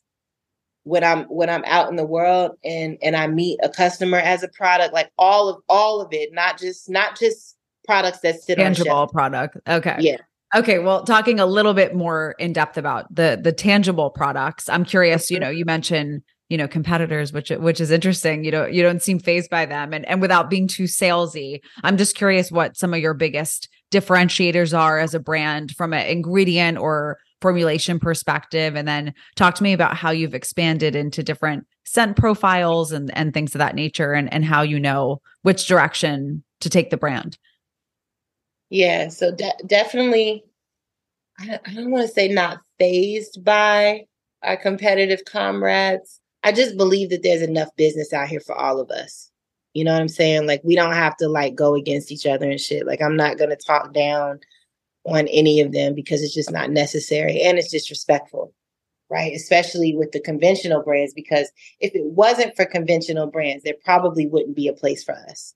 when 0.90 1.04
I'm 1.04 1.26
when 1.26 1.50
I'm 1.50 1.64
out 1.66 1.90
in 1.90 1.96
the 1.96 2.06
world 2.06 2.58
and 2.64 2.98
and 3.04 3.16
I 3.16 3.28
meet 3.28 3.60
a 3.62 3.70
customer 3.70 4.18
as 4.18 4.42
a 4.42 4.48
product, 4.48 4.92
like 4.92 5.12
all 5.20 5.48
of 5.48 5.62
all 5.70 6.02
of 6.02 6.12
it, 6.12 6.34
not 6.34 6.58
just 6.58 6.90
not 6.90 7.18
just 7.18 7.56
products 7.86 8.20
that 8.22 8.42
sit 8.42 8.58
tangible 8.58 8.92
on 8.92 8.98
tangible 8.98 9.08
product. 9.08 9.58
Okay. 9.68 9.96
Yeah. 10.00 10.18
Okay, 10.56 10.80
well, 10.80 11.04
talking 11.04 11.40
a 11.40 11.46
little 11.46 11.76
bit 11.76 11.94
more 11.94 12.34
in 12.40 12.54
depth 12.54 12.76
about 12.76 13.14
the 13.14 13.40
the 13.42 13.52
tangible 13.52 14.10
products, 14.10 14.68
I'm 14.68 14.84
curious. 14.84 15.30
You 15.30 15.38
mm-hmm. 15.38 15.44
know, 15.44 15.50
you 15.52 15.64
mentioned 15.64 16.24
you 16.50 16.58
know 16.58 16.68
competitors, 16.68 17.32
which 17.32 17.52
which 17.52 17.80
is 17.80 17.92
interesting. 17.92 18.44
You 18.44 18.50
know, 18.50 18.66
you 18.66 18.82
don't 18.82 19.04
seem 19.04 19.20
phased 19.20 19.52
by 19.52 19.68
them, 19.68 19.94
and 19.94 20.08
and 20.08 20.22
without 20.22 20.50
being 20.50 20.68
too 20.68 20.86
salesy, 20.86 21.60
I'm 21.84 21.98
just 21.98 22.16
curious 22.16 22.52
what 22.52 22.78
some 22.78 22.96
of 22.96 23.00
your 23.00 23.14
biggest 23.14 23.70
differentiators 23.92 24.76
are 24.78 24.98
as 24.98 25.14
a 25.14 25.20
brand 25.20 25.76
from 25.76 25.94
an 25.94 26.08
ingredient 26.08 26.80
or 26.80 27.20
formulation 27.42 28.00
perspective 28.00 28.76
and 28.76 28.88
then 28.88 29.14
talk 29.36 29.56
to 29.56 29.64
me 29.64 29.74
about 29.74 29.96
how 29.96 30.12
you've 30.12 30.36
expanded 30.36 30.96
into 30.96 31.24
different 31.24 31.66
scent 31.86 32.18
profiles 32.18 32.92
and 32.92 33.16
and 33.18 33.34
things 33.34 33.56
of 33.56 33.60
that 33.60 33.76
nature 33.76 34.14
and 34.14 34.32
and 34.34 34.46
how 34.46 34.62
you 34.62 34.80
know 34.80 35.22
which 35.42 35.68
direction 35.68 36.44
to 36.60 36.70
take 36.70 36.90
the 36.90 36.98
brand. 36.98 37.38
Yeah 38.70 39.10
so 39.10 39.34
de- 39.34 39.54
definitely 39.66 40.44
I, 41.40 41.60
I 41.66 41.74
don't 41.74 41.92
want 41.92 42.08
to 42.08 42.14
say 42.14 42.28
not 42.28 42.60
phased 42.78 43.44
by 43.44 44.06
our 44.44 44.58
competitive 44.58 45.26
comrades. 45.26 46.20
I 46.44 46.52
just 46.52 46.78
believe 46.78 47.10
that 47.10 47.24
there's 47.24 47.42
enough 47.42 47.70
business 47.76 48.14
out 48.14 48.30
here 48.30 48.40
for 48.40 48.56
all 48.56 48.80
of 48.80 48.90
us. 48.90 49.32
You 49.74 49.84
know 49.84 49.94
what 49.94 50.02
i'm 50.02 50.10
saying? 50.10 50.48
Like 50.48 50.62
we 50.64 50.76
don't 50.76 50.94
have 50.94 51.16
to 51.18 51.30
like 51.30 51.56
go 51.56 51.76
against 51.76 52.12
each 52.12 52.26
other 52.26 52.50
and 52.50 52.60
shit. 52.60 52.86
Like 52.86 53.02
i'm 53.02 53.16
not 53.16 53.38
going 53.38 53.50
to 53.52 53.56
talk 53.56 53.94
down 53.94 54.40
on 55.10 55.28
any 55.28 55.62
of 55.62 55.72
them 55.72 55.94
because 55.94 56.22
it's 56.22 56.34
just 56.34 56.52
not 56.52 56.70
necessary 56.72 57.42
and 57.42 57.58
it's 57.58 57.72
disrespectful, 57.72 58.54
right? 59.10 59.34
Especially 59.34 59.96
with 59.96 60.12
the 60.12 60.20
conventional 60.20 60.84
brands, 60.84 61.14
because 61.14 61.52
if 61.80 61.94
it 61.96 62.06
wasn't 62.06 62.56
for 62.56 62.66
conventional 62.66 63.28
brands, 63.28 63.64
there 63.64 63.76
probably 63.84 64.28
wouldn't 64.28 64.56
be 64.56 64.68
a 64.68 64.74
place 64.74 65.04
for 65.04 65.14
us. 65.30 65.54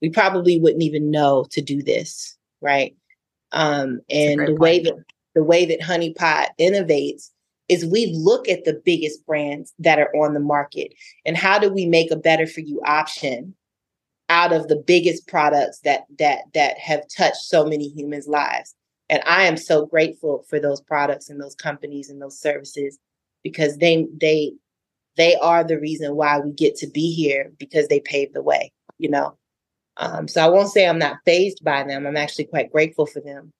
we 0.00 0.08
probably 0.08 0.58
wouldn't 0.58 0.82
even 0.82 1.10
know 1.10 1.46
to 1.50 1.60
do 1.60 1.82
this, 1.82 2.36
right? 2.60 2.94
Um, 3.52 4.00
and 4.08 4.40
the 4.40 4.46
point. 4.46 4.60
way 4.60 4.80
that 4.80 4.94
the 5.34 5.44
way 5.44 5.64
that 5.66 5.82
Honey 5.82 6.14
Pot 6.14 6.50
innovates 6.58 7.30
is 7.68 7.86
we 7.86 8.12
look 8.16 8.48
at 8.48 8.64
the 8.64 8.80
biggest 8.84 9.24
brands 9.26 9.72
that 9.78 9.98
are 9.98 10.14
on 10.16 10.34
the 10.34 10.40
market 10.40 10.92
and 11.24 11.36
how 11.36 11.58
do 11.58 11.72
we 11.72 11.86
make 11.86 12.10
a 12.10 12.16
better 12.16 12.46
for 12.46 12.60
you 12.60 12.80
option 12.84 13.54
out 14.40 14.52
of 14.52 14.68
the 14.68 14.82
biggest 14.86 15.28
products 15.28 15.80
that 15.80 16.04
that 16.18 16.40
that 16.54 16.78
have 16.78 17.02
touched 17.14 17.42
so 17.42 17.64
many 17.64 17.88
humans 17.88 18.26
lives. 18.26 18.74
And 19.08 19.22
i 19.26 19.42
am 19.42 19.56
so 19.56 19.86
grateful 19.86 20.44
for 20.48 20.58
those 20.60 20.80
products 20.80 21.28
and 21.28 21.40
those 21.40 21.54
companies 21.54 22.08
and 22.08 22.22
those 22.22 22.40
services 22.40 22.98
because 23.42 23.76
they 23.78 24.06
they 24.20 24.52
they 25.16 25.36
are 25.36 25.62
the 25.64 25.78
reason 25.78 26.16
why 26.16 26.38
we 26.38 26.52
get 26.52 26.76
to 26.76 26.86
be 26.86 27.12
here 27.12 27.52
because 27.58 27.88
they 27.88 28.00
paved 28.00 28.34
the 28.34 28.42
way 28.42 28.72
you 28.98 29.08
know? 29.08 29.36
Um, 29.96 30.28
so 30.28 30.42
i 30.42 30.48
won't 30.48 30.70
say 30.70 30.86
i'm 30.86 30.98
not 30.98 31.18
phased 31.26 31.62
by 31.64 31.82
them. 31.82 32.06
I'm 32.06 32.16
actually 32.16 32.46
quite 32.46 32.72
grateful 32.72 33.06
for 33.06 33.20
them. 33.20 33.52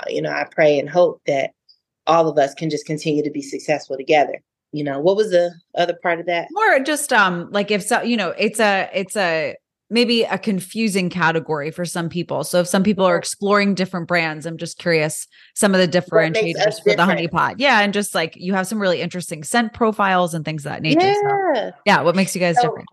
Uh, 0.00 0.06
you 0.08 0.22
know 0.22 0.32
i 0.32 0.44
pray 0.50 0.78
and 0.78 0.88
hope 0.88 1.20
that 1.26 1.52
all 2.06 2.28
of 2.28 2.36
us 2.38 2.52
can 2.54 2.68
just 2.70 2.86
continue 2.86 3.22
to 3.22 3.30
be 3.30 3.42
successful 3.42 3.96
together. 3.96 4.42
You 4.72 4.84
know 4.84 4.98
what 4.98 5.16
was 5.16 5.30
the 5.30 5.52
other 5.76 5.96
part 6.02 6.18
of 6.20 6.26
that? 6.26 6.48
More 6.50 6.80
just 6.80 7.12
um 7.12 7.48
like 7.52 7.70
if 7.70 7.82
so 7.82 8.02
you 8.02 8.16
know 8.16 8.30
it's 8.46 8.60
a 8.60 8.90
it's 8.92 9.16
a 9.16 9.54
maybe 9.94 10.24
a 10.24 10.36
confusing 10.36 11.08
category 11.08 11.70
for 11.70 11.84
some 11.84 12.08
people. 12.08 12.42
So 12.42 12.58
if 12.58 12.66
some 12.66 12.82
people 12.82 13.04
are 13.04 13.16
exploring 13.16 13.76
different 13.76 14.08
brands, 14.08 14.44
I'm 14.44 14.58
just 14.58 14.76
curious 14.76 15.28
some 15.54 15.72
of 15.72 15.80
the 15.80 15.86
differentiators 15.86 16.82
for 16.82 16.96
the 16.96 17.04
honey 17.04 17.28
pot. 17.28 17.60
Yeah. 17.60 17.80
And 17.80 17.94
just 17.94 18.12
like 18.12 18.34
you 18.36 18.54
have 18.54 18.66
some 18.66 18.82
really 18.82 19.00
interesting 19.00 19.44
scent 19.44 19.72
profiles 19.72 20.34
and 20.34 20.44
things 20.44 20.66
of 20.66 20.72
that 20.72 20.82
nature. 20.82 21.00
Yeah. 21.00 21.54
So, 21.54 21.72
yeah. 21.86 22.02
What 22.02 22.16
makes 22.16 22.34
you 22.34 22.40
guys 22.40 22.56
so, 22.56 22.62
different? 22.62 22.88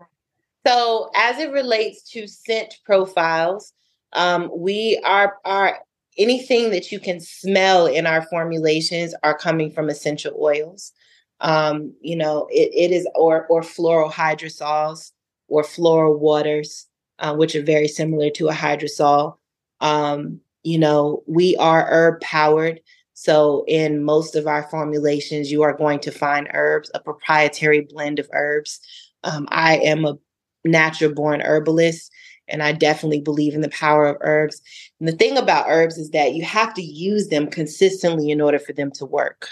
So 0.64 1.10
as 1.16 1.40
it 1.40 1.50
relates 1.50 2.08
to 2.12 2.28
scent 2.28 2.78
profiles, 2.86 3.72
um, 4.12 4.48
we 4.56 5.00
are 5.04 5.38
are 5.44 5.80
anything 6.16 6.70
that 6.70 6.92
you 6.92 7.00
can 7.00 7.18
smell 7.18 7.86
in 7.86 8.06
our 8.06 8.22
formulations 8.22 9.12
are 9.24 9.36
coming 9.36 9.72
from 9.72 9.90
essential 9.90 10.36
oils. 10.40 10.92
Um, 11.40 11.94
you 12.00 12.14
know, 12.14 12.46
it, 12.52 12.70
it 12.72 12.94
is 12.94 13.08
or 13.16 13.48
or 13.48 13.64
floral 13.64 14.08
hydrosols 14.08 15.10
or 15.48 15.64
floral 15.64 16.16
waters, 16.16 16.86
uh, 17.22 17.34
which 17.34 17.54
are 17.54 17.62
very 17.62 17.88
similar 17.88 18.28
to 18.30 18.48
a 18.48 18.52
hydrosol. 18.52 19.36
Um, 19.80 20.40
you 20.64 20.78
know, 20.78 21.22
we 21.26 21.56
are 21.56 21.86
herb 21.88 22.20
powered. 22.20 22.80
So, 23.14 23.64
in 23.68 24.02
most 24.02 24.34
of 24.34 24.46
our 24.46 24.64
formulations, 24.64 25.50
you 25.50 25.62
are 25.62 25.76
going 25.76 26.00
to 26.00 26.10
find 26.10 26.48
herbs, 26.52 26.90
a 26.94 27.00
proprietary 27.00 27.82
blend 27.82 28.18
of 28.18 28.28
herbs. 28.32 28.80
Um, 29.22 29.46
I 29.50 29.78
am 29.78 30.04
a 30.04 30.18
natural 30.64 31.14
born 31.14 31.40
herbalist, 31.40 32.10
and 32.48 32.62
I 32.62 32.72
definitely 32.72 33.20
believe 33.20 33.54
in 33.54 33.60
the 33.60 33.68
power 33.68 34.06
of 34.06 34.16
herbs. 34.20 34.60
And 34.98 35.08
the 35.08 35.16
thing 35.16 35.36
about 35.36 35.66
herbs 35.68 35.98
is 35.98 36.10
that 36.10 36.34
you 36.34 36.42
have 36.42 36.74
to 36.74 36.82
use 36.82 37.28
them 37.28 37.48
consistently 37.48 38.30
in 38.30 38.40
order 38.40 38.58
for 38.58 38.72
them 38.72 38.90
to 38.92 39.06
work 39.06 39.50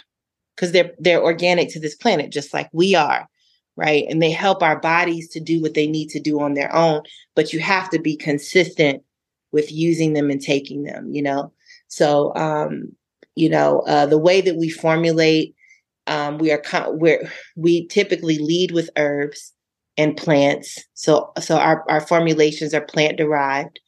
because 0.56 0.72
they're 0.72 0.92
they're 0.98 1.22
organic 1.22 1.68
to 1.70 1.80
this 1.80 1.94
planet, 1.94 2.32
just 2.32 2.52
like 2.52 2.68
we 2.72 2.96
are 2.96 3.28
right? 3.76 4.04
And 4.08 4.22
they 4.22 4.30
help 4.30 4.62
our 4.62 4.78
bodies 4.78 5.28
to 5.30 5.40
do 5.40 5.60
what 5.60 5.74
they 5.74 5.86
need 5.86 6.08
to 6.10 6.20
do 6.20 6.40
on 6.40 6.54
their 6.54 6.74
own, 6.74 7.02
but 7.34 7.52
you 7.52 7.60
have 7.60 7.88
to 7.90 7.98
be 7.98 8.16
consistent 8.16 9.02
with 9.52 9.72
using 9.72 10.12
them 10.12 10.30
and 10.30 10.40
taking 10.40 10.82
them, 10.82 11.10
you 11.10 11.22
know? 11.22 11.52
So, 11.88 12.34
um, 12.36 12.92
you 13.34 13.48
know, 13.48 13.80
uh, 13.80 14.06
the 14.06 14.18
way 14.18 14.40
that 14.40 14.56
we 14.56 14.68
formulate, 14.68 15.54
um, 16.06 16.38
we 16.38 16.52
are, 16.52 16.62
we're, 16.88 17.30
we 17.56 17.86
typically 17.86 18.38
lead 18.38 18.72
with 18.72 18.90
herbs 18.96 19.52
and 19.96 20.16
plants. 20.16 20.78
So, 20.94 21.32
so 21.40 21.56
our, 21.56 21.84
our 21.88 22.00
formulations 22.00 22.74
are 22.74 22.80
plant 22.80 23.18
derived. 23.18 23.80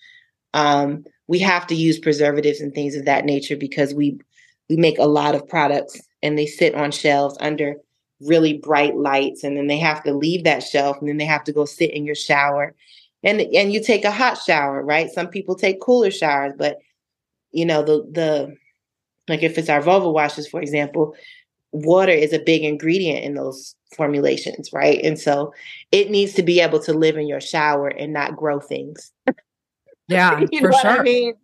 Um, 0.55 1.05
we 1.27 1.39
have 1.41 1.67
to 1.69 1.75
use 1.75 1.99
preservatives 1.99 2.61
and 2.61 2.75
things 2.75 2.95
of 2.97 3.05
that 3.05 3.25
nature 3.25 3.57
because 3.57 3.95
we, 3.95 4.19
we 4.69 4.77
make 4.77 4.99
a 4.99 5.07
lot 5.07 5.35
of 5.35 5.49
products 5.49 6.01
and 6.23 6.39
they 6.39 6.47
sit 6.47 6.75
on 6.75 6.91
shelves 6.91 7.37
under 7.41 7.77
really 8.27 8.55
bright 8.55 8.97
lights 8.97 9.45
and 9.45 9.57
then 9.57 9.67
they 9.67 9.79
have 9.79 10.03
to 10.05 10.13
leave 10.13 10.45
that 10.45 10.63
shelf 10.63 10.99
and 11.01 11.09
then 11.09 11.17
they 11.17 11.25
have 11.25 11.45
to 11.45 11.53
go 11.53 11.65
sit 11.65 11.91
in 11.91 12.05
your 12.05 12.15
shower. 12.15 12.75
And 13.23 13.41
and 13.41 13.73
you 13.73 13.83
take 13.83 14.05
a 14.05 14.11
hot 14.11 14.39
shower 14.39 14.83
right? 14.83 15.11
Some 15.11 15.29
people 15.29 15.55
take 15.55 15.81
cooler 15.81 16.11
showers 16.11 16.53
but 16.57 16.79
you 17.53 17.65
know 17.65 17.83
the 17.83 18.07
the 18.11 18.57
like 19.29 19.43
if 19.43 19.59
it's 19.59 19.69
our 19.69 19.81
vulva 19.81 20.11
washes 20.11 20.49
for 20.49 20.61
example 20.61 21.15
water 21.71 22.13
is 22.13 22.33
a 22.33 22.39
big 22.39 22.65
ingredient 22.65 23.25
in 23.25 23.35
those 23.35 23.75
formulations 23.97 24.73
right? 24.73 25.01
And 25.05 25.19
so 25.19 25.53
it 25.91 26.11
needs 26.11 26.35
to 26.35 26.43
be 26.43 26.61
able 26.61 26.81
to 26.81 26.93
live 26.93 27.17
in 27.17 27.27
your 27.27 27.41
shower 27.41 27.89
and 27.89 28.13
not 28.13 28.37
grow 28.37 28.61
things. 28.61 29.13
Yeah 30.09 30.41
for 30.61 30.73
sure 30.73 31.01
I 31.01 31.03
mean? 31.03 31.35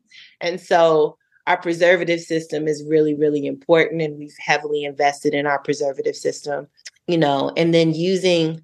and 0.41 0.61
so 0.61 1.18
our 1.49 1.57
preservative 1.57 2.21
system 2.21 2.69
is 2.69 2.85
really, 2.87 3.15
really 3.15 3.47
important. 3.47 4.03
And 4.03 4.19
we've 4.19 4.37
heavily 4.39 4.85
invested 4.85 5.33
in 5.33 5.47
our 5.47 5.59
preservative 5.59 6.15
system, 6.15 6.69
you 7.07 7.17
know, 7.17 7.53
and 7.57 7.73
then 7.73 7.95
using 7.95 8.63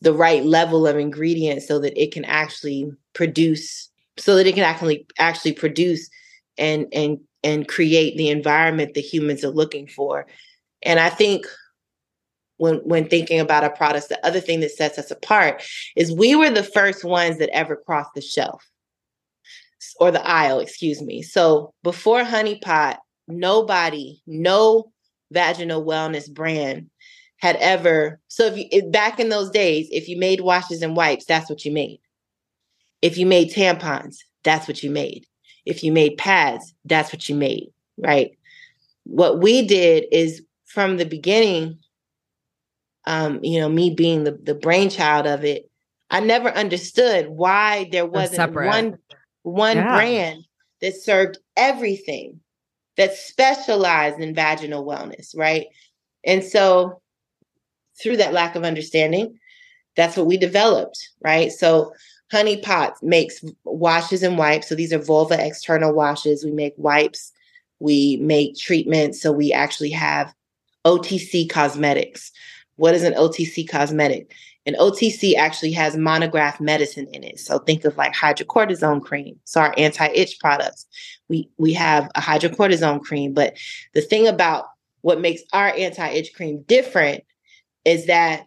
the 0.00 0.12
right 0.14 0.44
level 0.44 0.86
of 0.86 0.96
ingredients 0.96 1.66
so 1.66 1.80
that 1.80 2.00
it 2.00 2.12
can 2.12 2.24
actually 2.24 2.88
produce, 3.14 3.90
so 4.16 4.36
that 4.36 4.46
it 4.46 4.54
can 4.54 4.62
actually 4.62 5.06
actually 5.18 5.52
produce 5.52 6.08
and 6.56 6.86
and 6.92 7.18
and 7.42 7.66
create 7.66 8.16
the 8.16 8.30
environment 8.30 8.94
that 8.94 9.00
humans 9.00 9.44
are 9.44 9.50
looking 9.50 9.88
for. 9.88 10.28
And 10.82 11.00
I 11.00 11.10
think 11.10 11.46
when 12.58 12.76
when 12.76 13.08
thinking 13.08 13.40
about 13.40 13.64
our 13.64 13.74
products, 13.74 14.06
the 14.06 14.24
other 14.24 14.40
thing 14.40 14.60
that 14.60 14.70
sets 14.70 14.98
us 14.98 15.10
apart 15.10 15.64
is 15.96 16.12
we 16.12 16.36
were 16.36 16.50
the 16.50 16.62
first 16.62 17.04
ones 17.04 17.38
that 17.38 17.50
ever 17.50 17.74
crossed 17.74 18.14
the 18.14 18.20
shelf 18.20 18.69
or 19.98 20.10
the 20.10 20.26
aisle, 20.26 20.60
excuse 20.60 21.00
me. 21.02 21.22
So 21.22 21.72
before 21.82 22.24
Honey 22.24 22.58
Pot, 22.58 22.98
nobody, 23.28 24.20
no 24.26 24.92
vaginal 25.30 25.84
wellness 25.84 26.30
brand 26.32 26.90
had 27.38 27.56
ever. 27.56 28.20
So 28.28 28.46
if 28.46 28.72
you 28.72 28.82
back 28.90 29.18
in 29.18 29.28
those 29.28 29.50
days, 29.50 29.88
if 29.90 30.08
you 30.08 30.18
made 30.18 30.40
washes 30.40 30.82
and 30.82 30.96
wipes, 30.96 31.24
that's 31.24 31.48
what 31.48 31.64
you 31.64 31.72
made. 31.72 32.00
If 33.02 33.16
you 33.16 33.26
made 33.26 33.52
tampons, 33.52 34.18
that's 34.44 34.68
what 34.68 34.82
you 34.82 34.90
made. 34.90 35.26
If 35.64 35.82
you 35.82 35.92
made 35.92 36.18
pads, 36.18 36.74
that's 36.84 37.12
what 37.12 37.28
you 37.28 37.34
made, 37.34 37.72
right? 37.96 38.36
What 39.04 39.40
we 39.40 39.66
did 39.66 40.04
is 40.12 40.42
from 40.66 40.96
the 40.96 41.06
beginning, 41.06 41.78
um, 43.06 43.40
you 43.42 43.58
know, 43.58 43.68
me 43.68 43.94
being 43.94 44.24
the, 44.24 44.32
the 44.42 44.54
brainchild 44.54 45.26
of 45.26 45.44
it, 45.44 45.70
I 46.10 46.20
never 46.20 46.50
understood 46.50 47.28
why 47.28 47.88
there 47.90 48.06
wasn't 48.06 48.54
one 48.54 48.98
one 49.42 49.76
yeah. 49.76 49.96
brand 49.96 50.44
that 50.80 50.94
served 50.94 51.38
everything 51.56 52.40
that 52.96 53.14
specialized 53.14 54.20
in 54.20 54.34
vaginal 54.34 54.84
wellness, 54.84 55.36
right? 55.36 55.66
And 56.24 56.44
so 56.44 57.00
through 58.00 58.18
that 58.18 58.32
lack 58.32 58.56
of 58.56 58.64
understanding, 58.64 59.38
that's 59.96 60.16
what 60.16 60.26
we 60.26 60.36
developed, 60.36 60.98
right? 61.22 61.52
So 61.52 61.92
Honey 62.30 62.58
Pot 62.58 62.94
makes 63.02 63.44
washes 63.64 64.22
and 64.22 64.38
wipes. 64.38 64.68
So 64.68 64.74
these 64.74 64.92
are 64.92 64.98
vulva 64.98 65.44
external 65.44 65.92
washes. 65.92 66.44
We 66.44 66.52
make 66.52 66.74
wipes, 66.76 67.32
we 67.80 68.18
make 68.18 68.56
treatments. 68.56 69.20
So 69.20 69.32
we 69.32 69.52
actually 69.52 69.90
have 69.90 70.32
OTC 70.84 71.48
cosmetics. 71.50 72.30
What 72.76 72.94
is 72.94 73.02
an 73.02 73.14
OTC 73.14 73.68
cosmetic? 73.68 74.32
And 74.66 74.76
OTC 74.76 75.36
actually 75.36 75.72
has 75.72 75.96
monograph 75.96 76.60
medicine 76.60 77.08
in 77.12 77.24
it. 77.24 77.40
So 77.40 77.58
think 77.58 77.84
of 77.84 77.96
like 77.96 78.12
hydrocortisone 78.14 79.02
cream. 79.02 79.40
So 79.44 79.60
our 79.60 79.74
anti-itch 79.78 80.38
products. 80.38 80.86
We 81.28 81.48
we 81.58 81.72
have 81.74 82.10
a 82.14 82.20
hydrocortisone 82.20 83.00
cream, 83.00 83.32
but 83.32 83.56
the 83.94 84.02
thing 84.02 84.26
about 84.28 84.66
what 85.00 85.20
makes 85.20 85.42
our 85.52 85.68
anti-itch 85.68 86.34
cream 86.34 86.62
different 86.66 87.24
is 87.84 88.06
that 88.06 88.46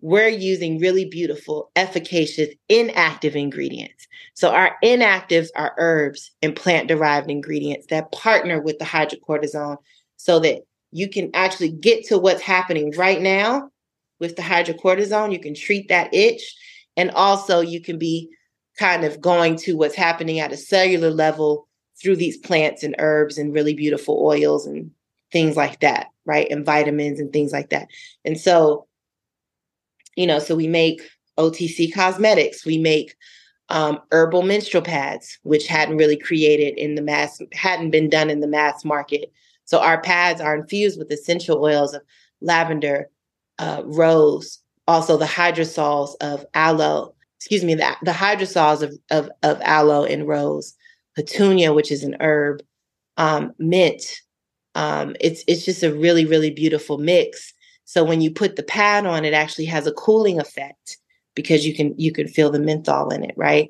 we're 0.00 0.28
using 0.28 0.78
really 0.78 1.04
beautiful, 1.04 1.70
efficacious, 1.76 2.48
inactive 2.68 3.36
ingredients. 3.36 4.06
So 4.34 4.50
our 4.50 4.76
inactives 4.82 5.48
are 5.54 5.74
herbs 5.78 6.32
and 6.42 6.56
plant-derived 6.56 7.30
ingredients 7.30 7.86
that 7.90 8.10
partner 8.10 8.60
with 8.60 8.78
the 8.78 8.84
hydrocortisone 8.84 9.76
so 10.16 10.40
that 10.40 10.62
you 10.90 11.08
can 11.08 11.30
actually 11.34 11.70
get 11.70 12.04
to 12.06 12.18
what's 12.18 12.42
happening 12.42 12.92
right 12.96 13.20
now 13.20 13.70
with 14.22 14.36
the 14.36 14.42
hydrocortisone. 14.42 15.32
You 15.32 15.40
can 15.40 15.54
treat 15.54 15.88
that 15.88 16.14
itch. 16.14 16.56
And 16.96 17.10
also, 17.10 17.60
you 17.60 17.82
can 17.82 17.98
be 17.98 18.30
kind 18.78 19.04
of 19.04 19.20
going 19.20 19.56
to 19.56 19.76
what's 19.76 19.94
happening 19.94 20.40
at 20.40 20.52
a 20.52 20.56
cellular 20.56 21.10
level 21.10 21.68
through 22.00 22.16
these 22.16 22.38
plants 22.38 22.82
and 22.82 22.94
herbs 22.98 23.36
and 23.36 23.52
really 23.52 23.74
beautiful 23.74 24.24
oils 24.24 24.66
and 24.66 24.90
things 25.30 25.56
like 25.56 25.80
that, 25.80 26.06
right? 26.24 26.50
And 26.50 26.64
vitamins 26.64 27.20
and 27.20 27.32
things 27.32 27.52
like 27.52 27.70
that. 27.70 27.88
And 28.24 28.40
so, 28.40 28.86
you 30.16 30.26
know, 30.26 30.38
so 30.38 30.54
we 30.54 30.68
make 30.68 31.02
OTC 31.38 31.92
cosmetics, 31.92 32.64
we 32.64 32.78
make 32.78 33.14
um, 33.68 33.98
herbal 34.10 34.42
menstrual 34.42 34.82
pads, 34.82 35.38
which 35.42 35.66
hadn't 35.66 35.96
really 35.96 36.16
created 36.16 36.78
in 36.78 36.94
the 36.94 37.02
mass, 37.02 37.40
hadn't 37.52 37.90
been 37.90 38.08
done 38.08 38.30
in 38.30 38.40
the 38.40 38.46
mass 38.46 38.84
market. 38.84 39.32
So 39.64 39.80
our 39.80 40.00
pads 40.00 40.40
are 40.40 40.54
infused 40.54 40.98
with 40.98 41.10
essential 41.10 41.62
oils 41.64 41.94
of 41.94 42.02
lavender, 42.40 43.08
uh, 43.58 43.82
rose, 43.84 44.58
also 44.88 45.16
the 45.16 45.24
hydrosols 45.24 46.14
of 46.20 46.44
aloe, 46.54 47.14
excuse 47.38 47.64
me, 47.64 47.74
the, 47.74 47.96
the 48.02 48.12
hydrosols 48.12 48.82
of, 48.82 48.92
of, 49.10 49.30
of 49.42 49.60
aloe 49.62 50.04
and 50.04 50.26
rose, 50.26 50.74
petunia, 51.14 51.72
which 51.72 51.90
is 51.90 52.02
an 52.02 52.16
herb, 52.20 52.62
um, 53.16 53.52
mint. 53.58 54.20
Um, 54.74 55.16
it's 55.20 55.44
it's 55.46 55.64
just 55.66 55.82
a 55.82 55.92
really 55.92 56.24
really 56.24 56.50
beautiful 56.50 56.98
mix. 56.98 57.52
So 57.84 58.04
when 58.04 58.20
you 58.22 58.30
put 58.30 58.56
the 58.56 58.62
pad 58.62 59.04
on, 59.04 59.24
it 59.24 59.34
actually 59.34 59.66
has 59.66 59.86
a 59.86 59.92
cooling 59.92 60.40
effect 60.40 60.96
because 61.34 61.66
you 61.66 61.74
can 61.74 61.94
you 61.98 62.12
can 62.12 62.28
feel 62.28 62.50
the 62.50 62.58
menthol 62.58 63.10
in 63.10 63.22
it, 63.24 63.34
right? 63.36 63.68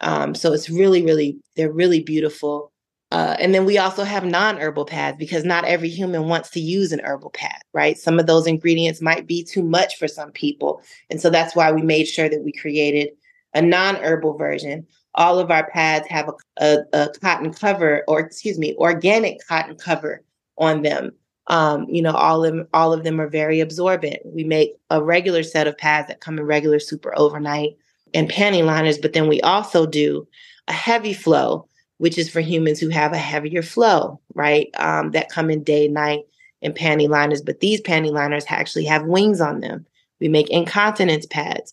Um, 0.00 0.34
so 0.34 0.52
it's 0.52 0.70
really 0.70 1.02
really 1.02 1.36
they're 1.56 1.72
really 1.72 2.02
beautiful. 2.02 2.72
Uh, 3.14 3.36
and 3.38 3.54
then 3.54 3.64
we 3.64 3.78
also 3.78 4.02
have 4.02 4.24
non-herbal 4.24 4.86
pads 4.86 5.16
because 5.16 5.44
not 5.44 5.64
every 5.64 5.88
human 5.88 6.26
wants 6.26 6.50
to 6.50 6.60
use 6.60 6.90
an 6.90 7.00
herbal 7.04 7.30
pad, 7.30 7.60
right? 7.72 7.96
Some 7.96 8.18
of 8.18 8.26
those 8.26 8.46
ingredients 8.46 9.00
might 9.00 9.26
be 9.26 9.44
too 9.44 9.62
much 9.62 9.96
for 9.96 10.08
some 10.08 10.32
people, 10.32 10.82
and 11.10 11.20
so 11.20 11.30
that's 11.30 11.54
why 11.54 11.70
we 11.70 11.82
made 11.82 12.06
sure 12.06 12.28
that 12.28 12.42
we 12.42 12.52
created 12.52 13.10
a 13.54 13.62
non-herbal 13.62 14.36
version 14.36 14.86
all 15.14 15.38
of 15.38 15.50
our 15.50 15.68
pads 15.70 16.06
have 16.08 16.28
a, 16.28 16.64
a, 16.64 16.78
a 16.92 17.08
cotton 17.20 17.52
cover, 17.52 18.02
or 18.08 18.20
excuse 18.20 18.58
me, 18.58 18.74
organic 18.76 19.46
cotton 19.46 19.76
cover 19.76 20.22
on 20.58 20.82
them. 20.82 21.12
Um, 21.46 21.86
you 21.88 22.00
know, 22.00 22.12
all 22.12 22.44
of 22.44 22.66
all 22.72 22.92
of 22.92 23.04
them 23.04 23.20
are 23.20 23.28
very 23.28 23.60
absorbent. 23.60 24.18
We 24.24 24.44
make 24.44 24.72
a 24.90 25.02
regular 25.02 25.42
set 25.42 25.66
of 25.66 25.76
pads 25.76 26.08
that 26.08 26.20
come 26.20 26.38
in 26.38 26.44
regular 26.44 26.78
super 26.78 27.16
overnight 27.18 27.76
and 28.14 28.30
panty 28.30 28.64
liners, 28.64 28.98
but 28.98 29.12
then 29.12 29.28
we 29.28 29.40
also 29.42 29.86
do 29.86 30.26
a 30.68 30.72
heavy 30.72 31.12
flow, 31.12 31.68
which 32.04 32.18
is 32.18 32.28
for 32.28 32.42
humans 32.42 32.78
who 32.78 32.90
have 32.90 33.14
a 33.14 33.16
heavier 33.16 33.62
flow, 33.62 34.20
right? 34.34 34.68
Um, 34.76 35.12
that 35.12 35.30
come 35.30 35.48
in 35.48 35.64
day, 35.64 35.88
night, 35.88 36.26
and 36.60 36.74
panty 36.74 37.08
liners. 37.08 37.40
But 37.40 37.60
these 37.60 37.80
panty 37.80 38.12
liners 38.12 38.44
actually 38.46 38.84
have 38.84 39.06
wings 39.06 39.40
on 39.40 39.60
them. 39.60 39.86
We 40.20 40.28
make 40.28 40.50
incontinence 40.50 41.24
pads. 41.24 41.72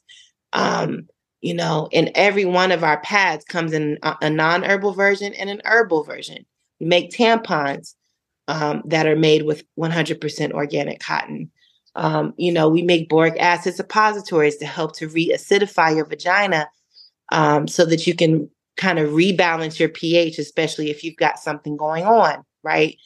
Um, 0.54 1.10
you 1.42 1.54
know, 1.54 1.90
and 1.92 2.14
every 2.16 2.46
one 2.46 2.72
of 2.72 2.82
our 2.82 3.02
pads 3.02 3.44
comes 3.44 3.74
in 3.74 4.00
a, 4.04 4.30
non 4.30 4.64
herbal 4.64 4.94
version 4.94 5.34
and 5.34 5.50
an 5.50 5.62
herbal 5.66 6.06
version. 6.06 6.46
We 6.80 6.86
make 6.86 7.12
tampons 7.12 7.96
um, 8.48 8.84
that 8.86 9.08
are 9.08 9.18
made 9.18 9.42
with 9.42 9.66
100% 9.78 10.52
organic 10.54 11.02
cotton. 11.02 11.52
Um, 11.96 12.34
you 12.38 12.54
know, 12.54 12.70
we 12.70 12.84
make 12.84 13.10
boric 13.10 13.36
acid 13.38 13.76
suppositories 13.76 14.56
to 14.60 14.66
help 14.66 14.96
to 14.96 15.10
re-acidify 15.10 15.94
your 15.94 16.06
vagina 16.06 16.70
um, 17.34 17.68
so 17.68 17.84
that 17.84 18.08
you 18.08 18.16
can 18.16 18.50
kind 18.78 19.00
of 19.00 19.12
rebalance 19.12 19.80
your 19.80 19.90
pH, 19.90 20.40
especially 20.40 20.90
if 20.90 21.04
you've 21.04 21.18
got 21.18 21.40
something 21.40 21.78
going 21.78 22.06
on, 22.06 22.44
right? 22.64 22.98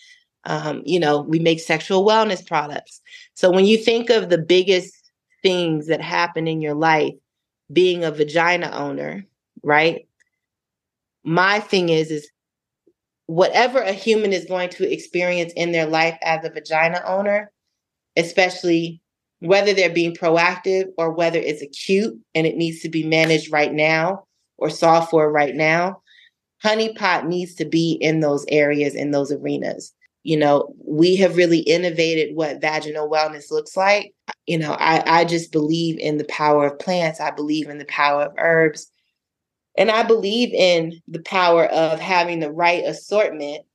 Um, 0.46 0.84
you 0.86 1.00
know, 1.00 1.22
we 1.22 1.40
make 1.40 1.60
sexual 1.60 2.06
wellness 2.06 2.46
products. 2.46 3.02
So 3.34 3.52
when 3.52 3.66
you 3.66 3.78
think 3.78 4.10
of 4.10 4.30
the 4.30 4.38
biggest 4.38 4.94
things 5.42 5.88
that 5.88 6.02
happen 6.02 6.48
in 6.48 6.62
your 6.62 6.76
life, 6.76 7.14
being 7.72 8.04
a 8.04 8.12
vagina 8.12 8.72
owner, 8.72 9.26
right? 9.64 10.08
My 11.24 11.60
thing 11.60 11.90
is, 11.90 12.12
is 12.12 12.30
whatever 13.26 13.82
a 13.82 13.92
human 13.92 14.34
is 14.34 14.46
going 14.46 14.70
to 14.70 14.92
experience 14.92 15.52
in 15.54 15.72
their 15.72 15.88
life 15.88 16.18
as 16.22 16.46
a 16.46 16.52
vagina 16.52 17.02
owner, 17.06 17.52
especially 18.16 19.02
whether 19.40 19.74
they're 19.74 19.90
being 19.90 20.16
proactive 20.16 20.86
or 20.98 21.12
whether 21.12 21.40
it's 21.40 21.64
acute 21.64 22.18
and 22.36 22.46
it 22.46 22.56
needs 22.56 22.82
to 22.82 22.90
be 22.90 23.04
managed 23.04 23.52
right 23.52 23.74
now 23.74 24.25
or 24.58 24.70
for 24.70 25.32
right 25.32 25.56
now, 25.56 26.02
Honey 26.62 26.94
Pot 26.94 27.28
needs 27.28 27.56
to 27.56 27.66
be 27.66 27.94
in 28.02 28.22
those 28.22 28.46
areas, 28.50 28.96
in 28.96 29.12
those 29.12 29.32
arenas. 29.32 29.94
You 30.24 30.38
know, 30.38 30.74
we 30.84 31.16
have 31.18 31.38
really 31.38 31.60
innovated 31.60 32.36
what 32.36 32.62
vaginal 32.62 33.10
wellness 33.10 33.52
looks 33.52 33.78
like 33.78 34.16
you 34.46 34.60
know, 34.60 34.74
I, 34.74 35.22
I 35.22 35.26
just 35.26 35.52
believe 35.52 35.98
in 36.00 36.18
the 36.18 36.26
power 36.26 36.68
of 36.68 36.80
plants. 36.80 37.20
I 37.20 37.32
believe 37.32 37.68
in 37.70 37.78
the 37.78 37.86
power 37.86 38.24
of 38.24 38.34
herbs. 38.38 38.92
And 39.78 39.92
I 39.92 40.04
believe 40.04 40.54
in 40.54 41.02
the 41.08 41.22
power 41.22 41.66
of 41.66 42.00
having 42.00 42.40
the 42.40 42.52
right 42.52 42.84
assortment 42.86 43.66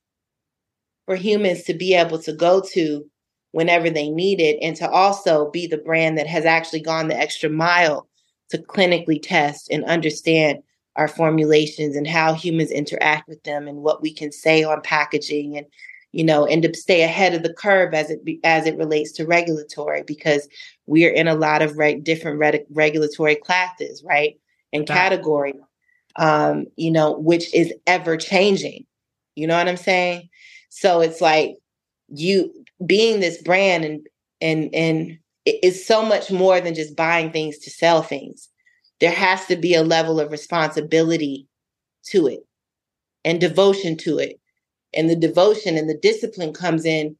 for 1.05 1.15
humans 1.15 1.63
to 1.63 1.73
be 1.73 1.93
able 1.93 2.19
to 2.19 2.33
go 2.33 2.61
to 2.73 3.05
whenever 3.51 3.89
they 3.89 4.09
need 4.09 4.39
it 4.39 4.57
and 4.61 4.75
to 4.77 4.89
also 4.89 5.51
be 5.51 5.67
the 5.67 5.77
brand 5.77 6.17
that 6.17 6.27
has 6.27 6.45
actually 6.45 6.81
gone 6.81 7.09
the 7.09 7.17
extra 7.17 7.49
mile 7.49 8.07
to 8.49 8.57
clinically 8.57 9.21
test 9.21 9.69
and 9.69 9.83
understand 9.85 10.59
our 10.95 11.07
formulations 11.07 11.95
and 11.95 12.07
how 12.07 12.33
humans 12.33 12.71
interact 12.71 13.27
with 13.27 13.41
them 13.43 13.67
and 13.67 13.77
what 13.77 14.01
we 14.01 14.13
can 14.13 14.31
say 14.31 14.63
on 14.63 14.81
packaging 14.81 15.57
and 15.57 15.65
you 16.11 16.23
know, 16.23 16.45
and 16.45 16.61
to 16.63 16.73
stay 16.73 17.03
ahead 17.03 17.33
of 17.33 17.43
the 17.43 17.53
curve 17.53 17.93
as 17.93 18.09
it 18.09 18.25
be, 18.25 18.39
as 18.43 18.67
it 18.67 18.77
relates 18.77 19.11
to 19.13 19.25
regulatory, 19.25 20.03
because 20.03 20.47
we 20.85 21.05
are 21.05 21.11
in 21.11 21.27
a 21.27 21.35
lot 21.35 21.61
of 21.61 21.77
right 21.77 22.03
different 22.03 22.39
re- 22.39 22.65
regulatory 22.69 23.35
classes, 23.35 24.03
right, 24.03 24.37
and 24.73 24.85
category, 24.85 25.53
um, 26.17 26.65
you 26.75 26.91
know, 26.91 27.13
which 27.13 27.53
is 27.53 27.73
ever 27.87 28.17
changing. 28.17 28.85
You 29.35 29.47
know 29.47 29.55
what 29.55 29.69
I'm 29.69 29.77
saying? 29.77 30.29
So 30.69 30.99
it's 30.99 31.21
like 31.21 31.55
you 32.09 32.53
being 32.85 33.19
this 33.21 33.41
brand 33.41 33.85
and 33.85 34.07
and 34.41 34.73
and 34.73 35.17
it's 35.45 35.85
so 35.85 36.05
much 36.05 36.29
more 36.29 36.59
than 36.59 36.75
just 36.75 36.95
buying 36.95 37.31
things 37.31 37.57
to 37.59 37.69
sell 37.69 38.01
things. 38.01 38.49
There 39.01 39.11
has 39.11 39.47
to 39.47 39.55
be 39.55 39.73
a 39.73 39.83
level 39.83 40.19
of 40.19 40.31
responsibility 40.31 41.47
to 42.11 42.27
it 42.27 42.45
and 43.25 43.41
devotion 43.41 43.97
to 43.97 44.19
it. 44.19 44.39
And 44.93 45.09
the 45.09 45.15
devotion 45.15 45.77
and 45.77 45.89
the 45.89 45.97
discipline 45.97 46.53
comes 46.53 46.85
in 46.85 47.15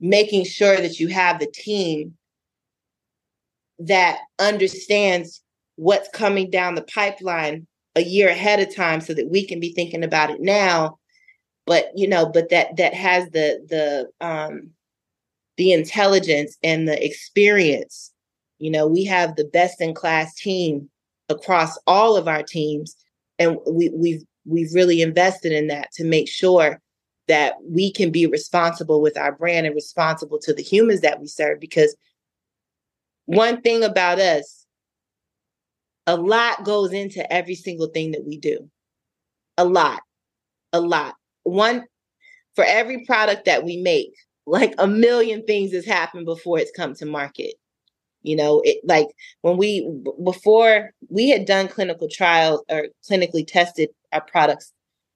making 0.00 0.44
sure 0.44 0.76
that 0.76 1.00
you 1.00 1.08
have 1.08 1.40
the 1.40 1.50
team 1.52 2.14
that 3.78 4.18
understands 4.38 5.42
what's 5.76 6.08
coming 6.10 6.50
down 6.50 6.74
the 6.74 6.82
pipeline 6.82 7.66
a 7.94 8.02
year 8.02 8.28
ahead 8.28 8.60
of 8.60 8.74
time 8.74 9.00
so 9.00 9.14
that 9.14 9.30
we 9.30 9.46
can 9.46 9.60
be 9.60 9.72
thinking 9.72 10.04
about 10.04 10.30
it 10.30 10.40
now. 10.40 10.98
But 11.66 11.90
you 11.94 12.08
know 12.08 12.26
but 12.26 12.50
that 12.50 12.76
that 12.76 12.94
has 12.94 13.30
the 13.30 13.64
the 13.68 14.26
um 14.26 14.70
the 15.56 15.72
intelligence 15.72 16.56
and 16.62 16.86
the 16.86 17.04
experience. 17.04 18.12
You 18.58 18.70
know 18.70 18.86
we 18.86 19.04
have 19.04 19.36
the 19.36 19.44
best 19.44 19.80
in 19.80 19.94
class 19.94 20.34
team 20.34 20.90
across 21.28 21.78
all 21.86 22.16
of 22.16 22.28
our 22.28 22.42
teams 22.42 22.96
and 23.38 23.58
we 23.66 23.90
we've 23.90 24.22
we've 24.44 24.72
really 24.74 25.02
invested 25.02 25.52
in 25.52 25.68
that 25.68 25.92
to 25.92 26.04
make 26.04 26.28
sure 26.28 26.80
that 27.28 27.54
we 27.62 27.92
can 27.92 28.10
be 28.10 28.26
responsible 28.26 29.00
with 29.00 29.16
our 29.16 29.32
brand 29.32 29.66
and 29.66 29.74
responsible 29.74 30.38
to 30.40 30.54
the 30.54 30.62
humans 30.62 31.02
that 31.02 31.20
we 31.20 31.26
serve. 31.26 31.60
Because 31.60 31.94
one 33.26 33.60
thing 33.60 33.84
about 33.84 34.18
us, 34.18 34.64
a 36.06 36.16
lot 36.16 36.64
goes 36.64 36.92
into 36.92 37.30
every 37.30 37.54
single 37.54 37.88
thing 37.88 38.12
that 38.12 38.24
we 38.24 38.38
do. 38.38 38.70
A 39.58 39.64
lot, 39.64 40.00
a 40.72 40.80
lot. 40.80 41.14
One, 41.42 41.84
for 42.54 42.64
every 42.64 43.04
product 43.04 43.44
that 43.44 43.62
we 43.62 43.76
make, 43.76 44.14
like 44.46 44.74
a 44.78 44.86
million 44.86 45.44
things 45.44 45.72
has 45.74 45.84
happened 45.84 46.24
before 46.24 46.58
it's 46.58 46.72
come 46.74 46.94
to 46.94 47.04
market. 47.04 47.54
You 48.28 48.36
know, 48.36 48.60
it 48.64 48.78
like 48.84 49.08
when 49.42 49.56
we 49.56 49.88
before 50.22 50.92
we 51.08 51.30
had 51.30 51.46
done 51.46 51.68
clinical 51.68 52.08
trials 52.08 52.62
or 52.70 52.88
clinically 53.08 53.46
tested 53.46 53.88
our 54.12 54.20
products 54.20 54.72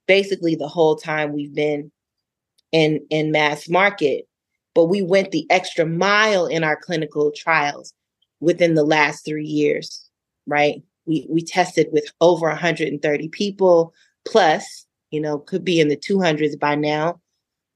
basically 0.07 0.55
the 0.55 0.69
whole 0.69 0.97
time 0.97 1.33
we've 1.33 1.55
been 1.55 1.93
in 2.73 3.01
in 3.11 3.31
mass 3.31 3.69
market 3.69 4.27
but 4.75 4.87
we 4.87 5.03
went 5.03 5.31
the 5.31 5.47
extra 5.51 5.85
mile 5.85 6.47
in 6.47 6.65
our 6.65 6.77
clinical 6.77 7.31
trials 7.37 7.93
within 8.41 8.75
the 8.75 8.85
last 8.85 9.25
3 9.25 9.45
years 9.45 10.09
right? 10.47 10.83
We 11.07 11.27
we 11.29 11.43
tested 11.43 11.89
with 11.93 12.07
over 12.21 12.47
130 12.49 13.29
people 13.29 13.93
plus 14.27 14.87
you 15.11 15.21
know 15.21 15.39
could 15.39 15.65
be 15.65 15.81
in 15.81 15.89
the 15.89 15.97
200s 15.97 16.59
by 16.59 16.75
now. 16.75 17.21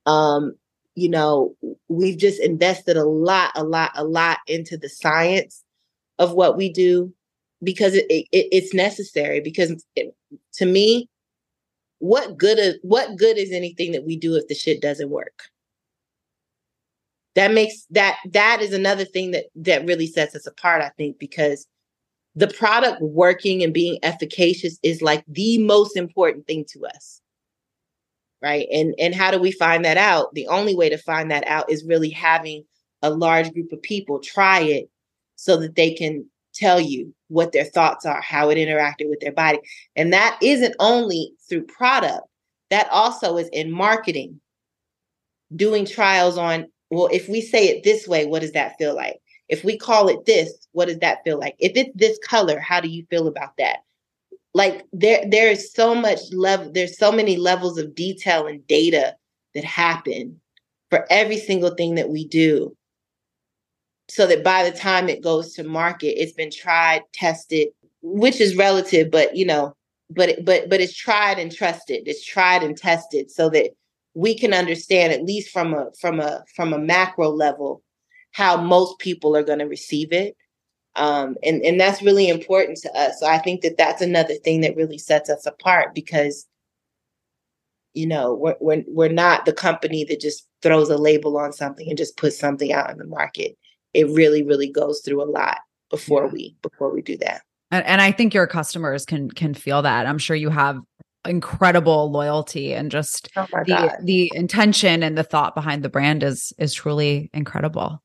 Um 0.06 0.54
you 0.96 1.08
know 1.08 1.54
we've 1.88 2.18
just 2.18 2.40
invested 2.40 2.96
a 2.96 3.04
lot 3.04 3.52
a 3.54 3.62
lot 3.62 3.92
a 3.94 4.04
lot 4.04 4.38
into 4.48 4.76
the 4.76 4.88
science 4.88 5.62
of 6.18 6.32
what 6.32 6.56
we 6.56 6.72
do 6.72 7.12
because 7.62 7.94
it, 7.94 8.06
it 8.10 8.26
it's 8.32 8.74
necessary 8.74 9.40
because 9.40 9.84
it, 9.94 10.14
to 10.52 10.66
me 10.66 11.08
what 11.98 12.36
good 12.36 12.58
is 12.58 12.78
what 12.82 13.16
good 13.16 13.38
is 13.38 13.52
anything 13.52 13.92
that 13.92 14.04
we 14.04 14.16
do 14.16 14.34
if 14.34 14.48
the 14.48 14.54
shit 14.54 14.80
doesn't 14.80 15.10
work? 15.10 15.44
That 17.34 17.52
makes 17.52 17.86
that 17.90 18.18
that 18.32 18.60
is 18.60 18.72
another 18.72 19.04
thing 19.04 19.32
that 19.32 19.46
that 19.56 19.86
really 19.86 20.06
sets 20.06 20.34
us 20.34 20.46
apart, 20.46 20.82
I 20.82 20.90
think, 20.96 21.18
because 21.18 21.66
the 22.34 22.48
product 22.48 23.00
working 23.00 23.62
and 23.62 23.72
being 23.72 23.98
efficacious 24.02 24.78
is 24.82 25.00
like 25.00 25.24
the 25.26 25.58
most 25.58 25.96
important 25.96 26.46
thing 26.46 26.64
to 26.72 26.86
us 26.86 27.20
right 28.42 28.66
and 28.72 28.94
and 28.98 29.14
how 29.14 29.30
do 29.30 29.38
we 29.38 29.50
find 29.50 29.84
that 29.84 29.96
out 29.96 30.32
the 30.34 30.46
only 30.48 30.74
way 30.74 30.88
to 30.88 30.98
find 30.98 31.30
that 31.30 31.46
out 31.46 31.70
is 31.70 31.84
really 31.84 32.10
having 32.10 32.64
a 33.02 33.10
large 33.10 33.52
group 33.52 33.72
of 33.72 33.82
people 33.82 34.18
try 34.18 34.60
it 34.60 34.88
so 35.36 35.56
that 35.56 35.76
they 35.76 35.92
can 35.92 36.24
tell 36.56 36.80
you 36.80 37.14
what 37.28 37.52
their 37.52 37.64
thoughts 37.64 38.06
are, 38.06 38.20
how 38.20 38.48
it 38.50 38.56
interacted 38.56 39.08
with 39.08 39.20
their 39.20 39.32
body. 39.32 39.58
And 39.94 40.12
that 40.12 40.38
isn't 40.42 40.74
only 40.80 41.32
through 41.48 41.66
product, 41.66 42.26
that 42.70 42.88
also 42.90 43.36
is 43.36 43.48
in 43.52 43.70
marketing, 43.70 44.40
doing 45.54 45.84
trials 45.84 46.38
on, 46.38 46.66
well, 46.90 47.08
if 47.12 47.28
we 47.28 47.40
say 47.40 47.68
it 47.68 47.84
this 47.84 48.08
way, 48.08 48.26
what 48.26 48.42
does 48.42 48.52
that 48.52 48.76
feel 48.78 48.94
like? 48.94 49.18
If 49.48 49.62
we 49.62 49.76
call 49.76 50.08
it 50.08 50.24
this, 50.26 50.66
what 50.72 50.88
does 50.88 50.98
that 50.98 51.22
feel 51.24 51.38
like? 51.38 51.54
If 51.58 51.72
it's 51.76 51.90
this 51.94 52.18
color, 52.24 52.58
how 52.58 52.80
do 52.80 52.88
you 52.88 53.06
feel 53.10 53.28
about 53.28 53.56
that? 53.58 53.78
Like 54.56 54.86
there 54.90 55.22
there 55.28 55.50
is 55.50 55.70
so 55.70 55.94
much 55.94 56.18
level 56.32 56.72
there's 56.72 56.96
so 56.96 57.12
many 57.12 57.36
levels 57.36 57.76
of 57.76 57.94
detail 57.94 58.46
and 58.46 58.66
data 58.66 59.14
that 59.52 59.64
happen 59.64 60.40
for 60.88 61.04
every 61.10 61.36
single 61.36 61.74
thing 61.74 61.96
that 61.96 62.08
we 62.08 62.26
do. 62.26 62.74
So 64.08 64.26
that 64.26 64.42
by 64.42 64.64
the 64.64 64.74
time 64.74 65.10
it 65.10 65.22
goes 65.22 65.52
to 65.54 65.62
market, 65.62 66.18
it's 66.18 66.32
been 66.32 66.50
tried, 66.50 67.02
tested, 67.12 67.68
which 68.00 68.40
is 68.40 68.56
relative, 68.56 69.10
but 69.10 69.36
you 69.36 69.44
know, 69.44 69.74
but 70.08 70.42
but 70.42 70.70
but 70.70 70.80
it's 70.80 70.96
tried 70.96 71.38
and 71.38 71.54
trusted. 71.54 72.04
It's 72.08 72.24
tried 72.24 72.62
and 72.62 72.78
tested 72.78 73.30
so 73.30 73.50
that 73.50 73.72
we 74.14 74.34
can 74.38 74.54
understand 74.54 75.12
at 75.12 75.22
least 75.22 75.50
from 75.50 75.74
a 75.74 75.90
from 76.00 76.18
a 76.18 76.42
from 76.54 76.72
a 76.72 76.78
macro 76.78 77.28
level 77.28 77.82
how 78.32 78.56
most 78.56 78.98
people 79.00 79.36
are 79.36 79.44
going 79.44 79.58
to 79.58 79.66
receive 79.66 80.14
it 80.14 80.34
um, 80.96 81.36
and 81.42 81.62
and 81.62 81.80
that's 81.80 82.02
really 82.02 82.28
important 82.28 82.78
to 82.78 82.92
us 82.98 83.20
so 83.20 83.26
i 83.26 83.38
think 83.38 83.60
that 83.60 83.76
that's 83.76 84.02
another 84.02 84.34
thing 84.34 84.60
that 84.60 84.76
really 84.76 84.98
sets 84.98 85.30
us 85.30 85.46
apart 85.46 85.94
because 85.94 86.46
you 87.94 88.06
know 88.06 88.34
we're, 88.34 88.56
we're 88.60 88.84
we're 88.88 89.08
not 89.12 89.44
the 89.44 89.52
company 89.52 90.04
that 90.04 90.20
just 90.20 90.46
throws 90.62 90.90
a 90.90 90.98
label 90.98 91.38
on 91.38 91.52
something 91.52 91.88
and 91.88 91.98
just 91.98 92.16
puts 92.16 92.38
something 92.38 92.72
out 92.72 92.90
in 92.90 92.98
the 92.98 93.06
market 93.06 93.56
it 93.94 94.08
really 94.08 94.42
really 94.42 94.70
goes 94.70 95.00
through 95.00 95.22
a 95.22 95.30
lot 95.30 95.58
before 95.90 96.24
yeah. 96.24 96.32
we 96.32 96.56
before 96.62 96.92
we 96.92 97.02
do 97.02 97.16
that 97.16 97.42
and, 97.70 97.84
and 97.86 98.00
i 98.00 98.10
think 98.10 98.34
your 98.34 98.46
customers 98.46 99.04
can 99.04 99.30
can 99.30 99.54
feel 99.54 99.82
that 99.82 100.06
i'm 100.06 100.18
sure 100.18 100.36
you 100.36 100.50
have 100.50 100.80
incredible 101.26 102.10
loyalty 102.10 102.72
and 102.72 102.90
just 102.90 103.28
oh 103.36 103.46
the 103.50 103.64
God. 103.64 103.96
the 104.02 104.30
intention 104.34 105.02
and 105.02 105.16
the 105.16 105.24
thought 105.24 105.54
behind 105.54 105.82
the 105.82 105.88
brand 105.88 106.22
is 106.22 106.52
is 106.58 106.72
truly 106.72 107.30
incredible. 107.32 108.02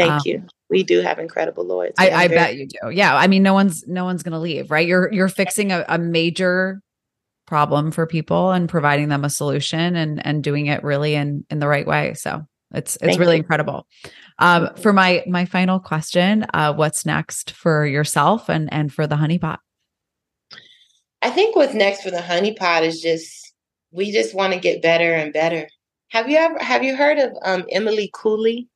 Thank 0.00 0.12
um, 0.12 0.22
you. 0.24 0.42
We 0.68 0.82
do 0.82 1.00
have 1.00 1.18
incredible 1.18 1.64
loyalty. 1.64 1.94
I, 1.98 2.24
I 2.24 2.28
bet 2.28 2.56
you 2.56 2.66
do. 2.66 2.90
Yeah. 2.90 3.14
I 3.16 3.26
mean, 3.26 3.42
no 3.42 3.54
one's 3.54 3.86
no 3.86 4.04
one's 4.04 4.22
gonna 4.22 4.40
leave, 4.40 4.70
right? 4.70 4.86
You're 4.86 5.12
you're 5.12 5.28
fixing 5.28 5.72
a, 5.72 5.84
a 5.88 5.98
major 5.98 6.80
problem 7.46 7.90
for 7.90 8.06
people 8.06 8.52
and 8.52 8.68
providing 8.68 9.08
them 9.08 9.24
a 9.24 9.30
solution 9.30 9.96
and 9.96 10.24
and 10.24 10.42
doing 10.42 10.66
it 10.66 10.82
really 10.84 11.14
in 11.14 11.44
in 11.50 11.58
the 11.58 11.68
right 11.68 11.86
way. 11.86 12.14
So 12.14 12.46
it's 12.72 12.96
it's 12.96 13.04
Thank 13.04 13.18
really 13.18 13.36
you. 13.36 13.42
incredible. 13.42 13.86
Um, 14.38 14.74
for 14.76 14.92
my 14.92 15.24
my 15.26 15.44
final 15.44 15.80
question, 15.80 16.46
uh, 16.54 16.72
what's 16.72 17.04
next 17.04 17.50
for 17.50 17.84
yourself 17.84 18.48
and 18.48 18.72
and 18.72 18.92
for 18.92 19.06
the 19.06 19.16
Honey 19.16 19.38
Pot? 19.38 19.60
I 21.22 21.30
think 21.30 21.56
what's 21.56 21.74
next 21.74 22.02
for 22.02 22.10
the 22.10 22.22
Honey 22.22 22.54
Pot 22.54 22.84
is 22.84 23.00
just 23.00 23.52
we 23.90 24.12
just 24.12 24.34
want 24.34 24.52
to 24.54 24.60
get 24.60 24.82
better 24.82 25.12
and 25.12 25.32
better. 25.32 25.68
Have 26.10 26.30
you 26.30 26.38
ever 26.38 26.58
have 26.62 26.84
you 26.84 26.96
heard 26.96 27.18
of 27.18 27.32
um, 27.42 27.64
Émile 27.74 28.10
Coué? 28.12 28.68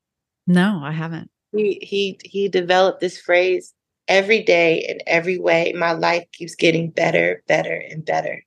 No, 0.47 0.81
I 0.83 0.93
haven't. 0.93 1.31
He 1.53 1.79
he 1.83 2.19
he 2.25 2.49
developed 2.49 3.01
this 3.01 3.21
phrase 3.21 3.73
every 4.09 4.43
day 4.43 4.85
in 4.89 4.99
every 5.07 5.39
way. 5.39 5.73
My 5.77 5.93
life 5.93 6.25
keeps 6.33 6.55
getting 6.55 6.91
better, 6.91 7.43
better, 7.47 7.75
and 7.75 8.05
better. 8.05 8.43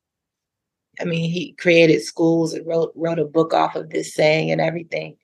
I 1.00 1.06
mean, 1.06 1.30
he 1.30 1.54
created 1.54 2.02
schools 2.02 2.54
and 2.54 2.66
wrote 2.66 2.91
wrote 2.95 3.20
a 3.20 3.26
book 3.26 3.54
off 3.54 3.76
of 3.76 3.89
this 3.89 4.14
saying 4.14 4.52
and 4.52 4.62
everything. 4.62 5.18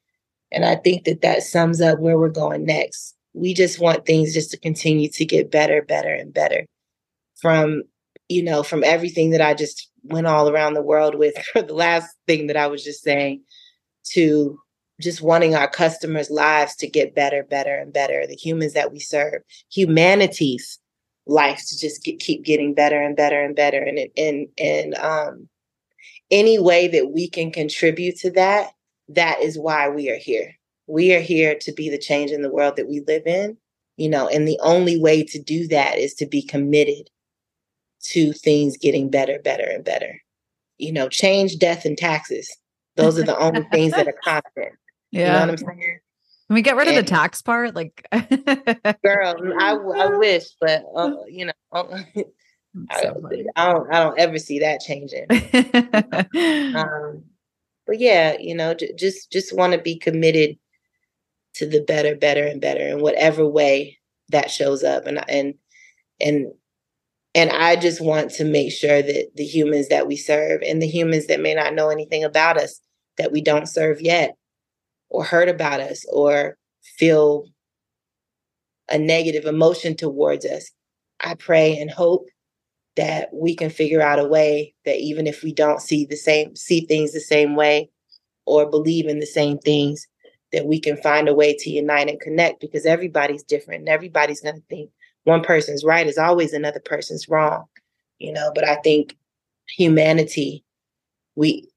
And 0.52 0.66
I 0.66 0.76
think 0.76 1.06
that 1.06 1.22
that 1.22 1.44
sums 1.44 1.82
up 1.82 2.00
where 2.00 2.18
we're 2.18 2.30
going 2.30 2.66
next. 2.66 3.16
We 3.34 3.54
just 3.54 3.80
want 3.80 4.06
things 4.06 4.34
just 4.34 4.52
to 4.52 4.58
continue 4.60 5.10
to 5.10 5.26
get 5.26 5.52
better, 5.52 5.82
better, 5.82 6.14
and 6.14 6.34
better. 6.34 6.66
From 7.42 7.84
you 8.30 8.44
know, 8.44 8.64
from 8.64 8.84
everything 8.84 9.32
that 9.32 9.42
I 9.42 9.54
just 9.54 9.90
went 10.04 10.28
all 10.28 10.50
around 10.50 10.74
the 10.74 10.82
world 10.82 11.16
with 11.16 11.36
for 11.54 11.62
the 11.62 11.74
last 11.74 12.16
thing 12.28 12.48
that 12.48 12.58
I 12.58 12.68
was 12.68 12.84
just 12.84 13.04
saying 13.04 13.44
to 14.14 14.60
just 15.02 15.22
wanting 15.22 15.56
our 15.56 15.70
customers' 15.70 16.30
lives 16.30 16.76
to 16.78 16.88
get 16.88 17.16
better, 17.16 17.44
better, 17.44 17.76
and 17.76 17.92
better, 17.92 18.26
the 18.28 18.36
humans 18.36 18.74
that 18.74 18.92
we 18.92 19.00
serve, 19.00 19.42
humanity's 19.72 20.80
life 21.26 21.62
to 21.68 21.80
just 21.80 22.04
get, 22.04 22.20
keep 22.20 22.44
getting 22.44 22.74
better 22.74 23.02
and 23.02 23.16
better 23.16 23.42
and 23.42 23.56
better. 23.56 23.82
And, 23.82 24.00
and, 24.18 24.48
and, 24.58 24.96
um, 24.96 25.50
any 26.32 26.58
way 26.58 26.88
that 26.88 27.12
we 27.12 27.30
can 27.30 27.52
contribute 27.52 28.18
to 28.18 28.32
that, 28.32 28.72
that 29.10 29.42
is 29.42 29.58
why 29.58 29.90
we 29.90 30.10
are 30.10 30.18
here. 30.18 30.56
We 30.88 31.14
are 31.14 31.22
here 31.22 31.56
to 31.62 31.72
be 31.72 31.90
the 31.90 31.98
change 31.98 32.32
in 32.32 32.42
the 32.42 32.52
world 32.52 32.76
that 32.76 32.90
we 32.90 33.04
live 33.08 33.26
in, 33.26 33.58
you 33.98 34.10
know, 34.10 34.28
and 34.28 34.48
the 34.48 34.60
only 34.62 35.00
way 35.00 35.24
to 35.24 35.40
do 35.40 35.68
that 35.68 35.98
is 35.98 36.14
to 36.16 36.26
be 36.26 36.42
committed 36.42 37.10
to 38.06 38.34
things 38.34 38.78
getting 38.78 39.10
better, 39.10 39.40
better, 39.40 39.64
and 39.64 39.84
better. 39.84 40.22
You 40.78 40.92
know, 40.92 41.08
change, 41.08 41.58
death, 41.58 41.86
and 41.86 41.98
taxes. 41.98 42.54
Those 42.96 43.18
are 43.18 43.24
the 43.24 43.38
only 43.38 43.64
things 43.72 43.94
that 43.94 44.08
are 44.08 44.16
constant. 44.24 44.74
Yeah. 45.14 45.28
You 45.28 45.34
know 45.34 45.40
what 45.40 45.50
I'm 45.50 45.58
saying? 45.78 46.00
Can 46.48 46.56
we 46.56 46.62
get 46.64 46.76
rid 46.76 46.88
and, 46.88 46.98
of 46.98 47.06
the 47.06 47.10
tax 47.10 47.42
part? 47.42 47.76
Like, 47.76 48.06
girl, 48.12 49.36
I, 49.60 49.74
I 49.76 50.08
wish, 50.18 50.46
but 50.60 50.84
uh, 50.96 51.14
you 51.28 51.46
know, 51.46 51.54
uh, 51.72 51.86
I, 52.90 53.12
I, 53.56 53.72
don't, 53.72 53.94
I 53.94 54.04
don't 54.04 54.20
ever 54.20 54.38
see 54.40 54.60
that 54.60 54.82
changing. 54.82 55.28
um, 56.76 57.24
but 57.86 58.00
yeah, 58.00 58.38
you 58.40 58.56
know, 58.56 58.74
j- 58.74 58.94
just 58.98 59.32
just 59.32 59.56
want 59.56 59.74
to 59.74 59.80
be 59.80 59.98
committed 59.98 60.58
to 61.56 61.68
the 61.68 61.82
better, 61.82 62.16
better, 62.16 62.46
and 62.46 62.60
better 62.60 62.88
in 62.88 63.00
whatever 63.00 63.48
way 63.48 64.00
that 64.30 64.50
shows 64.50 64.84
up, 64.84 65.06
and 65.06 65.24
and 65.30 65.54
and 66.20 66.48
and 67.36 67.52
I 67.52 67.76
just 67.76 68.02
want 68.02 68.32
to 68.32 68.46
make 68.46 68.72
sure 68.72 69.02
that 69.02 69.32
the 69.36 69.46
humans 69.46 69.90
that 69.90 70.08
we 70.08 70.18
serve 70.18 70.64
and 70.64 70.82
the 70.82 70.88
humans 70.88 71.28
that 71.28 71.40
may 71.40 71.54
not 71.54 71.76
know 71.76 71.90
anything 71.90 72.24
about 72.24 72.58
us, 72.58 72.80
that 73.18 73.32
we 73.32 73.42
don't 73.42 73.68
serve 73.68 74.02
yet, 74.02 74.36
or 75.14 75.24
heard 75.24 75.48
about 75.48 75.80
us, 75.80 76.06
or 76.12 76.58
feel 76.98 77.46
a 78.90 78.98
negative 78.98 79.46
emotion 79.46 79.96
towards 79.96 80.46
us, 80.46 80.72
I 81.24 81.36
pray 81.36 81.78
and 81.78 81.90
hope 81.90 82.28
that 82.98 83.30
we 83.34 83.56
can 83.56 83.70
figure 83.70 84.02
out 84.02 84.20
a 84.20 84.28
way 84.28 84.74
that 84.86 84.98
even 84.98 85.26
if 85.26 85.44
we 85.44 85.54
don't 85.54 85.82
see 85.82 86.06
the 86.06 86.18
same, 86.18 86.56
see 86.56 86.82
things 86.82 87.14
the 87.14 87.22
same 87.22 87.56
way, 87.56 87.90
or 88.46 88.70
believe 88.70 89.08
in 89.08 89.20
the 89.20 89.26
same 89.26 89.58
things, 89.60 90.08
that 90.52 90.66
we 90.66 90.80
can 90.80 90.98
find 90.98 91.30
a 91.30 91.34
way 91.34 91.56
to 91.56 91.70
unite 91.70 92.10
and 92.10 92.20
connect 92.20 92.60
because 92.60 92.86
everybody's 92.86 93.44
different 93.44 93.82
and 93.82 93.90
everybody's 93.90 94.42
going 94.42 94.56
to 94.56 94.64
think 94.70 94.90
one 95.24 95.42
person's 95.42 95.84
right 95.84 96.08
is 96.08 96.18
always 96.18 96.54
another 96.54 96.82
person's 96.82 97.30
wrong 97.30 97.66
you 98.20 98.32
know? 98.32 98.52
But 98.56 98.68
i 98.68 98.76
think 98.76 99.18
humanity 99.68 100.64
we 101.36 101.68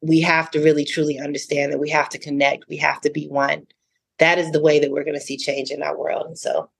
we 0.00 0.20
have 0.20 0.50
to 0.50 0.60
really 0.60 0.84
truly 0.84 1.18
understand 1.18 1.72
that 1.72 1.80
we 1.80 1.90
have 1.90 2.08
to 2.08 2.18
connect 2.18 2.64
we 2.68 2.76
have 2.76 3.00
to 3.00 3.10
be 3.10 3.26
one 3.28 3.66
that 4.18 4.38
is 4.38 4.50
the 4.50 4.60
way 4.60 4.78
that 4.78 4.90
we're 4.90 5.04
going 5.04 5.14
to 5.14 5.20
see 5.20 5.36
change 5.36 5.70
in 5.70 5.82
our 5.82 5.96
world 5.96 6.26
and 6.26 6.38
so 6.38 6.70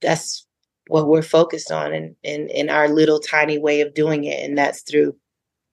that's 0.00 0.46
what 0.88 1.08
we're 1.08 1.22
focused 1.22 1.72
on 1.72 1.92
in, 1.92 2.14
in 2.22 2.48
in 2.48 2.70
our 2.70 2.88
little 2.88 3.18
tiny 3.18 3.58
way 3.58 3.80
of 3.80 3.94
doing 3.94 4.24
it 4.24 4.44
and 4.44 4.56
that's 4.56 4.82
through 4.82 5.16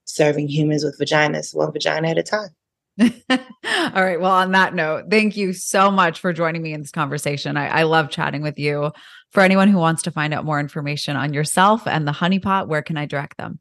serving 0.06 0.48
humans 0.48 0.84
with 0.84 0.98
vaginas 1.00 1.56
one 1.56 1.72
vagina 1.72 2.10
at 2.10 2.18
a 2.18 2.24
time 2.24 2.50
all 3.00 4.04
right. 4.04 4.20
Well, 4.20 4.32
on 4.32 4.52
that 4.52 4.74
note, 4.76 5.06
thank 5.10 5.38
you 5.38 5.54
so 5.54 5.90
much 5.90 6.20
for 6.20 6.34
joining 6.34 6.62
me 6.62 6.74
in 6.74 6.82
this 6.82 6.92
conversation. 6.92 7.58
I, 7.58 7.68
I 7.68 7.84
love 7.84 8.10
chatting 8.10 8.42
with 8.42 8.60
you. 8.60 8.92
For 9.32 9.42
anyone 9.42 9.70
who 9.70 9.78
wants 9.78 10.02
to 10.04 10.12
find 10.12 10.34
out 10.34 10.44
more 10.44 10.60
information 10.60 11.16
on 11.16 11.34
yourself 11.34 11.88
and 11.88 12.06
the 12.06 12.12
Honey 12.12 12.40
Pot, 12.40 12.68
where 12.68 12.82
can 12.82 12.98
I 12.98 13.06
direct 13.06 13.38
them? 13.38 13.60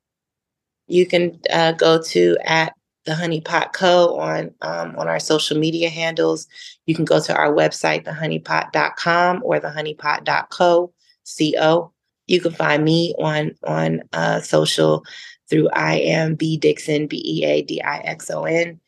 You 0.89 1.07
can 1.07 1.39
uh, 1.53 1.73
go 1.73 2.03
to 2.03 2.37
at 2.45 2.73
the 3.05 3.13
honeypot 3.13 3.73
co. 3.73 4.19
on 4.19 4.55
um, 4.63 4.95
on 4.97 5.09
our 5.09 5.21
social 5.21 5.59
media 5.59 5.89
handles. 5.89 6.47
You 6.87 6.95
can 6.95 7.05
go 7.05 7.21
to 7.21 7.35
our 7.35 7.53
website 7.53 8.05
thehoneypot.com 8.05 9.43
or 9.45 9.61
thehoneypot.co 9.61 10.93
co 11.31 11.93
you 12.27 12.41
can 12.41 12.53
find 12.53 12.85
me 12.85 13.15
on 13.19 13.53
on 13.65 14.03
uh, 14.13 14.41
social 14.41 15.05
through 15.49 15.69
i 15.71 15.95
am 15.95 16.35
b 16.35 16.57
dixon 16.57 17.07
b-e-a-d-i-x-o-n 17.07 18.81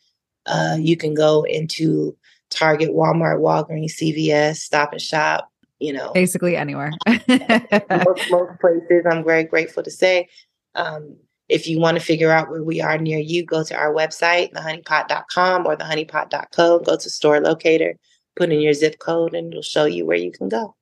uh, 0.46 0.76
you 0.78 0.96
can 0.96 1.14
go 1.14 1.42
into 1.44 2.16
target 2.50 2.90
walmart 2.90 3.40
walgreens 3.40 3.92
cvs 3.92 4.56
stop 4.56 4.92
and 4.92 5.02
shop 5.02 5.52
you 5.82 5.92
know, 5.92 6.12
basically 6.12 6.56
anywhere. 6.56 6.92
most, 7.08 8.30
most, 8.30 8.60
places, 8.60 9.04
I'm 9.10 9.24
very 9.24 9.42
grateful 9.42 9.82
to 9.82 9.90
say. 9.90 10.28
Um, 10.76 11.16
if 11.52 11.68
you 11.68 11.78
want 11.78 11.98
to 11.98 12.04
figure 12.04 12.30
out 12.30 12.48
where 12.48 12.62
we 12.62 12.80
are 12.80 12.96
near 12.96 13.18
you, 13.18 13.44
go 13.44 13.62
to 13.62 13.76
our 13.76 13.92
website, 13.92 14.52
thehoneypot.com 14.52 15.66
or 15.66 15.76
thehoneypot.co, 15.76 16.78
go 16.80 16.96
to 16.96 17.10
store 17.10 17.40
locator, 17.40 17.94
put 18.36 18.50
in 18.50 18.60
your 18.60 18.72
zip 18.72 18.98
code, 18.98 19.34
and 19.34 19.52
it'll 19.52 19.62
show 19.62 19.84
you 19.84 20.06
where 20.06 20.16
you 20.16 20.32
can 20.32 20.48
go. 20.48 20.74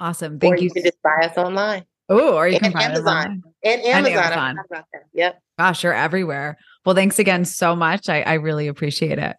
Awesome. 0.00 0.38
Thank 0.38 0.54
or 0.54 0.56
you. 0.56 0.64
You 0.64 0.70
can 0.70 0.82
just 0.84 1.02
buy 1.02 1.26
us 1.26 1.36
online. 1.36 1.84
Oh, 2.08 2.34
or 2.34 2.48
you 2.48 2.54
and 2.54 2.64
can 2.64 2.72
find 2.72 2.92
Amazon. 2.92 3.42
And 3.62 3.82
Amazon. 3.82 4.22
And 4.22 4.58
Amazon. 4.58 4.84
Yep. 5.12 5.42
Gosh, 5.58 5.84
you're 5.84 5.92
everywhere. 5.92 6.56
Well, 6.84 6.94
thanks 6.94 7.18
again 7.18 7.44
so 7.44 7.76
much. 7.76 8.08
I, 8.08 8.22
I 8.22 8.34
really 8.34 8.68
appreciate 8.68 9.18
it. 9.18 9.36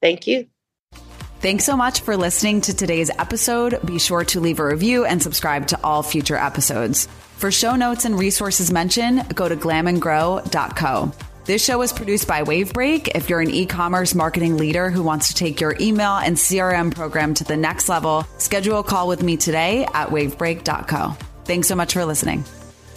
Thank 0.00 0.26
you. 0.26 0.46
Thanks 1.40 1.64
so 1.64 1.76
much 1.76 2.00
for 2.00 2.16
listening 2.16 2.60
to 2.62 2.74
today's 2.74 3.10
episode. 3.10 3.78
Be 3.84 3.98
sure 3.98 4.24
to 4.24 4.40
leave 4.40 4.58
a 4.58 4.66
review 4.66 5.04
and 5.04 5.22
subscribe 5.22 5.66
to 5.68 5.78
all 5.84 6.02
future 6.02 6.36
episodes. 6.36 7.08
For 7.38 7.52
show 7.52 7.76
notes 7.76 8.04
and 8.04 8.18
resources 8.18 8.72
mentioned, 8.72 9.36
go 9.36 9.48
to 9.48 9.54
glamandgrow.co. 9.54 11.12
This 11.44 11.64
show 11.64 11.80
is 11.82 11.92
produced 11.92 12.26
by 12.26 12.42
Wavebreak. 12.42 13.12
If 13.14 13.30
you're 13.30 13.40
an 13.40 13.50
e 13.50 13.64
commerce 13.64 14.12
marketing 14.12 14.56
leader 14.56 14.90
who 14.90 15.04
wants 15.04 15.28
to 15.28 15.34
take 15.34 15.60
your 15.60 15.76
email 15.80 16.16
and 16.16 16.36
CRM 16.36 16.92
program 16.92 17.34
to 17.34 17.44
the 17.44 17.56
next 17.56 17.88
level, 17.88 18.26
schedule 18.38 18.80
a 18.80 18.82
call 18.82 19.06
with 19.06 19.22
me 19.22 19.36
today 19.36 19.86
at 19.94 20.08
wavebreak.co. 20.08 21.16
Thanks 21.44 21.68
so 21.68 21.76
much 21.76 21.92
for 21.92 22.04
listening. 22.04 22.42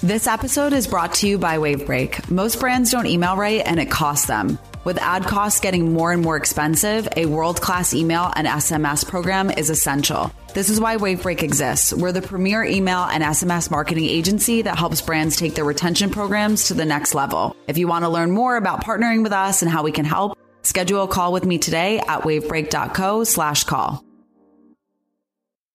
This 0.01 0.25
episode 0.25 0.73
is 0.73 0.87
brought 0.87 1.13
to 1.15 1.27
you 1.27 1.37
by 1.37 1.59
Wavebreak. 1.59 2.31
Most 2.31 2.59
brands 2.59 2.89
don't 2.89 3.05
email 3.05 3.37
right 3.37 3.61
and 3.63 3.79
it 3.79 3.91
costs 3.91 4.25
them. 4.25 4.57
With 4.83 4.99
ad 4.99 5.25
costs 5.25 5.59
getting 5.59 5.93
more 5.93 6.11
and 6.11 6.23
more 6.23 6.35
expensive, 6.35 7.07
a 7.15 7.27
world 7.27 7.61
class 7.61 7.93
email 7.93 8.31
and 8.35 8.47
SMS 8.47 9.07
program 9.07 9.51
is 9.51 9.69
essential. 9.69 10.31
This 10.55 10.69
is 10.69 10.79
why 10.79 10.97
Wavebreak 10.97 11.43
exists. 11.43 11.93
We're 11.93 12.11
the 12.11 12.21
premier 12.21 12.63
email 12.63 13.03
and 13.03 13.23
SMS 13.23 13.69
marketing 13.69 14.05
agency 14.05 14.63
that 14.63 14.79
helps 14.79 15.01
brands 15.01 15.35
take 15.35 15.53
their 15.53 15.65
retention 15.65 16.09
programs 16.09 16.67
to 16.67 16.73
the 16.73 16.85
next 16.85 17.13
level. 17.13 17.55
If 17.67 17.77
you 17.77 17.87
want 17.87 18.05
to 18.05 18.09
learn 18.09 18.31
more 18.31 18.57
about 18.57 18.83
partnering 18.83 19.21
with 19.21 19.33
us 19.33 19.61
and 19.61 19.69
how 19.69 19.83
we 19.83 19.91
can 19.91 20.05
help, 20.05 20.37
schedule 20.63 21.03
a 21.03 21.07
call 21.07 21.31
with 21.31 21.45
me 21.45 21.59
today 21.59 21.99
at 21.99 22.21
wavebreak.co 22.21 23.23
slash 23.23 23.63
call. 23.65 24.03